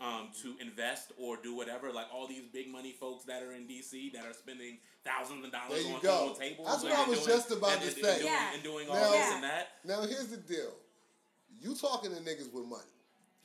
um, 0.00 0.28
to 0.42 0.54
invest 0.60 1.12
or 1.18 1.36
do 1.42 1.54
whatever. 1.54 1.92
Like 1.92 2.06
all 2.12 2.26
these 2.26 2.44
big 2.52 2.68
money 2.70 2.92
folks 2.92 3.24
that 3.26 3.42
are 3.42 3.52
in 3.52 3.66
DC 3.66 4.12
that 4.14 4.24
are 4.26 4.32
spending 4.32 4.78
thousands 5.04 5.44
of 5.44 5.52
dollars 5.52 5.82
There 5.82 5.88
you 5.88 5.94
on, 5.96 6.00
go. 6.02 6.28
on 6.30 6.38
tables. 6.38 6.66
That's 6.68 6.82
what 6.82 6.92
I 6.92 7.08
was 7.08 7.18
doing- 7.24 7.36
just 7.36 7.50
about 7.50 7.72
and- 7.72 7.80
to 7.82 7.86
and- 7.88 7.96
say. 7.96 8.12
And 8.12 8.20
doing, 8.20 8.32
Yeah. 8.32 8.52
and 8.54 8.62
doing 8.62 8.88
all 8.88 8.94
Now- 8.96 9.10
this 9.10 9.18
Yeah. 9.20 9.34
and 9.34 9.44
that. 9.44 9.68
Now 9.84 10.00
here's 10.02 10.28
the 10.28 10.36
deal. 10.38 10.72
You 11.60 11.74
talking 11.74 12.10
to 12.14 12.20
niggas 12.22 12.52
with 12.52 12.64
money. 12.64 12.82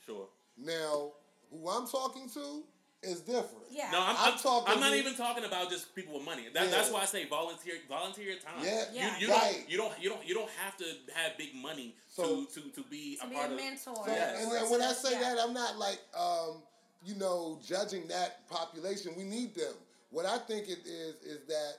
Sure. 0.04 0.28
Now, 0.56 1.12
who 1.50 1.68
I'm 1.68 1.86
talking 1.86 2.28
to 2.30 2.64
is 3.06 3.20
different. 3.20 3.64
Yeah. 3.70 3.90
No, 3.92 4.00
I'm, 4.00 4.16
I'm 4.18 4.32
I'm, 4.32 4.38
talking 4.38 4.74
I'm 4.74 4.80
not 4.80 4.90
to- 4.90 4.96
even 4.98 5.14
talking 5.14 5.44
about 5.44 5.70
just 5.70 5.94
people 5.94 6.14
with 6.14 6.24
money. 6.24 6.44
That, 6.52 6.64
Yeah. 6.64 6.70
That's 6.70 6.90
why 6.90 7.02
I 7.02 7.04
say 7.04 7.26
volunteer, 7.26 7.74
volunteer 7.88 8.24
your 8.24 8.38
time. 8.38 8.62
Yeah. 8.62 8.84
Yeah. 8.92 9.18
You, 9.18 9.26
you 9.26 9.32
Right. 9.32 9.52
don't, 9.58 9.70
you 9.70 9.76
don't, 9.78 9.92
you 10.02 10.08
don't, 10.10 10.26
you 10.28 10.34
don't 10.34 10.50
have 10.64 10.76
to 10.78 10.84
have 11.14 11.36
big 11.38 11.54
money 11.54 11.94
So- 12.08 12.44
to, 12.44 12.60
to, 12.60 12.68
to 12.70 12.82
be 12.90 13.16
to 13.16 13.26
a 13.26 13.28
be 13.28 13.34
part 13.36 13.50
a 13.50 13.52
of. 13.52 13.56
mentor. 13.58 13.94
So, 13.96 14.04
Yes. 14.06 14.42
and 14.42 14.50
or 14.50 14.54
then 14.54 14.70
when 14.70 14.82
I 14.82 14.92
say 14.92 15.12
yeah. 15.12 15.20
that, 15.34 15.38
I'm 15.40 15.52
not 15.54 15.78
like, 15.78 15.98
um, 16.18 16.62
you 17.04 17.14
know, 17.14 17.58
judging 17.66 18.06
that 18.08 18.48
population. 18.48 19.12
We 19.16 19.24
need 19.24 19.54
them. 19.54 19.74
What 20.10 20.26
I 20.26 20.38
think 20.38 20.68
it 20.68 20.86
is 20.86 21.14
is 21.22 21.40
that 21.48 21.74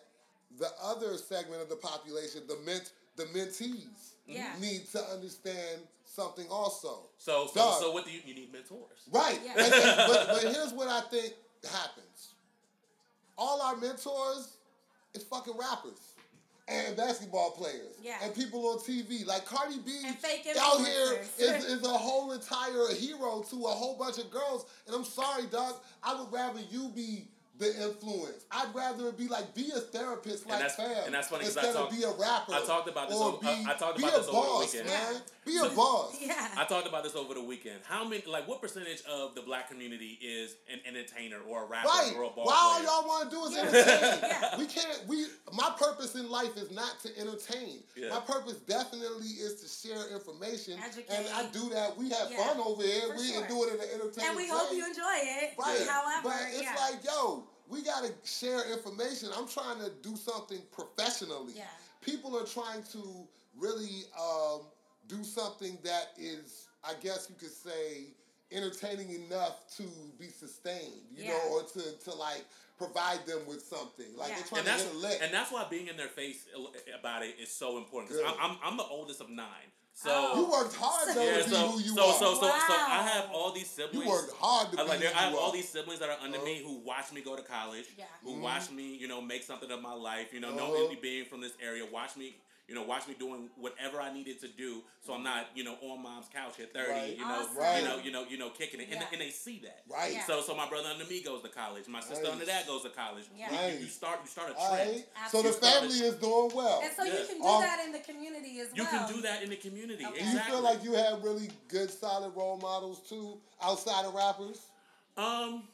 the 0.60 0.70
other 0.82 1.18
segment 1.18 1.62
of 1.62 1.70
the 1.70 1.76
population, 1.76 2.42
the 2.48 2.58
ment, 2.66 2.92
the 3.16 3.26
mentees, 3.26 4.14
Yeah. 4.28 4.54
need 4.62 4.86
to 4.92 5.00
understand 5.14 5.82
something 6.18 6.48
also. 6.50 7.10
So, 7.20 7.48
so, 7.54 7.78
so 7.80 7.92
what 7.92 8.06
do 8.06 8.12
you, 8.12 8.22
you 8.26 8.34
need 8.34 8.52
mentors? 8.52 9.08
Right. 9.12 9.40
Yeah. 9.46 9.64
And- 9.64 9.74
and- 9.74 9.98
but, 10.12 10.28
but 10.30 10.42
here's 10.56 10.74
what 10.74 10.88
I 10.88 11.02
think 11.02 11.34
happens. 11.64 12.34
All 13.38 13.62
our 13.62 13.76
mentors 13.78 14.58
is 15.14 15.24
fucking 15.24 15.54
rappers 15.58 16.00
and 16.68 16.98
basketball 16.98 17.52
players 17.52 17.96
Yeah. 18.02 18.16
and 18.24 18.34
people 18.34 18.66
on 18.68 18.80
TV. 18.80 19.26
Like 19.28 19.46
Cardi 19.46 19.78
B 19.86 20.02
And 20.06 20.16
fake 20.18 20.48
out 20.60 20.80
here 20.80 21.20
influencers. 21.20 21.58
is, 21.60 21.66
is 21.66 21.84
a 21.86 21.90
whole 21.90 22.32
entire 22.32 22.88
hero 22.96 23.44
to 23.52 23.56
a 23.66 23.70
whole 23.70 23.96
bunch 23.98 24.18
of 24.18 24.32
girls. 24.32 24.66
And 24.88 24.96
I'm 24.96 25.06
sorry, 25.06 25.44
dog. 25.52 25.76
I 26.04 26.20
would 26.20 26.34
rather 26.34 26.60
you 26.72 26.90
be 26.96 27.28
the 27.60 27.68
influence. 27.84 28.46
I'd 28.52 28.74
rather 28.76 29.08
it 29.10 29.18
be 29.18 29.28
like 29.28 29.54
be 29.56 29.72
a 29.76 29.80
therapist 29.80 30.44
And 30.44 30.52
like 30.52 30.60
that's- 30.60 30.76
fam. 30.76 31.06
and 31.06 31.14
that's 31.14 31.28
funny 31.30 31.44
'cause 31.46 31.58
I 31.58 31.62
instead 31.62 31.76
talked- 31.76 31.92
of 31.94 31.98
be 31.98 32.04
a 32.04 32.12
rapper. 32.12 32.54
I 32.54 32.62
talked 32.66 32.88
about 32.90 33.10
this 33.10 33.18
Or 33.18 33.30
over- 33.30 33.38
be, 33.40 33.48
I- 33.48 33.66
I 33.70 33.74
talked 33.76 33.98
be 33.98 34.04
about 34.04 34.16
a 34.16 34.18
this 34.20 34.28
over 34.28 34.38
the 34.42 34.48
boss, 34.48 34.74
weekend. 34.74 34.88
man. 34.90 35.22
Be 35.48 35.54
So- 35.56 35.68
a 35.68 35.70
boss. 35.70 36.14
Yeah. 36.20 36.50
I 36.58 36.66
talked 36.66 36.88
about 36.90 37.04
this 37.06 37.16
over 37.16 37.34
the 37.34 37.42
weekend. 37.42 37.80
How 37.88 38.04
many, 38.04 38.22
like, 38.28 38.50
what 38.50 38.60
percentage 38.60 39.02
of 39.06 39.34
the 39.34 39.42
black 39.42 39.70
community 39.70 40.20
is 40.22 40.58
an 40.70 40.82
entertainer 40.86 41.40
or 41.48 41.64
a 41.64 41.66
rapper 41.68 41.88
Right. 41.88 42.14
or 42.18 42.24
a 42.24 42.30
ball 42.32 42.48
Why 42.48 42.54
all 42.54 42.84
y'all 42.84 43.08
want 43.08 43.32
to 43.32 43.36
do 43.38 43.46
is 43.46 43.56
entertain. 43.56 44.20
Yeah. 44.30 44.58
We 44.58 44.66
can't. 44.66 45.08
We. 45.08 45.26
My 45.54 45.74
purpose 45.80 46.16
in 46.16 46.30
life 46.30 46.58
is 46.58 46.70
not 46.72 47.00
to 47.04 47.18
entertain. 47.18 47.82
Yeah. 47.96 48.10
My 48.10 48.20
purpose 48.20 48.56
definitely 48.68 49.28
is 49.40 49.62
to 49.62 49.88
share 49.88 50.10
information, 50.10 50.80
Educate. 50.84 51.10
and 51.16 51.26
I 51.34 51.46
do 51.46 51.70
that. 51.70 51.96
We 51.96 52.10
have 52.10 52.30
Yeah, 52.30 52.46
fun 52.46 52.60
over 52.60 52.84
here. 52.84 53.08
for 53.08 53.16
we 53.16 53.32
sure. 53.32 53.48
do 53.48 53.64
it 53.64 53.74
in 53.76 53.80
an 53.80 53.90
entertaining 54.02 54.28
and 54.28 54.36
we 54.36 54.44
way. 54.44 54.50
hope 54.52 54.74
you 54.74 54.86
enjoy 54.86 55.16
it. 55.16 55.54
Right. 55.58 55.88
However, 55.88 56.22
but 56.28 56.42
it's 56.52 56.62
yeah. 56.62 56.76
like, 56.76 57.06
yo, 57.06 57.47
we 57.70 57.82
gotta 57.84 58.12
share 58.24 58.72
information. 58.72 59.30
I'm 59.38 59.48
trying 59.48 59.80
to 59.80 59.92
do 60.02 60.16
something 60.16 60.60
professionally. 60.72 61.54
Yeah. 61.56 61.64
People 62.02 62.38
are 62.38 62.46
trying 62.46 62.84
to 62.94 63.28
really 63.58 64.04
um, 64.20 64.62
do 65.08 65.24
something 65.24 65.78
that 65.84 66.12
is, 66.18 66.68
I 66.84 66.94
guess 67.02 67.28
you 67.30 67.36
could 67.36 67.52
say, 67.52 68.08
entertaining 68.52 69.10
enough 69.26 69.68
to 69.78 69.84
be 70.20 70.28
sustained. 70.30 71.02
You 71.12 71.26
Yeah. 71.26 71.32
know, 71.32 71.50
or 71.52 71.64
to 71.64 71.92
to 72.06 72.14
like 72.16 72.46
provide 72.78 73.26
them 73.26 73.40
with 73.48 73.64
something. 73.64 74.06
Like 74.16 74.30
Yeah. 74.30 74.36
they're 74.36 74.46
trying 74.46 74.60
and 74.60 74.66
to 74.68 74.72
that's 74.72 74.84
hit 74.84 74.94
a 74.94 74.98
lick. 74.98 75.20
and 75.22 75.34
that's 75.34 75.52
why 75.52 75.66
being 75.70 75.88
in 75.88 75.98
their 75.98 76.08
face 76.08 76.46
about 76.98 77.24
it 77.24 77.36
is 77.40 77.52
so 77.52 77.78
important. 77.78 78.12
Good. 78.14 78.24
Because 78.24 78.38
I'm, 78.40 78.52
I'm 78.52 78.58
I'm 78.64 78.78
the 78.78 78.86
oldest 78.86 79.20
of 79.20 79.30
nine, 79.30 79.72
So 80.00 80.12
Oh. 80.14 80.36
You 80.40 80.52
worked 80.52 80.76
hard 80.76 81.16
though 81.16 81.24
yeah, 81.26 81.38
to 81.42 81.44
be 81.46 81.50
so 81.56 81.68
who 81.70 81.80
you 81.82 81.96
so, 81.96 82.08
are. 82.10 82.14
so 82.14 82.34
so 82.36 82.42
so 82.42 82.50
I 82.50 83.02
have 83.12 83.32
all 83.34 83.52
these 83.52 83.68
siblings. 83.68 84.06
you 84.06 84.12
worked 84.12 84.32
hard 84.40 84.72
to 84.72 84.80
I 84.80 84.84
be 84.84 84.90
like 84.90 85.00
who 85.00 85.08
I 85.08 85.10
have 85.22 85.32
you 85.34 85.40
all 85.40 85.50
are. 85.50 85.54
these 85.54 85.68
siblings 85.70 86.00
that 86.02 86.10
are 86.10 86.18
under 86.22 86.38
me 86.44 86.62
Uh-huh. 86.62 86.70
who 86.70 86.76
watch 86.86 87.12
me 87.12 87.22
go 87.22 87.36
to 87.36 87.42
college, 87.42 87.86
Yeah. 87.98 88.06
who 88.24 88.34
Mm-hmm. 88.34 88.42
watch 88.44 88.70
me, 88.70 88.96
you 88.96 89.08
know, 89.08 89.22
make 89.22 89.42
something 89.42 89.72
of 89.72 89.82
my 89.82 89.94
life. 89.94 90.34
You 90.34 90.40
know, 90.40 90.50
Uh-huh. 90.50 90.58
knowing 90.68 90.90
me 90.90 90.98
being 91.02 91.26
from 91.26 91.42
this 91.42 91.54
area, 91.60 91.84
watch 91.92 92.16
me, 92.16 92.36
you 92.68 92.76
know, 92.76 92.84
watch 92.84 93.08
me 93.08 93.16
doing 93.18 93.50
whatever 93.56 94.02
I 94.02 94.14
needed 94.14 94.42
to 94.42 94.48
do, 94.50 94.82
so 95.06 95.14
I'm 95.14 95.24
not, 95.24 95.48
you 95.56 95.64
know, 95.64 95.76
on 95.82 96.04
mom's 96.04 96.28
couch 96.34 96.60
at 96.60 96.74
thirty, 96.74 96.92
Right. 96.92 97.18
you 97.18 97.24
know, 97.26 97.40
Awesome. 97.48 97.58
Right. 97.58 97.80
you 97.82 97.88
know, 97.88 97.98
you 98.04 98.12
know, 98.12 98.26
you 98.30 98.38
know, 98.38 98.50
kicking 98.50 98.82
it, 98.82 98.90
and, 98.92 99.00
Yeah. 99.00 99.08
and 99.14 99.22
they 99.22 99.30
see 99.30 99.60
that. 99.64 99.84
Right. 99.88 100.12
Yeah. 100.14 100.26
So, 100.26 100.42
so 100.42 100.54
my 100.54 100.68
brother 100.68 100.90
under 100.90 101.06
me 101.06 101.22
goes 101.22 101.42
to 101.44 101.50
college. 101.50 101.88
My 101.88 102.02
sister 102.02 102.24
Nice. 102.26 102.34
under 102.34 102.46
that 102.46 102.68
goes 102.68 102.84
to 102.84 102.90
college. 102.90 103.24
Yeah. 103.38 103.52
You- 103.70 103.74
You, 103.76 103.80
you 103.86 103.88
start, 103.88 104.20
you 104.22 104.30
start 104.30 104.50
a 104.52 104.54
trend. 104.54 104.70
right. 104.72 105.06
So 105.32 105.42
the 105.42 105.50
Absolutely. 105.50 105.70
family 105.70 106.08
is 106.08 106.16
doing 106.16 106.52
well. 106.54 106.82
And 106.84 106.94
so 106.94 107.04
you 107.04 107.26
can 107.26 107.38
do 107.40 107.48
Um, 107.48 107.62
that 107.62 107.86
in 107.86 107.92
the 107.94 108.00
community 108.00 108.60
as 108.60 108.68
well. 108.68 108.76
You 108.76 108.86
can 108.86 109.14
do 109.16 109.22
that 109.22 109.44
in 109.44 109.50
the 109.50 109.56
community. 109.58 110.06
Okay. 110.06 110.20
Do 110.24 110.30
you 110.30 110.40
feel 110.40 110.62
like 110.62 110.84
you 110.84 110.92
have 110.94 111.24
really 111.24 111.50
good, 111.70 111.90
solid 111.90 112.36
role 112.36 112.58
models 112.58 113.00
too, 113.08 113.40
outside 113.62 114.04
of 114.06 114.14
rappers? 114.14 114.60
Um, 115.16 115.68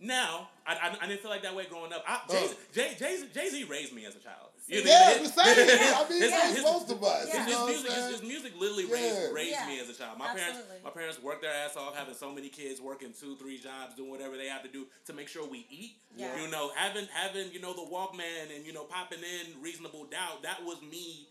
now 0.00 0.48
I, 0.66 0.74
I, 0.74 0.96
I 1.02 1.06
didn't 1.06 1.20
feel 1.22 1.30
like 1.30 1.42
that 1.42 1.54
way 1.54 1.66
growing 1.66 1.92
up. 1.92 2.04
I, 2.08 2.16
Uh. 2.28 2.48
Jay, 2.74 2.94
Jay, 2.98 3.18
Jay 3.32 3.48
Z 3.50 3.64
raised 3.64 3.92
me 3.92 4.04
as 4.04 4.16
a 4.16 4.18
child. 4.18 4.49
You 4.70 4.82
Yeah, 4.82 5.14
his- 5.18 5.32
the 5.32 5.42
same. 5.42 5.94
I 5.96 6.08
mean, 6.08 6.22
his- 6.22 6.30
that's 6.30 6.54
his- 6.54 6.62
most 6.64 6.90
of 6.90 7.02
us. 7.02 7.26
Yeah. 7.28 7.34
You 7.34 7.40
His, 7.44 7.52
know 7.52 7.60
what 7.60 7.62
I'm 7.62 7.68
music, 7.74 7.90
his, 7.90 7.98
saying? 7.98 8.12
his 8.12 8.22
music 8.22 8.52
literally 8.56 8.84
Yeah. 8.86 8.94
raised, 8.94 9.32
raised 9.32 9.50
Yeah. 9.50 9.66
me 9.66 9.80
as 9.80 9.88
a 9.88 9.94
child. 9.94 10.18
My 10.18 10.28
parents, 10.34 10.58
my 10.84 10.90
parents 10.90 11.18
worked 11.20 11.42
their 11.42 11.52
ass 11.52 11.76
off, 11.76 11.96
having 11.96 12.14
so 12.14 12.30
many 12.30 12.48
kids, 12.48 12.80
working 12.80 13.12
two, 13.12 13.36
three 13.36 13.58
jobs, 13.58 13.94
doing 13.96 14.10
whatever 14.10 14.36
they 14.36 14.46
have 14.48 14.62
to 14.62 14.68
do 14.68 14.86
to 15.06 15.12
make 15.12 15.28
sure 15.28 15.44
we 15.44 15.66
eat. 15.70 15.96
Yeah. 16.16 16.40
You 16.40 16.48
know, 16.48 16.70
having 16.76 17.06
having 17.08 17.52
you 17.52 17.60
know 17.60 17.72
the 17.72 17.82
Walkman 17.90 18.54
and 18.54 18.64
you 18.66 18.72
know 18.72 18.84
popping 18.84 19.20
in 19.22 19.60
Reasonable 19.60 20.04
Doubt. 20.04 20.42
That 20.42 20.62
was 20.64 20.80
me. 20.82 21.26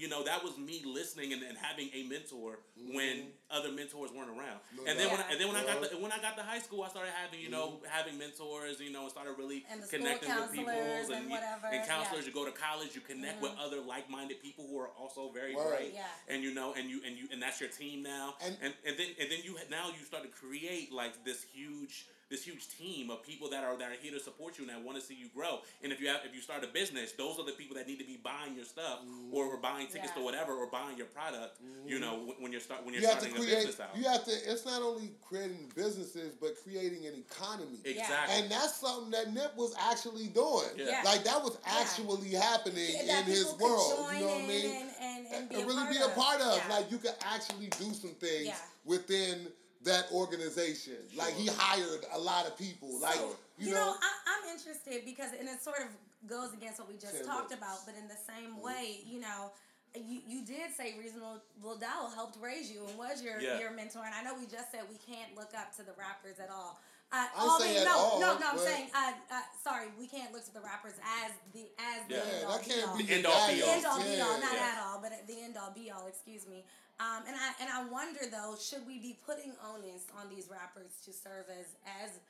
You 0.00 0.08
know, 0.08 0.24
that 0.24 0.42
was 0.42 0.56
me 0.56 0.80
listening 0.86 1.34
and, 1.34 1.42
and 1.42 1.58
having 1.58 1.90
a 1.92 2.08
mentor 2.08 2.60
when 2.96 3.28
mm-hmm. 3.28 3.52
other 3.52 3.70
mentors 3.70 4.08
weren't 4.16 4.32
around. 4.32 4.64
No 4.72 4.88
and 4.88 4.98
then 4.98 5.10
when 5.12 5.20
I, 5.20 5.24
and 5.30 5.38
then 5.38 5.48
when 5.48 5.58
I 5.60 5.64
got 5.68 5.82
Yeah. 5.82 5.88
the, 5.92 5.98
when 5.98 6.10
I 6.10 6.18
got 6.24 6.38
to 6.38 6.42
high 6.42 6.58
school, 6.58 6.82
I 6.82 6.88
started 6.88 7.12
having 7.12 7.40
you 7.40 7.50
know 7.50 7.76
mm-hmm. 7.76 7.84
having 7.84 8.16
mentors. 8.16 8.80
You 8.80 8.92
know, 8.92 9.02
and 9.02 9.10
started 9.10 9.36
really 9.36 9.66
And 9.70 9.82
the 9.82 9.88
connecting 9.92 10.32
with 10.32 10.52
people 10.52 10.72
counselors 10.72 11.10
and 11.10 11.28
whatever, 11.28 11.66
and 11.66 11.84
yeah. 11.84 11.86
counselors. 11.86 12.24
You 12.26 12.32
go 12.32 12.46
to 12.46 12.56
college, 12.56 12.94
you 12.94 13.02
connect 13.02 13.42
with 13.42 13.52
mm-hmm. 13.52 13.60
other 13.60 13.80
like-minded 13.84 14.40
people 14.40 14.64
who 14.64 14.80
are 14.80 14.88
also 14.98 15.30
very 15.36 15.54
Word. 15.54 15.68
bright 15.68 15.92
Yeah. 15.92 16.32
and 16.32 16.42
you 16.42 16.54
know, 16.54 16.72
and 16.72 16.88
you 16.88 17.02
and 17.04 17.18
you 17.18 17.28
and 17.30 17.42
that's 17.42 17.60
your 17.60 17.68
team 17.68 18.02
now, 18.02 18.40
And- 18.40 18.56
and 18.62 18.72
and, 18.86 18.96
then 18.96 19.08
and 19.20 19.30
then 19.30 19.40
you 19.44 19.58
now 19.68 19.92
you 19.92 20.04
start 20.08 20.24
to 20.24 20.30
create 20.30 20.92
like 20.92 21.24
this 21.28 21.44
huge 21.52 22.08
this 22.30 22.44
huge 22.44 22.68
team 22.78 23.10
of 23.10 23.22
people 23.24 23.50
that 23.50 23.64
are 23.64 23.76
that 23.76 23.90
are 23.90 24.00
here 24.00 24.12
to 24.12 24.20
support 24.20 24.56
you 24.58 24.64
and 24.64 24.72
that 24.72 24.82
want 24.82 24.96
to 24.96 25.04
see 25.04 25.14
you 25.14 25.28
grow. 25.34 25.58
And 25.82 25.92
if 25.92 26.00
you 26.00 26.08
have 26.08 26.20
if 26.24 26.34
you 26.34 26.40
start 26.40 26.62
a 26.62 26.68
business, 26.68 27.12
those 27.12 27.38
are 27.38 27.44
the 27.44 27.52
people 27.52 27.76
that 27.76 27.86
need 27.86 27.98
to 27.98 28.06
be 28.06 28.18
buying 28.22 28.54
your 28.54 28.64
stuff 28.64 29.00
mm. 29.04 29.32
or, 29.32 29.46
or 29.46 29.56
buying 29.56 29.88
tickets 29.88 30.12
Yeah. 30.14 30.20
to 30.20 30.24
whatever 30.24 30.54
or 30.54 30.68
buying 30.68 30.96
your 30.96 31.06
product. 31.06 31.58
You 31.84 31.98
mm. 31.98 32.00
know, 32.00 32.14
when, 32.18 32.36
when 32.38 32.52
you're 32.52 32.60
start 32.60 32.84
when 32.84 32.94
you're 32.94 33.02
you 33.02 33.08
have 33.08 33.18
to 33.18 33.26
starting 33.28 33.46
a 33.46 33.54
business 33.54 33.80
out. 33.80 33.96
You 33.96 34.04
have 34.04 34.24
to. 34.24 34.30
It's 34.30 34.64
not 34.64 34.82
only 34.82 35.10
creating 35.20 35.72
businesses, 35.74 36.36
but 36.40 36.54
creating 36.62 37.06
an 37.06 37.14
economy. 37.14 37.78
exactly. 37.84 38.40
And 38.40 38.50
that's 38.50 38.76
something 38.76 39.10
that 39.10 39.34
Nip 39.34 39.56
was 39.56 39.74
actually 39.90 40.28
doing. 40.28 40.70
Yeah. 40.76 40.86
Yeah. 40.86 41.02
Like 41.04 41.24
that 41.24 41.42
was 41.42 41.58
Yeah. 41.66 41.80
actually 41.80 42.30
happening 42.30 42.94
Yeah, 42.94 43.06
that 43.06 43.26
in 43.26 43.32
his 43.34 43.54
world. 43.58 44.06
You 44.14 44.20
know 44.20 44.26
what 44.26 44.44
I 44.44 44.46
mean? 44.46 44.70
And, 44.70 44.90
and, 45.00 45.26
and, 45.34 45.48
be 45.48 45.54
and 45.56 45.64
a 45.64 45.66
really 45.66 45.82
part 45.82 45.90
be 45.90 45.98
a 45.98 46.06
of. 46.06 46.14
part 46.14 46.40
of. 46.40 46.56
Yeah. 46.56 46.76
Like 46.76 46.90
you 46.90 46.98
could 46.98 47.14
actually 47.24 47.68
do 47.78 47.92
some 47.92 48.14
things 48.20 48.46
Yeah. 48.46 48.56
within 48.84 49.48
that 49.84 50.06
organization. 50.12 50.96
Like 51.16 51.34
he 51.34 51.48
hired 51.52 52.04
a 52.12 52.18
lot 52.18 52.46
of 52.46 52.56
people. 52.58 52.98
Like 53.00 53.14
So, 53.14 53.36
you, 53.58 53.68
you 53.68 53.74
know, 53.74 53.86
know, 53.86 53.94
I, 54.00 54.10
I'm 54.26 54.44
interested 54.56 55.04
because, 55.04 55.30
and 55.38 55.48
it 55.48 55.62
sort 55.62 55.78
of 55.80 55.88
goes 56.28 56.52
against 56.52 56.78
what 56.78 56.88
we 56.88 56.94
just 56.96 57.16
Ten 57.16 57.24
talked 57.26 57.50
minutes. 57.50 57.54
about, 57.54 57.78
but 57.86 57.94
in 57.96 58.08
the 58.08 58.18
same 58.28 58.56
Mm-hmm. 58.56 58.66
way, 58.66 59.00
you 59.06 59.20
know, 59.20 59.52
you, 59.94 60.20
you 60.26 60.44
did 60.46 60.70
say 60.76 60.94
reasonable 61.00 61.40
doubt 61.80 62.12
helped 62.14 62.38
raise 62.40 62.70
you 62.70 62.84
and 62.86 62.96
was 62.98 63.22
your 63.22 63.40
Yeah. 63.40 63.58
your 63.58 63.72
mentor, 63.72 64.04
and 64.04 64.14
I 64.14 64.22
know 64.22 64.34
we 64.38 64.46
just 64.46 64.70
said 64.70 64.82
we 64.88 64.98
can't 65.02 65.34
look 65.34 65.50
up 65.56 65.74
to 65.76 65.82
the 65.82 65.92
rappers 65.98 66.38
at 66.38 66.50
all. 66.50 66.78
Uh, 67.10 67.26
I 67.26 67.42
all 67.42 67.58
say 67.58 67.74
the- 67.74 67.80
at 67.80 67.86
no, 67.86 67.96
all, 67.98 68.20
no, 68.20 68.38
no. 68.38 68.46
I'm 68.54 68.58
saying, 68.58 68.86
uh, 68.94 69.12
uh, 69.32 69.40
sorry, 69.64 69.88
we 69.98 70.06
can't 70.06 70.30
look 70.32 70.44
to 70.46 70.54
the 70.54 70.60
rappers 70.60 70.94
as 71.24 71.32
the 71.52 71.66
as 71.80 72.06
the 72.06 72.14
Yeah. 72.14 72.22
end 72.38 72.44
all 72.46 72.52
that 72.58 72.64
be 72.64 72.70
can't 72.70 72.86
all. 72.88 72.96
be 72.96 73.02
The 73.02 73.14
end 73.14 73.26
all 73.26 73.48
be 73.50 73.62
all. 73.62 73.68
end 73.70 73.86
all 73.86 73.98
be 73.98 74.20
all, 74.20 74.38
not 74.40 74.52
Yeah. 74.54 74.74
at 74.76 74.78
all, 74.86 74.98
but 75.02 75.10
at 75.12 75.26
the 75.26 75.40
end 75.42 75.56
all 75.56 75.72
be 75.74 75.90
all. 75.90 76.06
Excuse 76.06 76.46
me. 76.46 76.62
Um, 77.00 77.24
and 77.26 77.34
I 77.34 77.48
and 77.64 77.68
I 77.72 77.88
wonder 77.90 78.20
though, 78.30 78.56
should 78.60 78.86
we 78.86 78.98
be 79.00 79.16
putting 79.24 79.56
onus 79.64 80.04
on 80.20 80.28
these 80.28 80.48
rappers 80.52 81.00
to 81.08 81.12
serve 81.12 81.48
as 81.48 81.72
as 82.04 82.20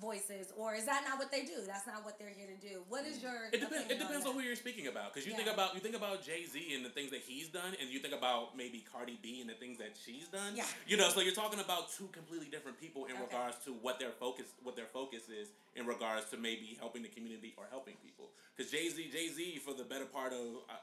voices, 0.00 0.52
or 0.56 0.74
is 0.74 0.86
that 0.86 1.04
not 1.06 1.18
what 1.18 1.30
they 1.30 1.44
do? 1.44 1.60
That's 1.66 1.86
not 1.86 2.04
what 2.04 2.18
they're 2.18 2.32
here 2.32 2.48
to 2.48 2.56
do. 2.56 2.82
What 2.88 3.04
is 3.04 3.22
your 3.22 3.52
It 3.52 3.60
depends. 3.60 3.90
It 3.90 3.98
depends 3.98 4.24
on, 4.24 4.32
on 4.32 4.40
who 4.40 4.40
you're 4.40 4.56
speaking 4.56 4.86
about. 4.88 5.12
Because 5.12 5.28
you 5.28 5.36
think 5.36 5.52
about 5.52 5.74
you 5.74 5.80
think 5.80 5.94
about 5.94 6.24
Jay 6.24 6.46
Z 6.46 6.56
and 6.74 6.84
the 6.84 6.88
things 6.88 7.10
that 7.10 7.20
he's 7.20 7.48
done, 7.48 7.76
and 7.80 7.90
you 7.90 7.98
think 8.00 8.14
about 8.14 8.56
maybe 8.56 8.82
Cardi 8.90 9.18
B 9.20 9.40
and 9.40 9.50
the 9.50 9.54
things 9.60 9.76
that 9.76 9.92
she's 9.92 10.26
done. 10.28 10.56
Yeah. 10.56 10.64
You 10.86 10.96
know, 10.96 11.10
so 11.10 11.20
you're 11.20 11.36
talking 11.36 11.60
about 11.60 11.92
two 11.92 12.08
completely 12.12 12.48
different 12.48 12.80
people 12.80 13.04
in 13.06 13.12
Okay. 13.12 13.22
regards 13.28 13.56
to 13.66 13.72
what 13.84 14.00
their 14.00 14.12
focus 14.16 14.46
what 14.62 14.74
their 14.74 14.88
focus 14.88 15.28
is 15.28 15.52
in 15.76 15.84
regards 15.84 16.30
to 16.30 16.36
maybe 16.38 16.76
helping 16.80 17.02
the 17.02 17.12
community 17.12 17.52
or 17.58 17.64
helping 17.70 17.94
people. 18.02 18.30
Because 18.56 18.72
Jay 18.72 18.88
Z 18.88 19.10
Jay 19.12 19.28
Z 19.28 19.60
for 19.64 19.74
the 19.74 19.84
better 19.84 20.06
part 20.06 20.32
of. 20.32 20.64
Uh, 20.68 20.80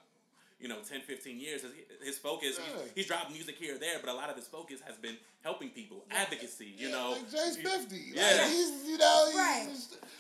you 0.60 0.70
know, 0.70 0.78
10, 0.88 1.02
15 1.02 1.38
years, 1.40 1.62
his, 1.64 1.72
his 2.04 2.18
focus, 2.18 2.58
Yeah. 2.58 2.64
he's, 2.84 2.92
he's 2.96 3.08
dropped 3.08 3.30
music 3.32 3.56
here 3.60 3.76
or 3.76 3.78
there, 3.78 4.00
but 4.00 4.10
a 4.10 4.14
lot 4.16 4.30
of 4.30 4.36
his 4.38 4.48
focus 4.48 4.80
has 4.88 4.96
been 4.96 5.18
helping 5.44 5.70
people, 5.70 6.06
Yeah. 6.10 6.24
advocacy, 6.24 6.74
you 6.78 6.88
Yeah, 6.88 6.96
know. 6.96 7.12
like 7.12 7.30
Jay's 7.30 7.58
fifty. 7.58 8.16
Yeah. 8.16 8.24
Like 8.24 8.50
he's 8.56 8.72
you 8.88 8.98
know 8.98 9.26
he's, 9.28 9.36
Right. 9.36 9.68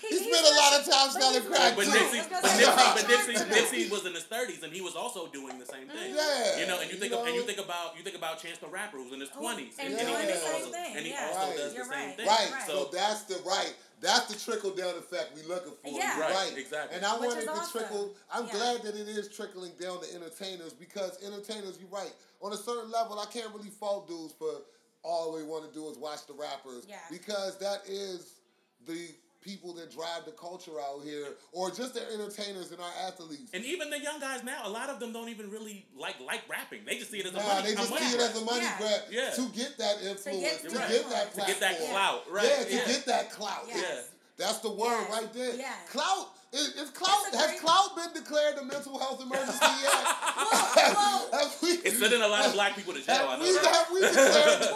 he, 0.01 0.07
He- 0.11 0.17
spent 0.27 0.35
he's 0.35 0.51
a 0.51 0.55
lot 0.59 0.71
of 0.79 0.81
time 0.85 1.09
selling 1.15 1.43
crack 1.49 1.75
But 1.75 1.85
too. 1.85 1.91
Nipsey, 1.91 2.19
but 2.29 2.43
gonna 2.43 2.61
Nipsey, 2.61 2.93
but 2.93 3.05
Nipsey, 3.09 3.35
Nipsey 3.55 3.89
was 3.89 4.05
in 4.05 4.13
his 4.13 4.23
thirties 4.25 4.61
and 4.61 4.73
he 4.73 4.81
was 4.81 4.93
also 4.95 5.27
doing 5.27 5.57
the 5.57 5.65
same 5.65 5.87
thing. 5.87 6.13
Yeah, 6.13 6.59
You 6.59 6.67
know, 6.67 6.79
and 6.81 6.91
you 6.91 6.97
think 6.97 7.13
you 7.13 7.17
of, 7.17 7.25
and 7.25 7.35
you 7.35 7.41
think 7.43 7.57
about 7.59 7.95
you 7.97 8.03
think 8.03 8.17
about 8.17 8.41
Chance 8.41 8.59
the 8.59 8.67
Rapper 8.67 8.97
who's 8.97 9.13
in 9.13 9.21
his 9.21 9.29
Who- 9.29 9.39
twenties 9.39 9.73
and 9.79 9.93
he 9.93 10.03
doing 10.03 10.27
the 10.27 10.35
also- 10.35 10.51
same 10.51 10.71
thing, 10.73 10.91
and 10.97 11.05
he 11.07 11.13
also 11.15 11.39
Right. 11.47 11.57
does 11.57 11.71
the 11.71 11.77
You're 11.77 11.85
same 11.91 12.11
thing. 12.17 12.27
Right. 12.27 12.51
Right. 12.51 12.67
So 12.67 12.89
that's 12.91 13.23
the 13.23 13.39
right. 13.47 13.73
That's 14.01 14.25
the 14.33 14.37
trickle 14.39 14.71
down 14.71 14.95
effect 14.97 15.31
we're 15.35 15.47
looking 15.47 15.71
for. 15.83 15.89
Yeah. 15.89 16.19
Right, 16.19 16.33
right. 16.33 16.57
exactly. 16.57 16.97
And 16.97 17.05
I 17.05 17.13
Which 17.17 17.29
wanted 17.29 17.45
to 17.45 17.51
awesome. 17.51 17.79
trickle. 17.81 18.15
I'm 18.31 18.45
Yeah. 18.47 18.51
glad 18.51 18.83
that 18.83 18.95
it 18.95 19.07
is 19.07 19.29
trickling 19.29 19.71
down 19.79 20.01
to 20.01 20.13
entertainers 20.13 20.73
because 20.73 21.17
entertainers, 21.23 21.77
you're 21.79 21.89
right. 21.89 22.13
On 22.41 22.51
a 22.53 22.57
certain 22.57 22.91
level, 22.91 23.19
I 23.19 23.25
can't 23.25 23.53
really 23.53 23.69
fault 23.69 24.07
dudes 24.07 24.33
for 24.37 24.61
all 25.03 25.31
they 25.33 25.43
want 25.43 25.67
to 25.67 25.73
do 25.73 25.87
is 25.89 25.97
watch 25.97 26.25
the 26.27 26.33
rappers. 26.33 26.85
Yeah. 26.87 26.97
Because 27.09 27.57
that 27.59 27.81
is 27.87 28.33
the 28.85 29.09
people 29.45 29.73
that 29.75 29.91
drive 29.93 30.25
the 30.25 30.31
culture 30.31 30.79
out 30.81 31.01
here, 31.05 31.27
or 31.53 31.69
just 31.69 31.93
the 31.93 32.01
entertainers 32.11 32.71
and 32.71 32.79
our 32.81 32.91
athletes. 33.07 33.51
And 33.53 33.63
even 33.63 33.89
the 33.91 33.99
young 34.01 34.19
guys 34.19 34.43
now, 34.43 34.61
a 34.65 34.69
lot 34.69 34.89
of 34.89 34.99
them 34.99 35.13
don't 35.13 35.29
even 35.29 35.51
really 35.51 35.85
like 35.97 36.15
like 36.25 36.41
rapping. 36.49 36.81
They 36.85 36.97
just 36.97 37.11
see 37.11 37.19
it 37.19 37.27
as 37.27 37.33
a 37.33 37.37
Nah, 37.37 37.47
money. 37.47 37.69
they 37.69 37.75
just 37.75 37.89
money 37.91 38.05
see 38.07 38.15
it 38.17 38.21
as 38.21 38.41
a 38.41 38.43
money 38.43 38.61
Yeah. 38.61 38.77
grab 38.79 39.01
Yeah. 39.11 39.29
to 39.35 39.41
get 39.49 39.77
that 39.77 40.01
influence, 40.01 40.61
to 40.63 40.69
Right. 40.69 40.89
get 40.89 41.09
that 41.11 41.33
to 41.35 41.41
get 41.45 41.59
that 41.59 41.79
clout, 41.91 42.31
right? 42.31 42.45
Yeah, 42.49 42.63
to 42.65 42.73
yeah. 42.75 42.85
get 42.87 43.05
that 43.05 43.31
clout. 43.31 43.65
Yes. 43.67 43.77
Yeah. 43.79 44.01
That's 44.37 44.57
the 44.59 44.71
word 44.71 45.05
Yes. 45.07 45.11
right 45.11 45.33
there. 45.33 45.55
Yes. 45.55 45.89
Clout. 45.89 46.31
Is, 46.53 46.67
is 46.75 46.89
clout 46.91 47.25
has 47.33 47.47
great- 47.47 47.59
clout 47.59 47.95
been 47.97 48.13
declared 48.13 48.57
a 48.57 48.63
mental 48.63 48.97
health 48.97 49.19
emergency 49.27 49.59
yet? 49.83 49.91
well- 50.95 51.29
have 51.33 51.55
we, 51.61 51.69
It's 51.83 51.99
sending 51.99 52.21
a 52.21 52.27
lot 52.27 52.45
of 52.45 52.53
black 52.53 52.75
people 52.77 52.93
to 52.93 53.01
jail. 53.01 53.27
I 53.27 53.31
have 53.31 53.39
know 53.39 53.45
we, 53.45 53.51
that. 53.53 53.75
have 53.75 53.91
we 53.91 53.99
declared 54.01 54.61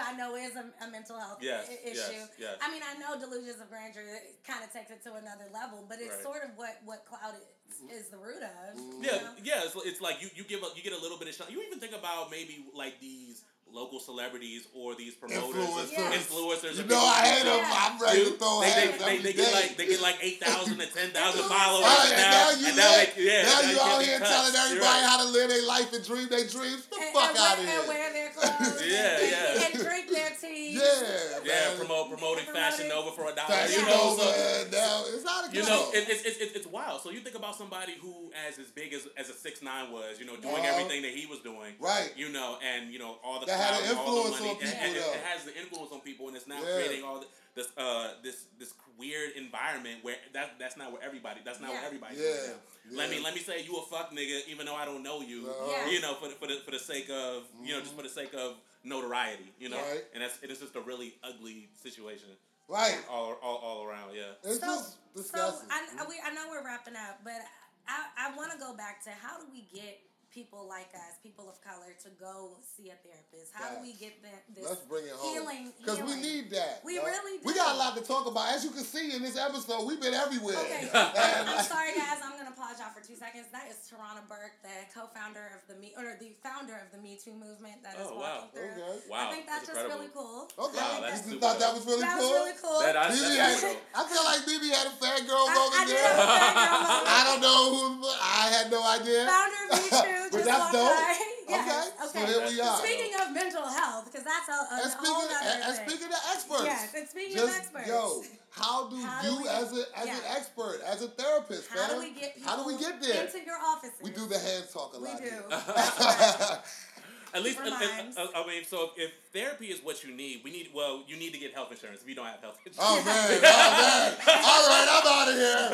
I 0.00 0.16
know 0.16 0.34
is 0.36 0.56
a, 0.56 0.64
a 0.84 0.90
mental 0.90 1.18
health 1.18 1.38
Yes, 1.40 1.68
i- 1.68 1.88
issue. 1.88 2.24
yes. 2.38 2.56
I 2.60 2.70
mean, 2.72 2.82
I 2.82 2.98
know 2.98 3.18
delusions 3.20 3.60
of 3.60 3.68
grandeur 3.68 4.02
kind 4.46 4.64
of 4.64 4.72
takes 4.72 4.90
it 4.90 5.02
to 5.04 5.14
another 5.14 5.46
level, 5.52 5.84
but 5.88 5.98
it's 6.00 6.14
Right. 6.16 6.22
sort 6.22 6.42
of 6.44 6.50
what 6.56 6.80
what 6.84 7.04
cloud 7.06 7.34
is, 7.36 8.04
is 8.04 8.08
the 8.10 8.16
root 8.18 8.42
of. 8.42 8.78
you 8.78 8.98
Yeah, 9.02 9.16
know? 9.22 9.32
yeah. 9.42 9.62
It's, 9.64 9.76
it's 9.84 10.00
like 10.00 10.20
you, 10.22 10.28
you 10.34 10.44
give 10.44 10.60
a, 10.62 10.68
you 10.74 10.82
get 10.82 10.92
a 10.92 11.00
little 11.00 11.18
bit 11.18 11.28
of 11.28 11.34
shine. 11.34 11.48
You 11.50 11.62
even 11.62 11.78
think 11.78 11.92
about 11.94 12.30
maybe 12.30 12.64
like 12.74 12.98
these 13.00 13.44
local 13.72 14.00
celebrities 14.00 14.66
or 14.74 14.94
these 14.94 15.14
promoters, 15.14 15.42
Influencers. 15.54 15.92
Yeah. 15.92 16.12
influencers. 16.18 16.76
You 16.78 16.84
know 16.86 16.98
I 16.98 17.20
hate 17.26 17.44
them. 17.44 17.60
I'm 17.64 18.00
ready 18.00 18.24
to 18.24 18.30
throw 18.32 18.60
they, 18.60 18.66
they, 18.66 18.80
hands 18.90 18.98
they, 18.98 19.04
every 19.04 19.22
they 19.22 19.32
get 19.32 19.52
like 19.54 19.76
they 19.76 19.86
get 19.86 20.00
like 20.02 20.18
eight 20.22 20.40
thousand 20.42 20.80
and 20.80 20.90
ten 20.92 21.10
thousand 21.10 21.44
followers 21.44 21.84
Right, 21.86 22.10
and 22.10 22.20
and 22.20 22.30
now, 22.30 22.44
now 22.44 22.50
you 22.60 22.66
and 22.66 22.76
now 22.76 22.90
lit. 22.96 23.14
they, 23.16 23.22
yeah, 23.24 23.42
now 23.42 23.60
now 23.60 23.70
you 23.70 23.78
out 23.80 23.98
be 24.00 24.04
here 24.06 24.18
telling 24.20 24.54
everybody 24.56 24.84
right. 25.00 25.06
how 25.06 25.16
to 25.24 25.28
live 25.30 25.48
their 25.50 25.66
life 25.66 25.92
and 25.92 26.04
dream 26.04 26.28
their 26.28 26.46
dreams. 26.46 26.86
The 26.90 26.96
And, 27.00 27.14
fuck 27.14 27.30
and, 27.34 27.38
out 27.38 27.58
of 27.58 27.64
wear, 27.64 27.70
here. 27.70 27.78
and 27.80 27.88
wear 27.88 28.06
their 28.12 28.30
clothes. 28.34 28.82
Yeah, 28.82 29.18
and, 29.18 29.30
yeah. 29.30 29.64
And 29.66 29.72
drink 29.84 30.06
their 30.10 30.32
tea. 30.40 30.69
Yeah, 30.80 31.40
Yeah, 31.44 31.68
man. 31.68 31.76
promote 31.78 32.08
promoting 32.08 32.44
Promoting- 32.44 32.54
Fashion 32.54 32.88
Nova 32.88 33.10
for 33.12 33.26
a 33.30 33.34
dollar. 33.34 33.48
Fashion 33.54 33.80
You 33.80 33.86
know, 33.86 34.16
Nova, 34.16 34.22
so 34.22 34.66
now 34.72 35.04
it's 35.06 35.26
out 35.26 35.44
of 35.48 35.54
you 35.54 35.62
know 35.62 35.90
it, 35.92 36.08
it's 36.08 36.22
it's 36.24 36.38
it's 36.38 36.52
it's 36.56 36.66
wild. 36.66 37.02
So 37.02 37.10
you 37.10 37.20
think 37.20 37.36
about 37.36 37.56
somebody 37.56 37.94
who 38.00 38.32
as 38.48 38.58
as 38.58 38.68
big 38.70 38.92
as 38.94 39.06
as 39.16 39.28
a 39.28 39.34
six 39.34 39.62
nine 39.62 39.92
was, 39.92 40.18
you 40.18 40.26
know, 40.26 40.36
doing 40.36 40.62
Yeah. 40.64 40.72
everything 40.72 41.02
that 41.02 41.12
he 41.12 41.26
was 41.26 41.40
doing, 41.40 41.74
Right. 41.78 42.12
You 42.16 42.28
know, 42.30 42.58
and 42.62 42.92
you 42.92 42.98
know 42.98 43.18
all 43.24 43.40
the 43.40 43.46
That 43.46 43.58
had 43.60 43.82
an 43.82 43.94
crowd, 43.94 44.06
all 44.06 44.14
the 44.14 44.28
influence 44.28 44.40
money, 44.40 44.50
on 44.50 44.56
and- 44.62 44.70
people, 44.72 44.84
and 44.84 44.96
it, 44.96 45.16
it 45.20 45.24
has 45.30 45.44
the 45.44 45.54
influence 45.58 45.90
on 45.92 46.00
people, 46.00 46.28
and 46.28 46.36
it's 46.36 46.46
now 46.46 46.60
Yeah. 46.62 46.74
creating 46.74 47.04
all 47.04 47.20
the, 47.20 47.26
this 47.54 47.68
uh 47.76 48.14
this 48.22 48.44
this 48.58 48.72
weird 48.98 49.32
environment 49.36 50.04
where 50.04 50.16
that 50.34 50.58
that's 50.58 50.76
not 50.76 50.92
where 50.92 51.02
everybody 51.02 51.40
that's 51.44 51.58
not 51.60 51.70
Yeah. 51.70 51.76
what 51.76 51.84
everybody's 51.86 52.18
Yeah, 52.20 52.26
doing 52.26 52.50
now. 52.92 52.98
Let 53.00 53.10
me 53.10 53.18
let 53.22 53.34
me 53.34 53.40
say 53.40 53.62
you 53.62 53.76
a 53.76 53.82
fuck 53.82 54.12
nigga 54.12 54.46
even 54.48 54.66
though 54.66 54.76
I 54.76 54.84
don't 54.84 55.02
know 55.02 55.20
you. 55.20 55.48
Uh-huh. 55.50 55.70
Yeah. 55.86 55.90
You 55.90 56.00
know, 56.00 56.14
for 56.14 56.28
the, 56.28 56.34
for 56.34 56.46
the 56.46 56.56
for 56.64 56.70
the 56.72 56.78
sake 56.78 57.08
of 57.10 57.44
you 57.62 57.72
know 57.74 57.80
just 57.80 57.94
for 57.96 58.02
the 58.02 58.08
sake 58.08 58.34
of 58.34 58.54
notoriety. 58.84 59.52
You 59.58 59.68
know, 59.70 59.76
Right. 59.78 60.04
and 60.14 60.22
that's 60.22 60.42
it 60.42 60.50
is 60.50 60.58
just 60.58 60.76
a 60.76 60.80
really 60.80 61.14
ugly 61.22 61.68
situation 61.82 62.28
right. 62.68 62.98
all 63.10 63.38
all, 63.42 63.56
all 63.56 63.84
around. 63.84 64.14
Yeah. 64.14 64.32
It's 64.44 64.60
So, 64.60 64.66
just 64.66 64.92
so 64.92 64.96
disgusting. 65.16 65.68
I, 65.70 66.02
I- 66.02 66.08
we, 66.08 66.16
I 66.24 66.32
know 66.34 66.46
we're 66.50 66.64
wrapping 66.64 66.94
up, 66.96 67.20
but 67.24 67.40
I, 67.88 68.28
I 68.30 68.36
want 68.36 68.52
to 68.52 68.58
go 68.58 68.74
back 68.76 69.02
to 69.04 69.10
how 69.10 69.38
do 69.38 69.44
we 69.52 69.66
get 69.74 70.00
people 70.32 70.64
like 70.68 70.86
us, 70.94 71.18
people 71.24 71.50
of 71.50 71.58
color, 71.60 71.90
to 72.04 72.08
go 72.20 72.54
see 72.62 72.86
a 72.90 72.94
therapist? 73.02 73.50
How 73.52 73.74
do 73.74 73.82
we 73.82 73.94
get 73.94 74.22
them 74.22 74.30
this 74.54 74.62
Let's 74.64 74.80
bring 74.86 75.02
it 75.04 75.10
home. 75.10 75.34
healing? 75.34 75.72
Because 75.82 75.98
we 76.06 76.14
need 76.22 76.50
that. 76.50 76.82
We 76.84 76.96
yo. 76.96 77.02
really 77.02 77.40
We 77.44 77.52
got 77.52 77.74
a 77.74 77.78
lot 77.78 77.96
to 77.96 78.02
talk 78.04 78.26
about. 78.30 78.54
As 78.54 78.62
you 78.62 78.70
can 78.70 78.84
see 78.84 79.10
in 79.16 79.22
this 79.22 79.36
episode, 79.36 79.84
we've 79.88 80.00
been 80.00 80.14
everywhere. 80.14 80.54
Okay, 80.56 80.86
I'm 80.94 81.64
sorry, 81.64 81.90
guys. 81.98 82.22
I'm 82.22 82.38
gonna 82.38 82.54
pause 82.54 82.78
y'all 82.78 82.94
for 82.94 83.02
two 83.04 83.09
seconds. 83.20 83.52
That 83.52 83.68
is 83.68 83.76
Tarana 83.84 84.24
Burke, 84.32 84.56
the 84.64 84.72
co-founder 84.96 85.52
of 85.52 85.60
the 85.68 85.76
Me 85.76 85.92
or 85.92 86.16
the 86.16 86.32
founder 86.40 86.72
of 86.80 86.88
the 86.88 86.96
Me 87.04 87.20
Too 87.20 87.36
movement 87.36 87.84
that 87.84 88.00
is 88.00 88.08
Oh, 88.08 88.16
walking 88.16 88.48
wow. 88.48 88.48
through. 88.56 88.72
Okay. 88.80 89.12
Wow, 89.12 89.20
I 89.20 89.24
think 89.36 89.44
that's, 89.44 89.68
that's 89.68 89.76
just 89.76 89.92
really 89.92 90.08
cool. 90.16 90.48
Okay. 90.56 90.80
I 90.80 90.80
Wow, 90.80 90.88
think 90.88 91.04
that's 91.12 91.20
you 91.28 91.36
super 91.36 91.42
thought 91.44 91.58
that 91.60 91.72
was 91.76 91.84
really 91.84 92.00
that 92.08 92.16
cool? 92.16 92.32
was 92.32 92.40
really 92.40 92.58
cool. 92.64 92.80
That, 92.80 92.96
I, 92.96 93.04
BB 93.12 93.20
that's 93.20 93.36
had, 93.36 93.60
pretty. 93.60 93.92
I 93.92 94.00
feel 94.08 94.24
like 94.24 94.40
BB 94.48 94.64
had 94.72 94.86
a 94.88 94.94
fangirl 94.96 95.44
I- 95.44 95.52
moment 95.52 95.76
I 95.76 95.84
did 95.84 96.00
there. 96.00 96.08
have 96.08 96.16
a 96.16 96.40
fangirl 96.48 96.80
moment. 96.88 97.12
I 97.12 97.20
don't 97.28 97.42
know 97.44 97.60
who. 97.76 97.84
I 98.08 98.44
had 98.56 98.66
no 98.72 98.80
idea. 98.80 99.20
Founder 99.28 99.62
of 99.68 99.76
Me 99.76 99.88
Too. 99.92 100.20
but 100.32 100.40
just 100.40 100.48
that's 100.48 100.64
walked 100.64 100.72
dope. 100.80 100.96
by. 100.96 101.12
Yes, 101.50 101.66
Okay. 101.66 101.82
So 101.98 102.06
okay. 102.14 102.26
here 102.30 102.42
we 102.46 102.60
are. 102.62 102.78
Speaking 102.78 103.12
of 103.20 103.34
mental 103.34 103.66
health, 103.66 104.06
because 104.06 104.22
that's 104.22 104.46
a, 104.46 104.54
a, 104.54 104.78
and 104.78 104.86
a 104.86 104.88
speaking, 104.88 105.10
whole 105.10 105.26
other 105.26 105.50
and, 105.50 105.58
and 105.66 105.74
speaking 105.82 106.06
of 106.06 106.22
experts, 106.30 106.62
Yes, 106.62 106.94
and 106.94 107.04
speaking 107.10 107.36
of 107.42 107.42
just, 107.50 107.58
experts. 107.58 107.88
yo, 107.90 108.22
how 108.50 108.88
do 108.88 108.96
How 108.96 109.22
do 109.22 109.28
you 109.30 109.42
we- 109.42 109.48
as 109.48 109.72
a 109.78 109.98
as 109.98 110.08
an 110.08 110.24
expert, 110.36 110.80
as 110.84 111.02
a 111.02 111.08
therapist, 111.08 111.68
How 111.68 111.86
fam, 111.86 111.90
do 111.96 111.98
we 112.02 112.10
get 112.10 112.34
people 112.34 112.50
how 112.50 112.56
do 112.56 112.66
we 112.66 112.76
get 112.78 113.00
there? 113.00 113.24
into 113.24 113.44
your 113.44 113.56
offices? 113.64 113.96
We 114.02 114.10
do 114.10 114.26
the 114.26 114.38
hand 114.38 114.64
talk 114.72 114.94
a 114.94 114.98
We 115.00 115.06
lot. 115.08 115.20
do. 115.22 115.28
here. 117.32 117.42
That's 117.42 117.42
right. 117.42 117.42
At 117.42 117.42
least, 117.44 117.58
For 117.58 117.64
uh, 117.64 117.70
mimes. 117.70 118.16
I 118.34 118.46
mean, 118.46 118.64
so 118.64 118.90
if, 118.96 119.10
if 119.10 119.10
therapy 119.32 119.66
is 119.66 119.80
what 119.84 120.02
you 120.04 120.14
need, 120.14 120.40
we 120.44 120.50
need. 120.50 120.70
Well, 120.74 121.02
you 121.06 121.16
need 121.16 121.32
to 121.32 121.38
get 121.38 121.54
health 121.54 121.70
insurance 121.70 122.02
if 122.02 122.08
you 122.08 122.14
don't 122.14 122.26
have 122.26 122.40
health 122.40 122.58
insurance. 122.64 122.78
oh 122.80 123.02
man, 123.04 123.40
oh 123.40 123.40
man. 123.40 124.10
All 124.42 124.62
right, 124.68 124.88
I'm 124.90 125.06
out 125.06 125.28
of 125.28 125.36
here. 125.38 125.66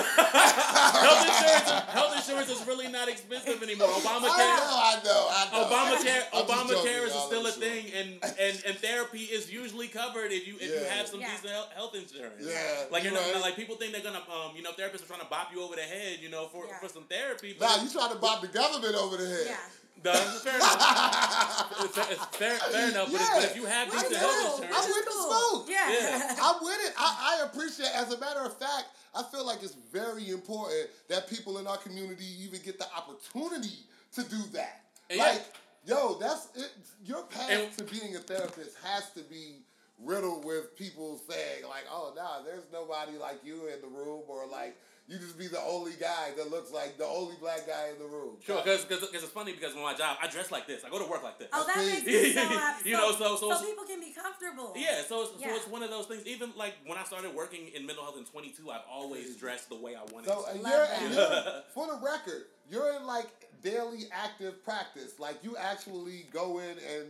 health 0.46 1.22
insurance, 1.26 1.68
health 1.92 2.14
insurance 2.16 2.50
is 2.50 2.66
really 2.66 2.88
not 2.88 3.08
expensive 3.08 3.62
anymore. 3.62 3.88
Obamacare, 3.88 4.28
I 4.36 5.00
know, 5.04 5.22
I 5.30 5.42
know. 5.52 5.64
Obamacare, 5.66 6.22
Obamacare 6.32 7.06
is 7.06 7.12
still 7.12 7.46
a 7.46 7.48
I'm 7.48 7.54
sure. 7.54 7.62
thing, 7.62 7.86
and, 7.96 8.08
and 8.40 8.54
and 8.66 8.76
therapy 8.78 9.24
is 9.24 9.50
usually 9.50 9.88
covered 9.88 10.32
if 10.32 10.46
you 10.46 10.54
if 10.60 10.70
you 10.70 10.84
have 10.90 11.06
some 11.06 11.20
Yeah. 11.20 11.30
decent 11.30 11.52
health, 11.52 11.72
health 11.74 11.94
insurance. 11.94 12.40
Yeah, 12.40 12.84
Like 12.90 13.04
you 13.04 13.10
you're 13.10 13.18
not, 13.20 13.32
right. 13.32 13.42
like 13.42 13.56
people 13.56 13.76
think 13.76 13.92
they're 13.92 14.02
gonna 14.02 14.22
um 14.30 14.56
you 14.56 14.62
know 14.62 14.72
therapists 14.72 15.04
are 15.04 15.08
trying 15.08 15.20
to 15.20 15.26
bop 15.30 15.48
you 15.54 15.62
over 15.62 15.74
the 15.76 15.82
head 15.82 16.18
you 16.20 16.28
know 16.28 16.48
for, 16.48 16.66
Yeah. 16.66 16.78
for 16.80 16.88
some 16.88 17.04
therapy. 17.04 17.56
Nah, 17.60 17.66
But 17.76 17.82
you 17.84 17.90
trying 17.90 18.12
to 18.12 18.18
bop 18.18 18.40
the 18.42 18.48
government 18.48 18.94
over 18.94 19.16
the 19.16 19.26
head. 19.26 19.46
Yeah. 19.46 19.56
No, 20.04 20.12
fair 20.12 20.56
enough. 20.56 21.84
It's- 21.84 22.10
it's 22.12 22.24
fair, 22.36 22.58
fair 22.58 22.88
enough. 22.90 23.10
But, 23.10 23.20
if, 23.20 23.28
but 23.34 23.44
if 23.44 23.56
you 23.56 23.64
have 23.66 23.88
Which 23.88 23.94
decent 24.00 24.12
is 24.12 24.18
health 24.18 24.62
insurance, 24.62 24.76
I'm 24.76 24.88
with 24.88 24.98
is 24.98 25.04
the 25.04 25.10
cool. 25.10 25.50
smoke. 25.50 25.68
Yeah. 25.70 25.90
Yeah. 25.92 26.36
I'm 26.42 26.64
with 26.64 26.78
it. 26.86 26.92
I, 26.98 27.38
I 27.40 27.44
appreciate. 27.46 27.90
As 27.94 28.12
a 28.12 28.18
matter 28.20 28.40
of 28.40 28.56
fact, 28.58 28.84
I 29.14 29.22
feel 29.24 29.44
like 29.46 29.62
it's 29.62 29.76
very 29.92 30.30
important 30.30 30.90
that 31.08 31.28
people 31.28 31.58
in 31.58 31.66
our 31.66 31.78
community 31.78 32.26
even 32.42 32.60
get 32.64 32.78
the 32.78 32.86
opportunity 32.96 33.78
to 34.14 34.22
do 34.24 34.38
that. 34.52 34.82
Yeah. 35.10 35.22
Like, 35.22 35.44
yo, 35.86 36.18
that's 36.18 36.48
it. 36.56 36.70
Your 37.04 37.22
path 37.24 37.50
And- 37.50 37.72
to 37.78 37.84
being 37.84 38.14
a 38.16 38.18
therapist 38.20 38.76
has 38.84 39.10
to 39.12 39.20
be 39.22 39.62
riddled 40.02 40.44
with 40.44 40.76
people 40.76 41.20
saying 41.28 41.64
like, 41.68 41.84
"Oh, 41.90 42.12
nah, 42.16 42.42
there's 42.42 42.64
nobody 42.72 43.16
like 43.18 43.40
you 43.44 43.66
in 43.68 43.80
the 43.80 43.88
room," 43.88 44.22
or 44.28 44.46
like. 44.46 44.76
You 45.08 45.18
just 45.18 45.38
be 45.38 45.46
the 45.46 45.60
only 45.60 45.92
guy 46.00 46.32
that 46.36 46.50
looks 46.50 46.72
like 46.72 46.98
the 46.98 47.04
only 47.04 47.36
black 47.40 47.64
guy 47.64 47.90
in 47.92 47.98
the 48.00 48.06
room. 48.10 48.38
Sure, 48.44 48.60
because 48.60 48.84
it's 48.90 49.24
funny 49.26 49.52
because 49.52 49.72
when 49.72 49.84
my 49.84 49.94
job, 49.94 50.16
I 50.20 50.26
dress 50.26 50.50
like 50.50 50.66
this. 50.66 50.82
I 50.84 50.90
go 50.90 50.98
to 50.98 51.08
work 51.08 51.22
like 51.22 51.38
this. 51.38 51.46
Oh, 51.52 51.64
that 51.64 51.76
makes 51.76 52.04
me 52.04 52.32
so 52.32 52.40
happy. 52.48 52.90
You 52.90 52.96
know, 52.96 53.12
so- 53.12 53.36
so- 53.36 53.64
people 53.64 53.84
can 53.84 54.00
be 54.00 54.10
comfortable. 54.12 54.72
Yeah, 54.74 55.02
so 55.08 55.22
it's, 55.22 55.30
Yeah. 55.38 55.50
so 55.50 55.54
it's 55.54 55.68
one 55.68 55.84
of 55.84 55.90
those 55.90 56.06
things. 56.06 56.26
Even 56.26 56.50
like 56.56 56.74
when 56.86 56.98
I 56.98 57.04
started 57.04 57.32
working 57.36 57.68
in 57.68 57.86
mental 57.86 58.02
health 58.02 58.16
in 58.18 58.24
22, 58.24 58.68
I've 58.68 58.80
always 58.90 59.36
dressed 59.36 59.68
the 59.68 59.76
way 59.76 59.94
I 59.94 60.02
wanted 60.12 60.26
So 60.26 60.42
to. 60.42 60.50
and 60.50 60.60
you're, 60.60 60.86
and 60.98 61.14
you're 61.14 61.62
for 61.72 61.86
the 61.86 62.00
record, 62.04 62.46
you're 62.68 62.92
in 62.96 63.06
like 63.06 63.28
daily 63.62 64.06
active 64.10 64.64
practice. 64.64 65.20
Like 65.20 65.36
you 65.44 65.56
actually 65.56 66.26
go 66.32 66.58
in 66.58 66.70
and 66.78 67.06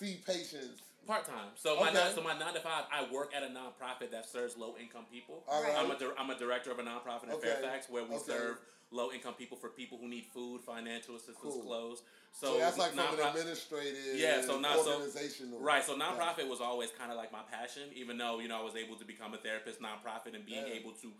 see 0.00 0.18
patients. 0.26 0.80
Part 1.06 1.24
time. 1.26 1.50
So 1.54 1.76
my 1.76 1.88
Okay. 1.90 1.94
nine, 1.94 2.14
so 2.14 2.22
my 2.22 2.38
nine 2.38 2.54
to 2.54 2.60
five, 2.60 2.84
I 2.90 3.04
work 3.12 3.34
at 3.34 3.42
a 3.42 3.46
nonprofit 3.46 4.10
that 4.10 4.28
serves 4.28 4.56
low 4.56 4.76
income 4.76 5.04
people. 5.10 5.44
All 5.48 5.62
right. 5.62 5.74
I'm 5.76 5.90
a 5.90 5.98
I'm 6.18 6.30
a 6.30 6.38
director 6.38 6.70
of 6.70 6.78
a 6.78 6.82
nonprofit 6.82 7.24
in 7.24 7.30
Okay. 7.32 7.48
Fairfax 7.48 7.88
where 7.90 8.04
we 8.04 8.14
Okay. 8.16 8.24
serve 8.24 8.58
low 8.90 9.10
income 9.12 9.34
people 9.34 9.56
for 9.56 9.68
people 9.68 9.98
who 9.98 10.08
need 10.08 10.26
food, 10.26 10.62
financial 10.62 11.16
assistance, 11.16 11.38
Cool. 11.40 11.62
clothes. 11.62 12.02
So, 12.32 12.46
So, 12.54 12.58
that's 12.58 12.78
like 12.78 12.92
from 12.92 13.18
an 13.18 13.26
administrative 13.26 14.16
Yeah, 14.16 14.40
so 14.40 14.58
not 14.58 14.78
so 14.80 15.02
right. 15.58 15.84
So 15.84 15.96
nonprofit 15.96 16.48
was 16.48 16.60
always 16.60 16.90
kind 16.90 17.10
of 17.10 17.16
like 17.16 17.32
my 17.32 17.42
passion, 17.42 17.90
even 17.94 18.16
though 18.18 18.38
you 18.40 18.48
know 18.48 18.58
I 18.60 18.62
was 18.62 18.76
able 18.76 18.96
to 18.96 19.04
become 19.04 19.34
a 19.34 19.38
therapist 19.38 19.80
nonprofit 19.80 20.34
and 20.34 20.46
being 20.46 20.66
Yeah. 20.66 20.74
able 20.74 20.92
to 20.92 21.12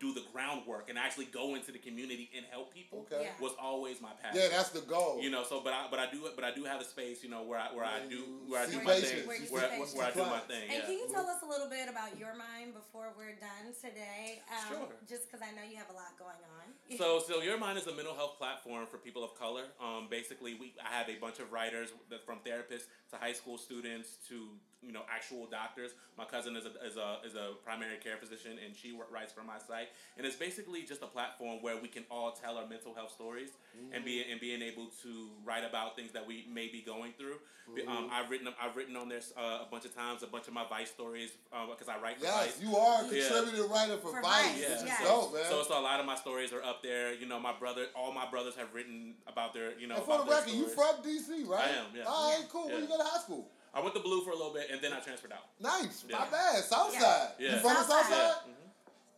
do 0.00 0.14
the 0.14 0.22
groundwork 0.32 0.88
and 0.88 0.98
actually 0.98 1.26
go 1.26 1.54
into 1.54 1.72
the 1.72 1.78
community 1.78 2.30
and 2.36 2.46
help 2.50 2.72
people 2.72 3.06
Okay. 3.10 3.24
Yeah. 3.24 3.42
was 3.42 3.52
always 3.60 4.00
my 4.00 4.10
passion. 4.22 4.40
Yeah, 4.40 4.48
that's 4.48 4.70
the 4.70 4.80
goal. 4.80 5.18
You 5.20 5.30
know, 5.30 5.42
so 5.42 5.60
but 5.60 5.72
I 5.72 5.86
but 5.90 5.98
I 5.98 6.10
do 6.10 6.28
but 6.34 6.44
I 6.44 6.52
do 6.54 6.64
have 6.64 6.80
a 6.80 6.84
space, 6.84 7.22
you 7.22 7.30
know, 7.30 7.42
where 7.42 7.58
I 7.58 7.74
where 7.74 7.84
I 7.84 8.06
do 8.08 8.22
where 8.46 8.62
I 8.62 8.66
do 8.66 8.80
my 8.82 8.94
thing, 8.94 9.26
Where 9.26 9.38
where, 9.50 9.68
where, 9.94 10.06
I 10.06 10.10
do 10.12 10.22
my 10.22 10.38
thing. 10.46 10.70
And 10.70 10.78
Yeah. 10.78 10.86
can 10.86 10.94
you 10.94 11.08
tell 11.12 11.26
us 11.26 11.42
a 11.42 11.46
little 11.46 11.68
bit 11.68 11.88
about 11.88 12.18
your 12.18 12.34
mind 12.34 12.74
before 12.74 13.12
we're 13.16 13.38
done 13.38 13.74
today? 13.80 14.42
Um, 14.50 14.68
Sure. 14.68 14.88
Just 15.08 15.26
because 15.30 15.42
I 15.42 15.50
know 15.54 15.62
you 15.68 15.76
have 15.76 15.90
a 15.90 15.94
lot 15.94 16.18
going 16.18 16.42
on. 16.60 16.66
So, 16.98 17.20
so 17.20 17.42
Your 17.42 17.58
Mind 17.58 17.78
is 17.78 17.86
a 17.86 17.94
mental 17.94 18.14
health 18.14 18.38
platform 18.38 18.86
for 18.90 18.98
people 18.98 19.22
of 19.22 19.34
color. 19.38 19.64
Um, 19.80 20.08
basically, 20.10 20.54
we 20.54 20.74
I 20.82 20.92
have 20.96 21.08
a 21.08 21.16
bunch 21.16 21.38
of 21.38 21.52
writers 21.52 21.90
from 22.24 22.38
therapists 22.40 22.86
to 23.10 23.16
high 23.16 23.32
school 23.32 23.58
students 23.58 24.16
to 24.28 24.48
you 24.82 24.92
know 24.92 25.02
actual 25.12 25.46
doctors. 25.46 25.92
My 26.16 26.24
cousin 26.24 26.56
is 26.56 26.64
a 26.66 26.72
is 26.86 26.96
a 26.96 27.18
is 27.26 27.34
a 27.34 27.52
primary 27.64 27.96
care 27.98 28.16
physician, 28.16 28.58
and 28.64 28.74
she 28.76 28.92
wor- 28.92 29.06
writes 29.10 29.32
for 29.32 29.42
my 29.42 29.58
site. 29.58 29.88
And 30.16 30.26
it's 30.26 30.36
basically 30.36 30.82
just 30.82 31.02
a 31.02 31.06
platform 31.06 31.58
where 31.62 31.76
we 31.80 31.88
can 31.88 32.04
all 32.10 32.32
tell 32.32 32.56
our 32.58 32.66
mental 32.66 32.94
health 32.94 33.12
stories 33.12 33.50
and 33.92 34.04
be 34.04 34.24
and 34.30 34.40
being 34.40 34.62
able 34.62 34.86
to 35.02 35.28
write 35.44 35.64
about 35.64 35.96
things 35.96 36.12
that 36.12 36.26
we 36.26 36.46
may 36.52 36.68
be 36.68 36.80
going 36.82 37.12
through. 37.18 37.38
Be- 37.74 37.82
Um, 37.86 38.08
I've 38.10 38.30
written 38.30 38.48
I've 38.60 38.76
written 38.76 38.96
on 38.96 39.08
this 39.08 39.32
uh, 39.36 39.66
a 39.66 39.68
bunch 39.70 39.84
of 39.84 39.94
times, 39.94 40.22
a 40.22 40.26
bunch 40.26 40.48
of 40.48 40.54
my 40.54 40.64
Vice 40.68 40.90
stories 40.90 41.32
because 41.50 41.88
I 41.88 41.98
write 42.00 42.18
for 42.18 42.24
yes, 42.24 42.34
Vice. 42.56 42.60
you 42.62 42.76
are 42.76 43.02
a 43.02 43.14
Yeah. 43.14 43.66
writer 43.70 43.96
for, 43.98 44.10
For 44.12 44.22
Vice, 44.22 44.44
Vice, 44.46 44.54
which 44.58 44.78
is 44.78 44.84
yes. 44.84 45.02
dope, 45.02 45.34
man. 45.34 45.44
So, 45.48 45.62
so 45.62 45.78
a 45.78 45.82
lot 45.82 46.00
of 46.00 46.06
my 46.06 46.16
stories 46.16 46.52
are 46.52 46.62
up 46.62 46.82
there. 46.82 47.12
You 47.14 47.26
know, 47.26 47.38
my 47.38 47.52
brother, 47.58 47.86
all 47.94 48.12
my 48.12 48.28
brothers 48.30 48.54
have 48.56 48.72
written 48.74 49.14
about 49.26 49.52
their, 49.54 49.78
you 49.78 49.86
know, 49.86 49.96
and 49.96 50.04
for 50.04 50.18
the 50.18 50.22
about 50.24 50.46
their 50.46 50.54
record, 50.54 50.54
you 50.54 50.66
from 50.68 50.94
DC, 51.04 51.46
right? 51.48 51.64
I 51.64 51.68
am, 51.80 51.86
yeah. 51.94 52.04
All 52.06 52.32
right, 52.32 52.48
cool. 52.48 52.68
Where 52.68 52.80
you 52.80 52.86
go 52.86 52.96
to 52.98 53.04
high 53.04 53.20
school? 53.20 53.50
I 53.78 53.80
went 53.80 53.94
to 53.94 54.00
Ballou 54.02 54.22
for 54.26 54.30
a 54.30 54.36
little 54.36 54.50
bit, 54.52 54.66
and 54.74 54.82
then 54.82 54.90
I 54.92 54.98
transferred 54.98 55.30
out. 55.30 55.46
Nice, 55.62 56.02
Yeah. 56.02 56.18
not 56.18 56.32
bad. 56.34 56.64
Southside. 56.64 57.30
Yeah. 57.38 57.54
You 57.54 57.58
from 57.62 57.74
the 57.78 57.84
Southside. 57.86 58.10
Southside? 58.10 58.42
Yeah. 58.50 58.54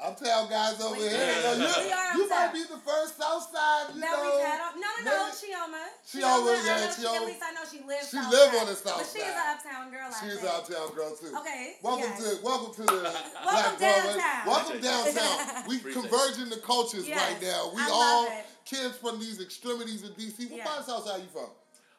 Uptown 0.07 0.49
guys 0.49 0.81
over 0.81 0.97
We- 0.97 1.09
here. 1.09 1.13
Yeah. 1.17 1.55
You, 1.57 2.21
you 2.25 2.29
might 2.29 2.53
be 2.53 2.63
the 2.65 2.77
first 2.85 3.17
Southside, 3.17 3.95
you 3.95 4.01
that 4.01 4.13
know. 4.13 4.37
we've 4.37 4.45
had 4.45 4.61
on, 4.61 4.81
no, 4.81 4.89
no, 5.01 5.05
no, 5.05 5.25
maybe- 5.25 5.37
Chioma. 5.37 5.85
Chioma, 6.05 6.61
I 6.61 6.65
yeah, 6.65 6.93
she- 6.93 7.03
Chioma. 7.03 7.17
At 7.17 7.25
least 7.27 7.43
I 7.43 7.53
know 7.53 7.65
she 7.71 7.81
lives. 7.89 8.09
She 8.11 8.17
live 8.21 8.55
on 8.61 8.67
the 8.67 8.77
south 8.77 8.97
But 9.01 9.07
she's 9.13 9.23
side. 9.25 9.33
an 9.33 9.57
uptown 9.57 9.91
girl. 9.91 10.09
I 10.13 10.21
She's 10.21 10.41
think. 10.41 10.43
an 10.43 10.49
uptown 10.61 10.89
girl 10.95 11.17
too. 11.17 11.37
Okay, 11.41 11.77
Welcome 11.83 12.11
yes. 12.17 12.37
to 12.39 12.45
welcome 12.45 12.75
to 12.75 12.83
the 12.83 13.01
Black 13.45 13.79
downtown. 13.79 14.47
Welcome 14.47 14.81
downtown. 14.81 15.65
We 15.69 15.79
converging 15.81 16.49
the 16.51 16.61
cultures 16.65 17.09
Yes, 17.09 17.17
right 17.33 17.41
now. 17.43 17.73
We 17.75 17.81
I 17.81 17.89
all 17.91 18.23
love 18.25 18.33
it. 18.33 18.45
kids 18.67 18.97
from 18.99 19.21
these 19.21 19.41
extremities 19.41 20.03
of 20.05 20.17
DC. 20.17 20.49
What 20.49 20.57
Yeah. 20.59 20.65
part 20.67 20.79
of 20.81 20.85
Southside 20.87 21.21
you 21.23 21.29
from? 21.33 21.49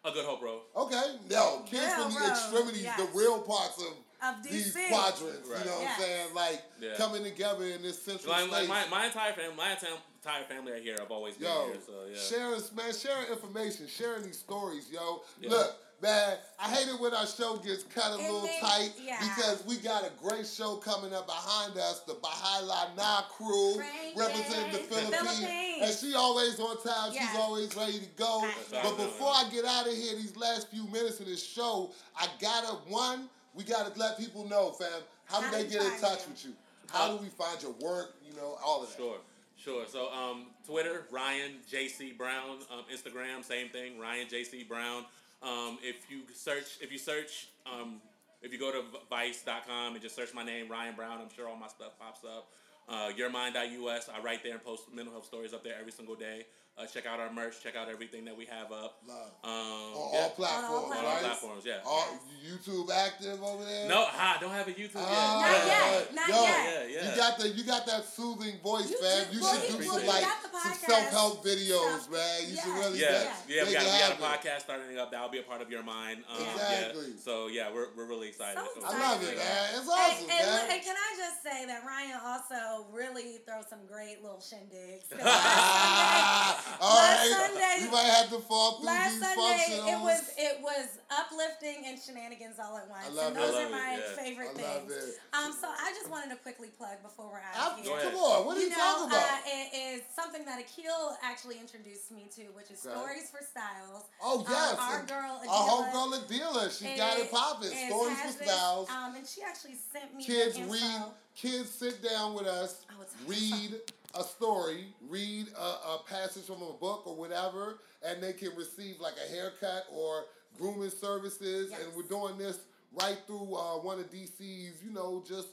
A 0.03 0.11
good 0.11 0.25
hope, 0.25 0.39
bro. 0.39 0.61
Okay, 0.75 1.01
no, 1.29 1.61
kids 1.65 1.83
Real 1.83 2.03
from 2.09 2.13
the 2.13 2.19
road, 2.21 2.29
extremities, 2.29 2.87
the 2.97 3.07
real 3.13 3.39
parts 3.41 3.77
of, 3.79 3.93
Of 4.23 4.43
these 4.43 4.75
quadrants. 4.89 5.47
Right. 5.47 5.59
You 5.59 5.65
know 5.65 5.77
what 5.77 5.81
Yes. 5.81 5.95
I'm 5.97 6.01
saying? 6.03 6.33
Like 6.35 6.61
Yeah. 6.79 6.95
coming 6.97 7.23
together 7.23 7.65
in 7.65 7.81
this 7.83 8.01
central 8.01 8.33
Like, 8.33 8.51
like 8.51 8.67
my, 8.67 8.87
my 8.89 9.05
entire 9.05 9.33
family, 9.33 9.55
my 9.55 9.71
entire, 9.71 9.97
entire 10.15 10.43
family 10.45 10.71
right 10.73 10.81
here, 10.81 10.95
I've 10.99 11.11
always 11.11 11.35
been 11.35 11.47
Yo, 11.47 11.65
here. 11.67 11.77
So 11.85 11.93
yeah. 12.09 12.17
sharing, 12.19 12.61
man, 12.75 12.93
sharing 12.93 13.27
information, 13.31 13.87
sharing 13.87 14.23
these 14.23 14.39
stories, 14.39 14.89
yo. 14.91 15.21
Yeah. 15.39 15.49
Look, 15.51 15.75
man, 16.01 16.37
I 16.59 16.69
hate 16.69 16.87
it 16.87 16.99
when 16.99 17.13
our 17.13 17.27
show 17.27 17.57
gets 17.57 17.83
cut 17.83 18.11
a 18.11 18.15
It 18.15 18.21
little 18.21 18.41
makes- 18.43 18.59
tight 18.59 18.91
yeah. 19.01 19.19
because 19.19 19.63
we 19.65 19.77
got 19.77 20.03
a 20.03 20.11
great 20.21 20.47
show 20.47 20.77
coming 20.77 21.13
up 21.13 21.27
behind 21.27 21.77
us, 21.77 21.99
the 22.01 22.13
Bahala 22.15 22.95
Na 22.95 23.21
crew 23.23 23.77
Right, 23.79 24.13
representing 24.15 24.71
the 24.71 24.79
yes. 24.79 24.87
Philippines. 24.87 25.37
Philippines. 25.39 25.77
And 25.83 25.97
she 25.99 26.15
always 26.15 26.59
on 26.59 26.81
time, 26.83 27.13
Yes. 27.13 27.29
she's 27.31 27.39
always 27.39 27.75
ready 27.75 27.99
to 27.99 28.05
go. 28.17 28.41
Right, 28.41 28.53
But 28.71 28.83
yes. 28.83 28.95
before 28.97 29.31
I 29.31 29.49
get 29.51 29.65
out 29.65 29.87
of 29.87 29.93
here, 29.93 30.15
these 30.15 30.35
last 30.35 30.69
few 30.69 30.85
minutes 30.87 31.19
of 31.19 31.27
this 31.27 31.43
show, 31.45 31.91
I 32.15 32.27
gotta, 32.39 32.73
one, 32.89 33.29
we 33.53 33.63
gotta 33.63 33.97
let 33.99 34.17
people 34.17 34.47
know, 34.47 34.71
fam, 34.71 34.89
how 35.25 35.41
do 35.41 35.51
they 35.51 35.67
get 35.69 35.81
in 35.83 35.99
touch 35.99 36.21
you? 36.23 36.29
with 36.29 36.45
you? 36.45 36.53
How 36.91 37.09
do 37.15 37.17
we 37.17 37.29
find 37.29 37.61
your 37.61 37.71
work, 37.73 38.15
you 38.27 38.35
know, 38.35 38.57
all 38.65 38.83
of 38.83 38.89
that? 38.89 38.97
Sure, 38.97 39.17
sure. 39.57 39.85
So 39.87 40.11
um, 40.11 40.47
Twitter, 40.65 41.05
Ryan 41.11 41.59
JC 41.71 42.17
Brown. 42.17 42.57
Um, 42.69 42.83
Instagram, 42.93 43.43
same 43.45 43.69
thing, 43.69 43.97
Ryan 43.97 44.27
JC 44.27 44.67
Brown. 44.67 45.05
Um, 45.41 45.79
if 45.81 46.09
you 46.09 46.21
search, 46.33 46.77
if 46.81 46.91
you 46.91 46.97
search, 46.97 47.47
um, 47.65 48.01
if 48.41 48.53
you 48.53 48.59
go 48.59 48.71
to 48.71 48.83
Vice.com 49.09 49.93
and 49.93 50.01
just 50.01 50.15
search 50.15 50.33
my 50.33 50.43
name, 50.43 50.69
Ryan 50.69 50.95
Brown, 50.95 51.19
I'm 51.21 51.29
sure 51.35 51.47
all 51.47 51.55
my 51.55 51.67
stuff 51.67 51.97
pops 51.99 52.23
up. 52.23 52.49
Uh, 52.89 53.09
YourMind.us, 53.17 54.09
I 54.09 54.21
write 54.21 54.43
there 54.43 54.53
and 54.53 54.63
post 54.63 54.83
mental 54.93 55.13
health 55.13 55.25
stories 55.25 55.53
up 55.53 55.63
there 55.63 55.75
every 55.79 55.91
single 55.91 56.15
day. 56.15 56.45
Uh, 56.77 56.85
check 56.87 57.05
out 57.05 57.19
our 57.19 57.31
merch. 57.31 57.61
Check 57.61 57.75
out 57.75 57.89
everything 57.89 58.25
that 58.25 58.35
we 58.35 58.45
have 58.45 58.71
up. 58.71 58.97
Love. 59.05 59.31
Um, 59.43 59.51
On 59.51 60.13
yeah. 60.13 60.19
all 60.23 60.29
platforms, 60.31 60.65
On 60.65 60.71
all 60.73 60.91
on 60.91 60.97
all 60.97 61.03
right? 61.13 61.19
platforms, 61.21 61.63
yeah. 61.65 61.77
All 61.85 62.07
YouTube 62.41 62.89
active 62.89 63.43
over 63.43 63.63
there? 63.65 63.87
No, 63.89 64.07
I 64.09 64.37
don't 64.39 64.49
have 64.51 64.67
a 64.67 64.71
YouTube 64.71 64.95
Ah, 64.95 65.41
Not 65.45 65.67
yet. 65.67 65.93
yet. 65.93 66.15
Not 66.15 66.29
yo, 66.29 66.41
yet. 66.41 66.89
Yeah, 66.89 66.95
yeah. 67.03 67.11
You 67.11 67.17
got 67.17 67.37
the 67.37 67.49
you 67.49 67.63
got 67.65 67.85
that 67.85 68.05
soothing 68.05 68.55
voice, 68.63 68.89
You 68.89 69.01
man. 69.03 69.27
You 69.31 69.43
should 69.43 69.77
do 69.77 69.83
some 69.83 70.01
you 70.01 70.07
like 70.07 70.23
some 70.63 70.73
self 70.73 71.09
help 71.11 71.45
videos, 71.45 72.07
stuff. 72.07 72.11
man. 72.11 72.39
You 72.49 72.55
should 72.55 72.65
Yeah. 72.65 72.79
really 72.79 72.99
Yeah, 72.99 73.11
get, 73.11 73.35
yeah, 73.47 73.63
we 73.67 73.73
got, 73.73 73.83
we 73.83 73.99
got 73.99 74.11
a 74.11 74.21
podcast 74.47 74.59
starting 74.61 74.97
up. 74.97 75.11
That'll 75.11 75.29
be 75.29 75.39
a 75.39 75.43
part 75.43 75.61
of 75.61 75.69
your 75.69 75.83
mind. 75.83 76.23
Um, 76.31 76.41
Exactly. 76.55 77.07
Yeah. 77.13 77.21
So 77.21 77.47
yeah, 77.47 77.69
we're, 77.71 77.87
we're 77.97 78.07
really 78.07 78.29
excited. 78.29 78.57
So 78.73 78.81
I 78.87 78.97
love 78.97 79.21
it, 79.21 79.35
man. 79.37 79.69
It's 79.75 79.79
And, 79.81 79.89
awesome, 79.89 80.29
and, 80.31 80.47
man. 80.47 80.71
and 80.71 80.81
can 80.81 80.95
I 80.95 81.13
just 81.17 81.43
say 81.43 81.65
that 81.67 81.83
Ryan 81.85 82.17
also 82.25 82.87
really 82.91 83.37
throws 83.45 83.67
some 83.69 83.85
great 83.85 84.23
little 84.23 84.39
shindigs. 84.41 85.11
'Cause 86.61 86.77
all 86.81 86.95
last 86.95 87.19
right. 87.19 87.49
Sunday- 87.51 87.85
we 87.85 87.91
might 87.91 88.11
have 88.13 88.29
to 88.29 88.39
fall 88.39 88.77
through 88.77 88.85
Last 88.87 89.11
these 89.11 89.21
Sunday, 89.21 89.41
functionals. 89.41 89.93
it 89.93 89.99
was 89.99 90.21
it 90.37 90.61
was 90.61 90.87
uplifting 91.09 91.85
and 91.85 92.01
shenanigans 92.01 92.57
all 92.59 92.77
at 92.77 92.87
once. 92.89 93.05
I 93.05 93.09
love 93.09 93.27
and 93.27 93.37
it. 93.37 93.39
those 93.39 93.55
I 93.55 93.59
are 93.59 93.63
love 93.63 93.71
my 93.71 93.93
it, 93.95 94.03
yeah. 94.07 94.23
favorite 94.23 94.49
I 94.57 94.61
love 94.61 94.87
things. 94.87 94.91
it. 94.93 95.19
Um, 95.33 95.51
so 95.59 95.67
I 95.67 95.91
just 95.97 96.09
wanted 96.09 96.29
to 96.29 96.35
quickly 96.37 96.69
plug 96.69 97.01
before 97.03 97.27
we're 97.31 97.41
out 97.41 97.79
of 97.79 97.85
here. 97.85 97.99
come 98.01 98.15
on, 98.15 98.45
what 98.45 98.57
are 98.57 98.61
you, 98.61 98.69
know, 98.69 98.75
talking 98.75 99.07
about? 99.07 99.23
Uh, 99.23 99.37
it 99.45 99.73
is 99.73 100.01
something 100.15 100.45
that 100.45 100.59
Akil 100.59 101.17
actually 101.21 101.59
introduced 101.59 102.11
me 102.11 102.29
to, 102.35 102.43
which 102.53 102.71
is 102.71 102.85
Okay. 102.85 102.95
Stories 102.95 103.29
for 103.29 103.41
Styles. 103.43 104.03
oh 104.21 104.39
Um, 104.39 104.45
yes, 104.49 104.75
our 104.79 104.99
and 104.99 105.07
girl, 105.07 105.31
our 105.37 105.43
Adela, 105.43 105.91
homegirl 105.91 106.25
Adela, 106.25 106.71
she 106.71 106.95
got 106.95 107.17
it 107.19 107.31
popping. 107.31 107.87
Stories 107.89 108.19
for 108.19 108.27
this, 108.39 108.47
styles. 108.49 108.89
Um, 108.89 109.15
and 109.15 109.27
she 109.27 109.41
actually 109.43 109.77
sent 109.91 110.13
me 110.15 110.23
kids 110.25 110.55
the 110.55 110.61
info. 110.61 110.73
read. 110.73 111.03
Kids 111.35 111.71
sit 111.71 112.03
down 112.03 112.33
with 112.33 112.45
us, 112.45 112.85
Oh, 112.91 113.01
it's 113.01 113.15
read 113.25 113.79
a 114.19 114.23
story, 114.23 114.85
read 115.09 115.47
a, 115.57 115.61
a 115.61 116.01
passage 116.07 116.43
from 116.45 116.61
a 116.61 116.73
book 116.73 117.03
or 117.05 117.15
whatever, 117.15 117.79
and 118.05 118.21
they 118.21 118.33
can 118.33 118.49
receive 118.57 118.99
like 118.99 119.13
a 119.25 119.31
haircut 119.31 119.85
or 119.93 120.25
grooming 120.57 120.89
services. 120.89 121.69
Yes. 121.71 121.79
And 121.81 121.95
we're 121.95 122.03
doing 122.03 122.37
this 122.37 122.59
right 123.01 123.17
through 123.27 123.55
uh, 123.55 123.77
one 123.77 123.99
of 123.99 124.11
DC's, 124.11 124.83
you 124.83 124.91
know, 124.93 125.23
just 125.27 125.49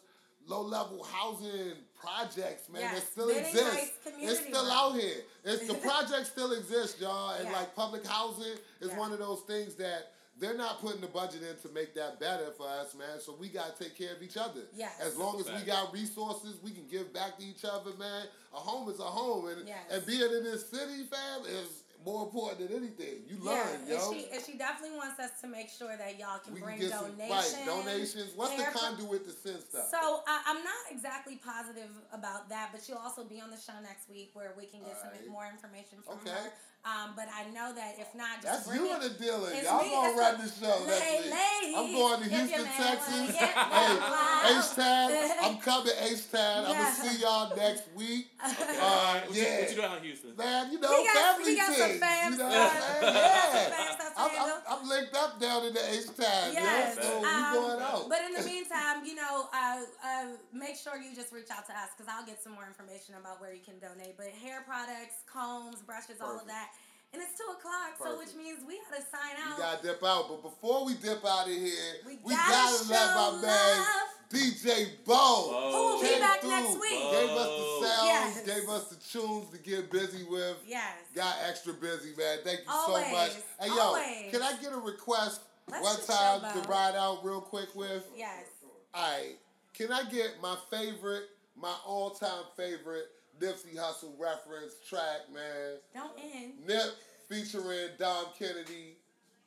low 0.46 0.62
level 0.62 1.04
housing 1.04 1.74
projects, 2.00 2.68
man. 2.70 2.82
Yes, 2.82 2.94
That 2.94 3.12
still 3.12 3.28
Bidding 3.28 3.44
exist. 3.44 3.74
rights 3.74 3.92
It's 4.18 4.40
still 4.40 4.70
out 4.70 4.94
here. 4.94 5.16
It's 5.44 5.66
the 5.68 5.74
project 5.88 6.26
still 6.26 6.52
exists, 6.52 7.00
y'all. 7.00 7.34
And 7.38 7.48
Yeah. 7.48 7.54
like 7.56 7.76
public 7.76 8.06
housing 8.06 8.54
is 8.80 8.88
Yeah. 8.90 8.98
one 8.98 9.12
of 9.12 9.18
those 9.18 9.40
things 9.42 9.74
that 9.76 10.12
they're 10.40 10.56
not 10.56 10.80
putting 10.80 11.00
the 11.00 11.06
budget 11.08 11.42
in 11.42 11.56
to 11.62 11.74
make 11.74 11.94
that 11.94 12.20
better 12.20 12.50
for 12.56 12.66
us, 12.68 12.94
man. 12.94 13.20
So 13.20 13.34
we 13.38 13.48
gotta 13.48 13.72
take 13.78 13.96
care 13.96 14.14
of 14.14 14.22
each 14.22 14.36
other. 14.36 14.60
Yes. 14.74 14.92
As 15.00 15.16
long 15.16 15.40
as 15.40 15.46
we 15.50 15.60
got 15.66 15.92
resources, 15.92 16.56
we 16.62 16.70
can 16.70 16.86
give 16.88 17.12
back 17.12 17.38
to 17.38 17.44
each 17.44 17.64
other, 17.64 17.90
man. 17.98 18.26
A 18.52 18.56
home 18.56 18.88
is 18.88 18.98
a 19.00 19.04
home, 19.04 19.48
and 19.48 19.66
Yes. 19.66 19.78
and 19.90 20.06
being 20.06 20.22
in 20.22 20.44
this 20.44 20.68
city, 20.70 21.04
fam, 21.04 21.44
is 21.46 21.82
more 22.06 22.22
important 22.24 22.68
than 22.70 22.76
anything. 22.78 23.24
You 23.26 23.38
Yeah, 23.42 23.50
learn, 23.50 23.86
yo. 23.88 23.96
and 23.96 24.14
she 24.14 24.30
and 24.30 24.44
she 24.46 24.54
definitely 24.56 24.96
wants 24.96 25.18
us 25.18 25.32
to 25.40 25.48
make 25.48 25.68
sure 25.68 25.96
that 25.96 26.16
y'all 26.18 26.38
can 26.38 26.54
we 26.54 26.60
can 26.60 26.66
bring 26.68 26.78
get 26.78 26.90
some 26.92 27.10
donations. 27.10 27.54
right 27.54 27.66
donations. 27.66 28.32
What's 28.36 28.52
hair 28.52 28.70
the 28.72 28.78
pro- 28.78 28.88
conduit 28.94 29.24
to 29.26 29.32
send 29.32 29.60
stuff? 29.64 29.90
So 29.90 30.22
I 30.26 30.42
I'm 30.46 30.62
not 30.62 30.82
exactly 30.92 31.36
positive 31.44 31.90
about 32.12 32.48
that, 32.50 32.70
but 32.72 32.82
she'll 32.84 33.02
also 33.02 33.24
be 33.24 33.40
on 33.40 33.50
the 33.50 33.58
show 33.58 33.74
next 33.82 34.08
week 34.08 34.30
where 34.34 34.54
we 34.56 34.66
can 34.66 34.80
get 34.84 34.96
Alright. 34.96 35.24
some 35.24 35.32
more 35.32 35.46
information 35.46 35.98
from 36.06 36.18
Okay. 36.22 36.30
her. 36.30 36.52
Um, 36.84 37.12
but 37.16 37.26
I 37.28 37.44
know 37.50 37.74
that 37.74 37.96
if 37.98 38.14
not, 38.14 38.40
just 38.40 38.64
That's 38.64 38.78
you 38.78 38.86
it. 38.86 38.92
and 38.94 39.02
the 39.02 39.10
dealer. 39.20 39.50
It's 39.52 39.64
Y'all 39.68 39.82
me. 39.82 39.90
gonna 39.90 40.08
It's 40.08 40.18
run 40.18 40.36
the- 40.38 40.46
the 40.46 40.48
show 40.48 40.78
next 40.86 41.00
Lay- 41.04 41.20
week. 41.20 41.34
ladies, 41.34 41.76
I'm 41.76 41.92
going 41.92 42.18
to 42.20 42.24
if 42.24 42.30
your 42.32 42.40
Houston, 42.40 42.64
man 42.64 42.78
wanna 42.78 42.96
Texas. 42.96 43.32
get 43.36 43.50
Hey. 43.68 44.56
H-Town. 44.56 45.08
I'm 45.42 45.56
coming 45.58 45.92
H-Town. 46.00 46.64
I'm 46.64 46.72
gonna 46.72 46.94
see 46.94 47.20
y'all 47.20 47.56
next 47.56 47.82
week. 47.94 48.30
Okay. 48.38 48.78
Uh, 48.80 49.20
what, 49.26 49.34
you, 49.36 49.42
yeah. 49.42 49.60
what 49.60 49.68
you 49.70 49.76
doing 49.76 49.92
in 49.98 50.02
Houston? 50.04 50.36
Man, 50.38 50.72
you 50.72 50.78
know, 50.80 50.88
He 50.96 51.04
got- 51.04 51.34
family 51.36 51.50
he 51.50 51.56
got 51.58 51.66
some 51.66 51.88
things. 51.90 51.98
fam 52.00 52.32
you 52.32 52.38
know 52.38 52.48
stuff. 52.48 52.74
what 52.74 52.78
I'm 52.78 52.94
He 52.94 53.00
saying? 53.02 53.14
got 53.14 53.42
some 53.42 53.58
Yeah. 53.58 53.76
fam 53.76 53.92
stuff 53.98 54.12
I'm, 54.16 54.30
I'm. 54.38 54.58
I'm 54.68 54.88
linked 54.88 55.14
up 55.14 55.40
down 55.40 55.64
in 55.66 55.74
the 55.74 55.84
H-Town, 55.92 56.46
Yes, 56.54 56.96
yo. 56.96 57.02
So 57.02 57.20
we 57.20 57.26
um, 57.26 57.52
going 57.52 57.82
out. 57.82 58.08
But 58.08 58.20
in 58.24 58.32
the 58.34 58.42
meantime, 58.52 59.04
you 59.04 59.14
know, 59.16 59.48
uh, 59.52 59.80
uh, 60.04 60.24
make 60.52 60.76
sure 60.76 60.96
you 60.96 61.14
just 61.14 61.32
reach 61.32 61.50
out 61.50 61.66
to 61.66 61.72
us 61.74 61.90
because 61.96 62.08
I'll 62.08 62.24
get 62.24 62.40
some 62.42 62.52
more 62.52 62.64
information 62.66 63.14
about 63.20 63.40
where 63.40 63.52
you 63.52 63.60
can 63.60 63.78
donate. 63.82 64.16
But 64.16 64.28
hair 64.38 64.62
products, 64.66 65.20
combs, 65.26 65.82
brushes, 65.82 66.20
all 66.22 66.38
of 66.38 66.46
that. 66.46 66.70
And 67.14 67.22
it's 67.22 67.38
2 67.38 67.44
o'clock, 67.56 67.96
so 67.98 68.18
which 68.18 68.34
means 68.36 68.58
we 68.66 68.76
got 68.90 68.98
to 69.00 69.02
sign 69.02 69.36
out. 69.40 69.56
We 69.56 69.62
gotta 69.62 69.82
dip 69.82 70.04
out, 70.04 70.28
but 70.28 70.42
before 70.42 70.84
we 70.84 70.94
dip 70.94 71.24
out 71.24 71.46
of 71.48 71.54
here, 71.54 71.72
We 72.06 72.18
we, 72.22 72.34
gotta 72.34 72.50
gotta, 72.52 72.88
let 72.90 73.00
show 73.00 73.32
my 73.32 73.42
man. 73.42 73.86
DJ 74.30 74.88
Bo 75.06 75.14
Bo. 75.14 75.72
Who 75.72 75.78
will 75.96 76.02
be 76.02 76.20
back 76.20 76.40
through, 76.40 76.50
next 76.50 76.74
week? 76.78 77.00
Gave 77.00 77.30
us 77.30 77.48
the 77.48 77.86
sounds, 77.86 78.04
Yes. 78.04 78.42
gave 78.44 78.68
us 78.68 78.84
the 78.88 78.96
tunes 78.96 79.50
to 79.52 79.58
get 79.58 79.90
busy 79.90 80.22
with. 80.24 80.56
Yes. 80.66 80.92
Got 81.14 81.34
extra 81.48 81.72
busy, 81.72 82.12
man. 82.18 82.38
Thank 82.44 82.60
you 82.60 82.64
Always, 82.68 83.06
so 83.06 83.10
much. 83.12 83.30
Hey, 83.58 83.68
yo, 83.68 83.78
always. 83.80 84.30
can 84.30 84.42
I 84.42 84.52
get 84.60 84.72
a 84.74 84.76
request 84.76 85.40
Let's 85.70 85.82
one 85.82 86.42
time 86.42 86.62
to 86.62 86.68
ride 86.68 86.94
out 86.94 87.24
real 87.24 87.40
quick 87.40 87.74
with? 87.74 88.04
Yes. 88.14 88.44
All 88.92 89.02
right. 89.16 89.36
Can 89.72 89.90
I 89.92 90.02
get 90.10 90.32
my 90.42 90.56
favorite, 90.70 91.24
my 91.60 91.74
all-time 91.86 92.44
favorite 92.56 93.06
Nipsey 93.40 93.76
Hussle 93.76 94.18
reference 94.18 94.74
track, 94.88 95.32
man? 95.32 95.76
Don't 95.94 96.12
end. 96.34 96.52
Nip 96.66 96.94
featuring 97.28 97.88
Dom 97.98 98.26
Kennedy. 98.38 98.96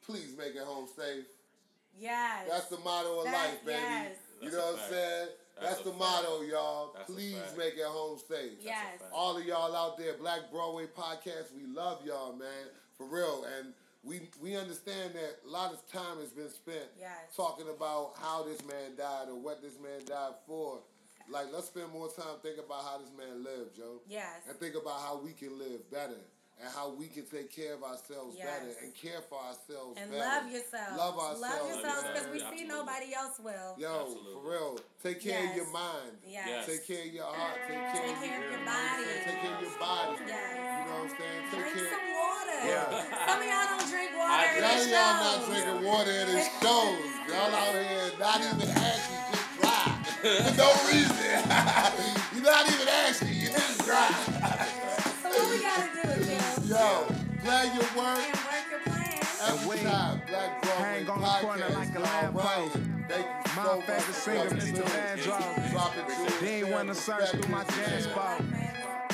Please 0.05 0.35
make 0.37 0.55
it 0.55 0.63
home 0.63 0.87
safe. 0.95 1.25
Yes. 1.99 2.47
That's 2.49 2.67
the 2.67 2.77
motto 2.79 3.19
of 3.19 3.25
That- 3.25 3.33
life, 3.33 3.65
baby. 3.65 3.79
yes. 3.79 4.15
You 4.41 4.51
know 4.51 4.57
a 4.69 4.71
what 4.73 4.81
I'm 4.83 4.89
saying? 4.89 5.27
That's, 5.59 5.73
That's 5.75 5.83
the 5.83 5.89
fact. 5.91 5.99
motto, 5.99 6.41
y'all. 6.41 6.91
That's 6.95 7.11
Please 7.11 7.35
make 7.57 7.75
it 7.75 7.85
home 7.85 8.17
safe. 8.27 8.53
Yes. 8.61 9.01
All 9.13 9.37
of 9.37 9.45
y'all 9.45 9.75
out 9.75 9.97
there, 9.97 10.13
Black 10.17 10.49
Broadway 10.51 10.87
Podcast, 10.87 11.53
we 11.55 11.65
love 11.67 12.03
y'all, 12.05 12.33
man. 12.33 12.69
For 12.97 13.05
real. 13.05 13.45
And 13.59 13.73
we 14.03 14.29
we 14.41 14.55
understand 14.55 15.13
that 15.13 15.41
a 15.45 15.49
lot 15.49 15.71
of 15.73 15.85
time 15.91 16.17
has 16.19 16.31
been 16.31 16.49
spent 16.49 16.89
Yes. 16.97 17.35
talking 17.35 17.67
about 17.69 18.13
how 18.19 18.41
this 18.41 18.63
man 18.65 18.95
died 18.97 19.29
or 19.29 19.35
what 19.35 19.61
this 19.61 19.77
man 19.77 20.03
died 20.05 20.33
for. 20.47 20.79
Like, 21.31 21.47
let's 21.53 21.67
spend 21.67 21.91
more 21.93 22.09
time 22.09 22.37
thinking 22.43 22.63
about 22.65 22.83
how 22.83 22.97
this 22.99 23.11
man 23.17 23.43
lived, 23.43 23.75
Joe. 23.75 24.01
Yes. 24.07 24.43
And 24.49 24.57
think 24.59 24.75
about 24.75 24.99
how 24.99 25.17
we 25.23 25.31
can 25.31 25.57
live 25.57 25.89
better 25.89 26.19
and 26.59 26.69
how 26.75 26.91
we 26.93 27.07
can 27.07 27.25
take 27.25 27.49
care 27.49 27.73
of 27.73 27.81
ourselves 27.81 28.35
Yes. 28.37 28.45
better 28.45 28.71
and 28.83 28.93
care 28.93 29.21
for 29.31 29.39
ourselves 29.39 29.97
And 29.97 30.11
better. 30.11 30.21
love 30.21 30.45
yourselves. 30.51 30.93
Love 30.99 31.15
ourselves. 31.17 31.41
Love 31.41 31.67
yourselves 31.71 32.03
man. 32.03 32.11
because 32.13 32.27
we 32.35 32.39
see 32.57 32.63
nobody 32.67 33.09
else 33.15 33.39
will. 33.39 33.73
Yo, 33.79 33.89
Absolutely. 33.89 34.33
for 34.35 34.43
real. 34.51 34.73
Take 35.01 35.19
care 35.23 35.39
Yes. 35.41 35.49
of 35.49 35.55
your 35.57 35.71
mind. 35.71 36.11
Yes. 36.21 36.45
Yes. 36.51 36.65
Take 36.67 36.83
care 36.85 37.01
of 37.07 37.13
your 37.15 37.31
heart. 37.31 37.57
Take 37.65 37.79
care, 37.79 37.91
Take 37.95 38.11
of, 38.11 38.21
care 38.21 38.37
of 38.37 38.43
your 38.43 38.51
you 38.51 38.65
know 38.65 38.71
body. 38.75 39.03
Take 39.25 39.39
care 39.41 39.55
of 39.55 39.61
your 39.63 39.77
body. 39.79 40.15
Yes. 40.27 40.51
You 40.51 40.85
know 40.85 40.91
what 40.91 41.01
I'm 41.01 41.09
saying? 41.17 41.41
Take 41.49 41.59
Drink 41.63 41.75
care. 41.79 41.89
some 41.95 42.07
water. 42.13 42.59
Yeah. 42.61 42.87
Some 43.25 43.39
of 43.41 43.47
y'all 43.47 43.69
don't 43.71 43.87
drink 43.89 44.11
water. 44.19 44.35
I 44.35 44.43
in 44.53 44.61
Now 44.61 44.77
y'all 44.85 45.17
not 45.23 45.37
drinking 45.49 45.79
water 45.87 46.11
in 46.11 46.27
his 46.35 46.47
shows. 46.61 47.09
Y'all 47.25 47.55
out 47.57 47.73
here 47.73 48.11
not 48.21 48.37
even 48.37 48.69
asking, 48.69 49.23
just 49.33 49.49
dry. 49.57 49.87
For 50.21 50.53
no 50.61 50.69
reason. 50.93 51.10
You're 52.33 52.43
not 52.43 52.67
even 52.71 52.87
asking, 52.87 53.27
you 53.33 53.47
just 53.47 53.85
dry. 53.85 54.07
So 55.21 55.29
what 55.29 55.49
we 55.51 55.61
gotta 55.61 56.17
do, 56.17 56.25
Jill? 56.25 56.77
Yo, 56.77 57.15
glad 57.43 57.73
your 57.75 57.83
work. 57.97 58.19
And 58.23 58.35
work 58.35 58.65
your 58.71 58.79
plan. 58.81 59.19
Every 59.47 59.67
wait. 59.69 59.81
time, 59.83 60.21
Black 60.29 60.61
Broadway 60.61 60.83
Hang 60.83 61.09
on 61.09 61.21
the 61.21 61.27
Podcast. 61.27 61.41
corner 61.41 61.69
like 61.69 61.89
a 61.89 61.93
y'all 61.93 62.03
lamppost. 62.03 62.45
right. 62.45 62.71
Thank 63.09 63.25
you 63.25 63.55
My 63.55 63.65
so 63.65 63.75
much 63.75 63.85
favorite 63.85 64.03
for 64.03 64.13
singer, 64.13 64.47
coming 64.49 64.65
Mr. 64.65 64.75
through. 64.75 64.85
Vandross. 64.85 65.71
Dropping 65.71 66.05
jewels, 66.15 66.39
They 66.39 66.55
ain't 66.59 66.67
wanna 66.69 66.95
search 66.95 67.29
through 67.31 67.51
my 67.51 67.57
respect 67.59 67.77
jazz 67.89 68.03
this 68.03 68.11
spot. 68.13 68.43
man. 68.51 68.67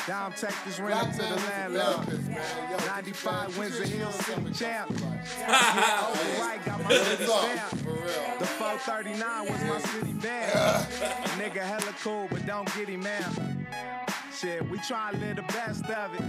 Down 0.08 0.32
Texas 0.32 0.78
Black 0.80 1.04
rent 1.04 1.14
to 1.16 1.22
the 1.22 1.28
man 1.28 1.36
is 1.36 1.44
a 1.44 1.50
landlord. 1.50 1.96
therapist, 2.06 2.30
man. 2.30 2.72
Yo, 2.72 2.86
95 2.86 3.58
Windsor 3.58 3.86
Hill 3.88 4.12
City 4.12 4.54
champ. 4.54 4.92
Yeah, 5.40 6.00
Oh, 6.00 6.38
right, 6.40 6.66
got 6.66 6.84
my 6.84 6.90
city 6.94 7.26
stamp. 7.26 7.72
The 8.40 8.46
439 8.46 9.50
was 9.52 9.64
my 9.64 9.80
city 9.82 10.12
van. 10.14 10.47
Nigga 11.38 11.62
hella 11.62 11.94
cool, 12.02 12.28
but 12.30 12.46
don't 12.46 12.74
get 12.76 12.90
him 12.90 13.02
man. 13.02 13.68
Shit, 14.36 14.68
we 14.70 14.78
try 14.80 15.12
to 15.12 15.18
live 15.18 15.38
the 15.38 15.42
best 15.44 15.86
of 15.86 16.14
it. 16.14 16.24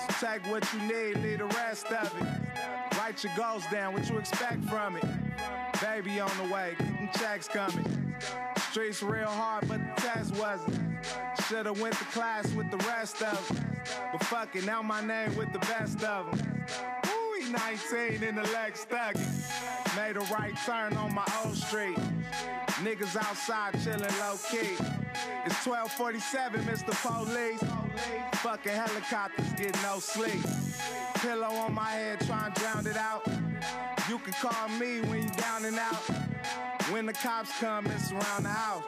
So 0.00 0.26
take 0.26 0.46
what 0.50 0.66
you 0.72 0.80
need, 0.80 1.16
leave 1.22 1.38
the 1.38 1.46
rest 1.46 1.86
of 1.86 2.12
it. 2.20 2.96
Write 2.98 3.22
your 3.24 3.32
goals 3.36 3.64
down, 3.70 3.94
what 3.94 4.08
you 4.08 4.18
expect 4.18 4.64
from 4.64 4.96
it. 4.96 5.04
Baby 5.80 6.20
on 6.20 6.30
the 6.36 6.52
way, 6.52 6.74
them 6.78 7.08
checks 7.18 7.48
coming. 7.48 8.14
Streets 8.70 9.02
real 9.02 9.28
hard, 9.28 9.68
but 9.68 9.78
the 9.78 10.02
test 10.02 10.34
wasn't. 10.36 10.98
Should've 11.48 11.80
went 11.80 11.94
to 11.96 12.04
class 12.06 12.50
with 12.52 12.70
the 12.70 12.78
rest 12.78 13.22
of 13.22 13.48
them. 13.48 13.66
But 14.12 14.24
fuck 14.24 14.54
it, 14.56 14.64
now 14.64 14.82
my 14.82 15.00
name 15.00 15.34
with 15.36 15.52
the 15.52 15.60
best 15.60 16.02
of 16.04 16.36
them. 16.36 16.64
Ooh, 17.06 17.25
he 17.40 17.50
19 17.50 18.22
in 18.22 18.34
the 18.36 18.42
Lex 18.52 18.86
Thuggy. 18.86 19.96
Made 19.96 20.16
a 20.16 20.20
right 20.34 20.54
turn 20.64 20.96
on 20.96 21.14
my 21.14 21.26
old 21.44 21.56
street. 21.56 21.96
Niggas 22.82 23.16
outside 23.16 23.74
chillin' 23.74 24.18
low 24.20 24.36
key. 24.50 24.76
It's 25.44 25.66
1247, 25.66 26.60
Mr. 26.62 26.92
Police. 27.02 27.62
Fucking 28.40 28.72
helicopters 28.72 29.52
get 29.52 29.74
no 29.82 29.98
sleep. 29.98 30.42
Pillow 31.14 31.48
on 31.48 31.74
my 31.74 31.90
head, 31.90 32.20
tryin' 32.20 32.52
to 32.54 32.60
drown 32.60 32.86
it 32.86 32.96
out. 32.96 33.26
You 34.08 34.18
can 34.18 34.32
call 34.34 34.68
me 34.78 35.00
when 35.02 35.22
you 35.22 35.30
down 35.30 35.64
and 35.64 35.78
out. 35.78 36.02
When 36.90 37.06
the 37.06 37.12
cops 37.12 37.58
come 37.58 37.86
and 37.86 38.00
surround 38.00 38.44
the 38.44 38.50
house. 38.50 38.84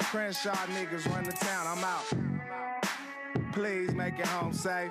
Crenshaw 0.00 0.54
niggas 0.74 1.10
run 1.10 1.24
the 1.24 1.32
town, 1.32 1.66
I'm 1.66 1.84
out. 1.84 3.52
Please 3.52 3.92
make 3.94 4.18
it 4.18 4.26
home 4.26 4.52
safe. 4.52 4.90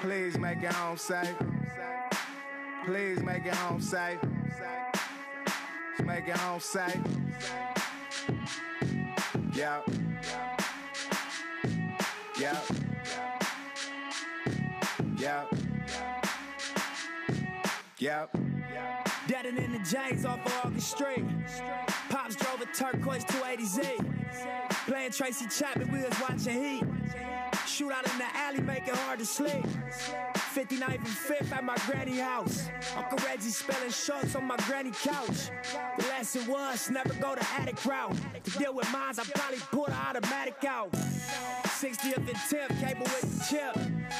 Please 0.00 0.38
make 0.38 0.62
it 0.62 0.72
home 0.72 0.96
safe. 0.96 1.34
Please 2.84 3.20
make 3.22 3.44
it 3.46 3.54
home 3.54 3.80
safe. 3.80 4.18
Make 6.04 6.28
it 6.28 6.36
home 6.36 6.60
safe. 6.60 6.96
Yeah. 9.52 9.80
Yeah. 12.38 12.60
Yeah. 15.16 15.44
Yeah. 17.98 18.26
Deadin' 19.26 19.58
in 19.58 19.72
the 19.72 19.80
James 19.80 20.24
off 20.24 20.46
of 20.46 20.66
August 20.66 20.92
Street. 20.92 21.24
Pops 22.08 22.36
drove 22.36 22.60
a 22.60 22.66
turquoise 22.66 23.24
280Z. 23.24 24.86
Playing 24.86 25.10
Tracy 25.10 25.46
Chapman, 25.48 25.90
we 25.90 25.98
was 25.98 26.14
watching 26.20 26.62
Heat. 26.62 26.84
Shootout 27.78 28.12
in 28.12 28.18
the 28.18 28.26
alley, 28.34 28.60
make 28.60 28.88
it 28.88 28.96
hard 28.96 29.20
to 29.20 29.24
sleep. 29.24 29.64
59th 30.34 30.96
and 30.96 31.06
5th 31.06 31.52
at 31.52 31.62
my 31.62 31.76
granny 31.86 32.18
house. 32.18 32.68
Uncle 32.96 33.18
Reggie 33.24 33.50
spelling 33.50 33.92
shorts 33.92 34.34
on 34.34 34.46
my 34.46 34.56
granny 34.66 34.90
couch. 34.90 35.50
The 35.96 36.04
lesson 36.06 36.50
was 36.50 36.90
never 36.90 37.14
go 37.14 37.36
the 37.36 37.46
attic 37.56 37.84
route. 37.84 38.16
To 38.42 38.50
deal 38.58 38.74
with 38.74 38.90
mines, 38.92 39.20
I 39.20 39.24
probably 39.32 39.60
pull 39.70 39.84
the 39.84 39.94
automatic 39.94 40.64
out. 40.66 40.90
60th 40.90 42.16
and 42.16 42.26
10th, 42.28 42.80
cable 42.80 43.04
with 43.04 43.38
the 43.38 43.44
chip. 43.48 43.74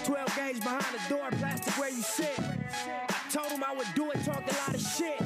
12 0.04 0.36
gauge 0.36 0.60
behind 0.60 0.84
the 0.94 1.08
door, 1.08 1.28
plastic 1.32 1.76
where 1.78 1.90
you 1.90 2.02
sit. 2.02 2.38
I 2.38 3.30
told 3.32 3.50
him 3.50 3.64
I 3.64 3.74
would 3.74 3.88
do 3.96 4.08
it, 4.12 4.24
talked 4.24 4.52
a 4.52 4.56
lot 4.56 4.74
of 4.76 4.80
shit. 4.80 5.18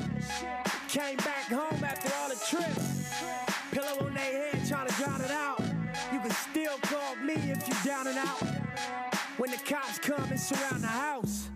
Came 0.88 1.18
back 1.18 1.41
come 10.16 10.30
and 10.30 10.40
surround 10.40 10.82
the 10.82 10.88
house. 10.88 11.48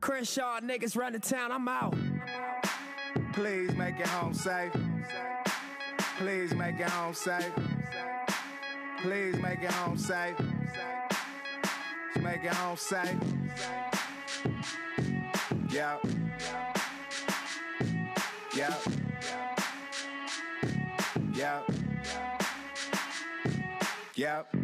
Crenshaw 0.00 0.60
niggas 0.60 0.96
run 0.96 1.12
the 1.12 1.18
town, 1.18 1.50
I'm 1.50 1.66
out. 1.66 1.96
Please 3.32 3.74
make 3.74 3.98
it 3.98 4.06
home 4.06 4.34
safe. 4.34 4.72
Please 6.18 6.54
make 6.54 6.78
it 6.78 6.88
home 6.88 7.14
safe. 7.14 7.52
Please 8.98 9.36
make 9.38 9.62
it 9.62 9.72
home 9.72 9.98
safe. 9.98 10.36
Just 12.14 12.24
make 12.24 12.44
it 12.44 12.54
home 12.54 12.76
safe. 12.76 13.16
Yeah. 15.70 15.98
Yeah. 18.54 18.74
Yeah. 21.34 21.62
Yeah. 24.14 24.57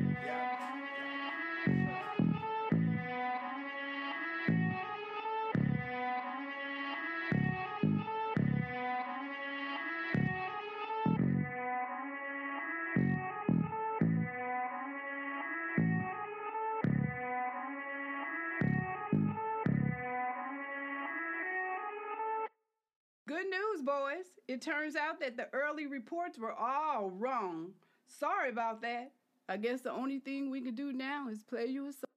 Good 23.44 23.50
news, 23.50 23.82
boys. 23.82 24.24
It 24.48 24.62
turns 24.62 24.96
out 24.96 25.20
that 25.20 25.36
the 25.36 25.48
early 25.52 25.86
reports 25.86 26.38
were 26.38 26.52
all 26.52 27.10
wrong. 27.10 27.72
Sorry 28.06 28.48
about 28.48 28.80
that. 28.82 29.12
I 29.50 29.58
guess 29.58 29.82
the 29.82 29.92
only 29.92 30.18
thing 30.18 30.50
we 30.50 30.62
can 30.62 30.74
do 30.74 30.92
now 30.94 31.28
is 31.28 31.42
play 31.42 31.66
you 31.66 31.86
a 31.86 31.92
song. 31.92 32.13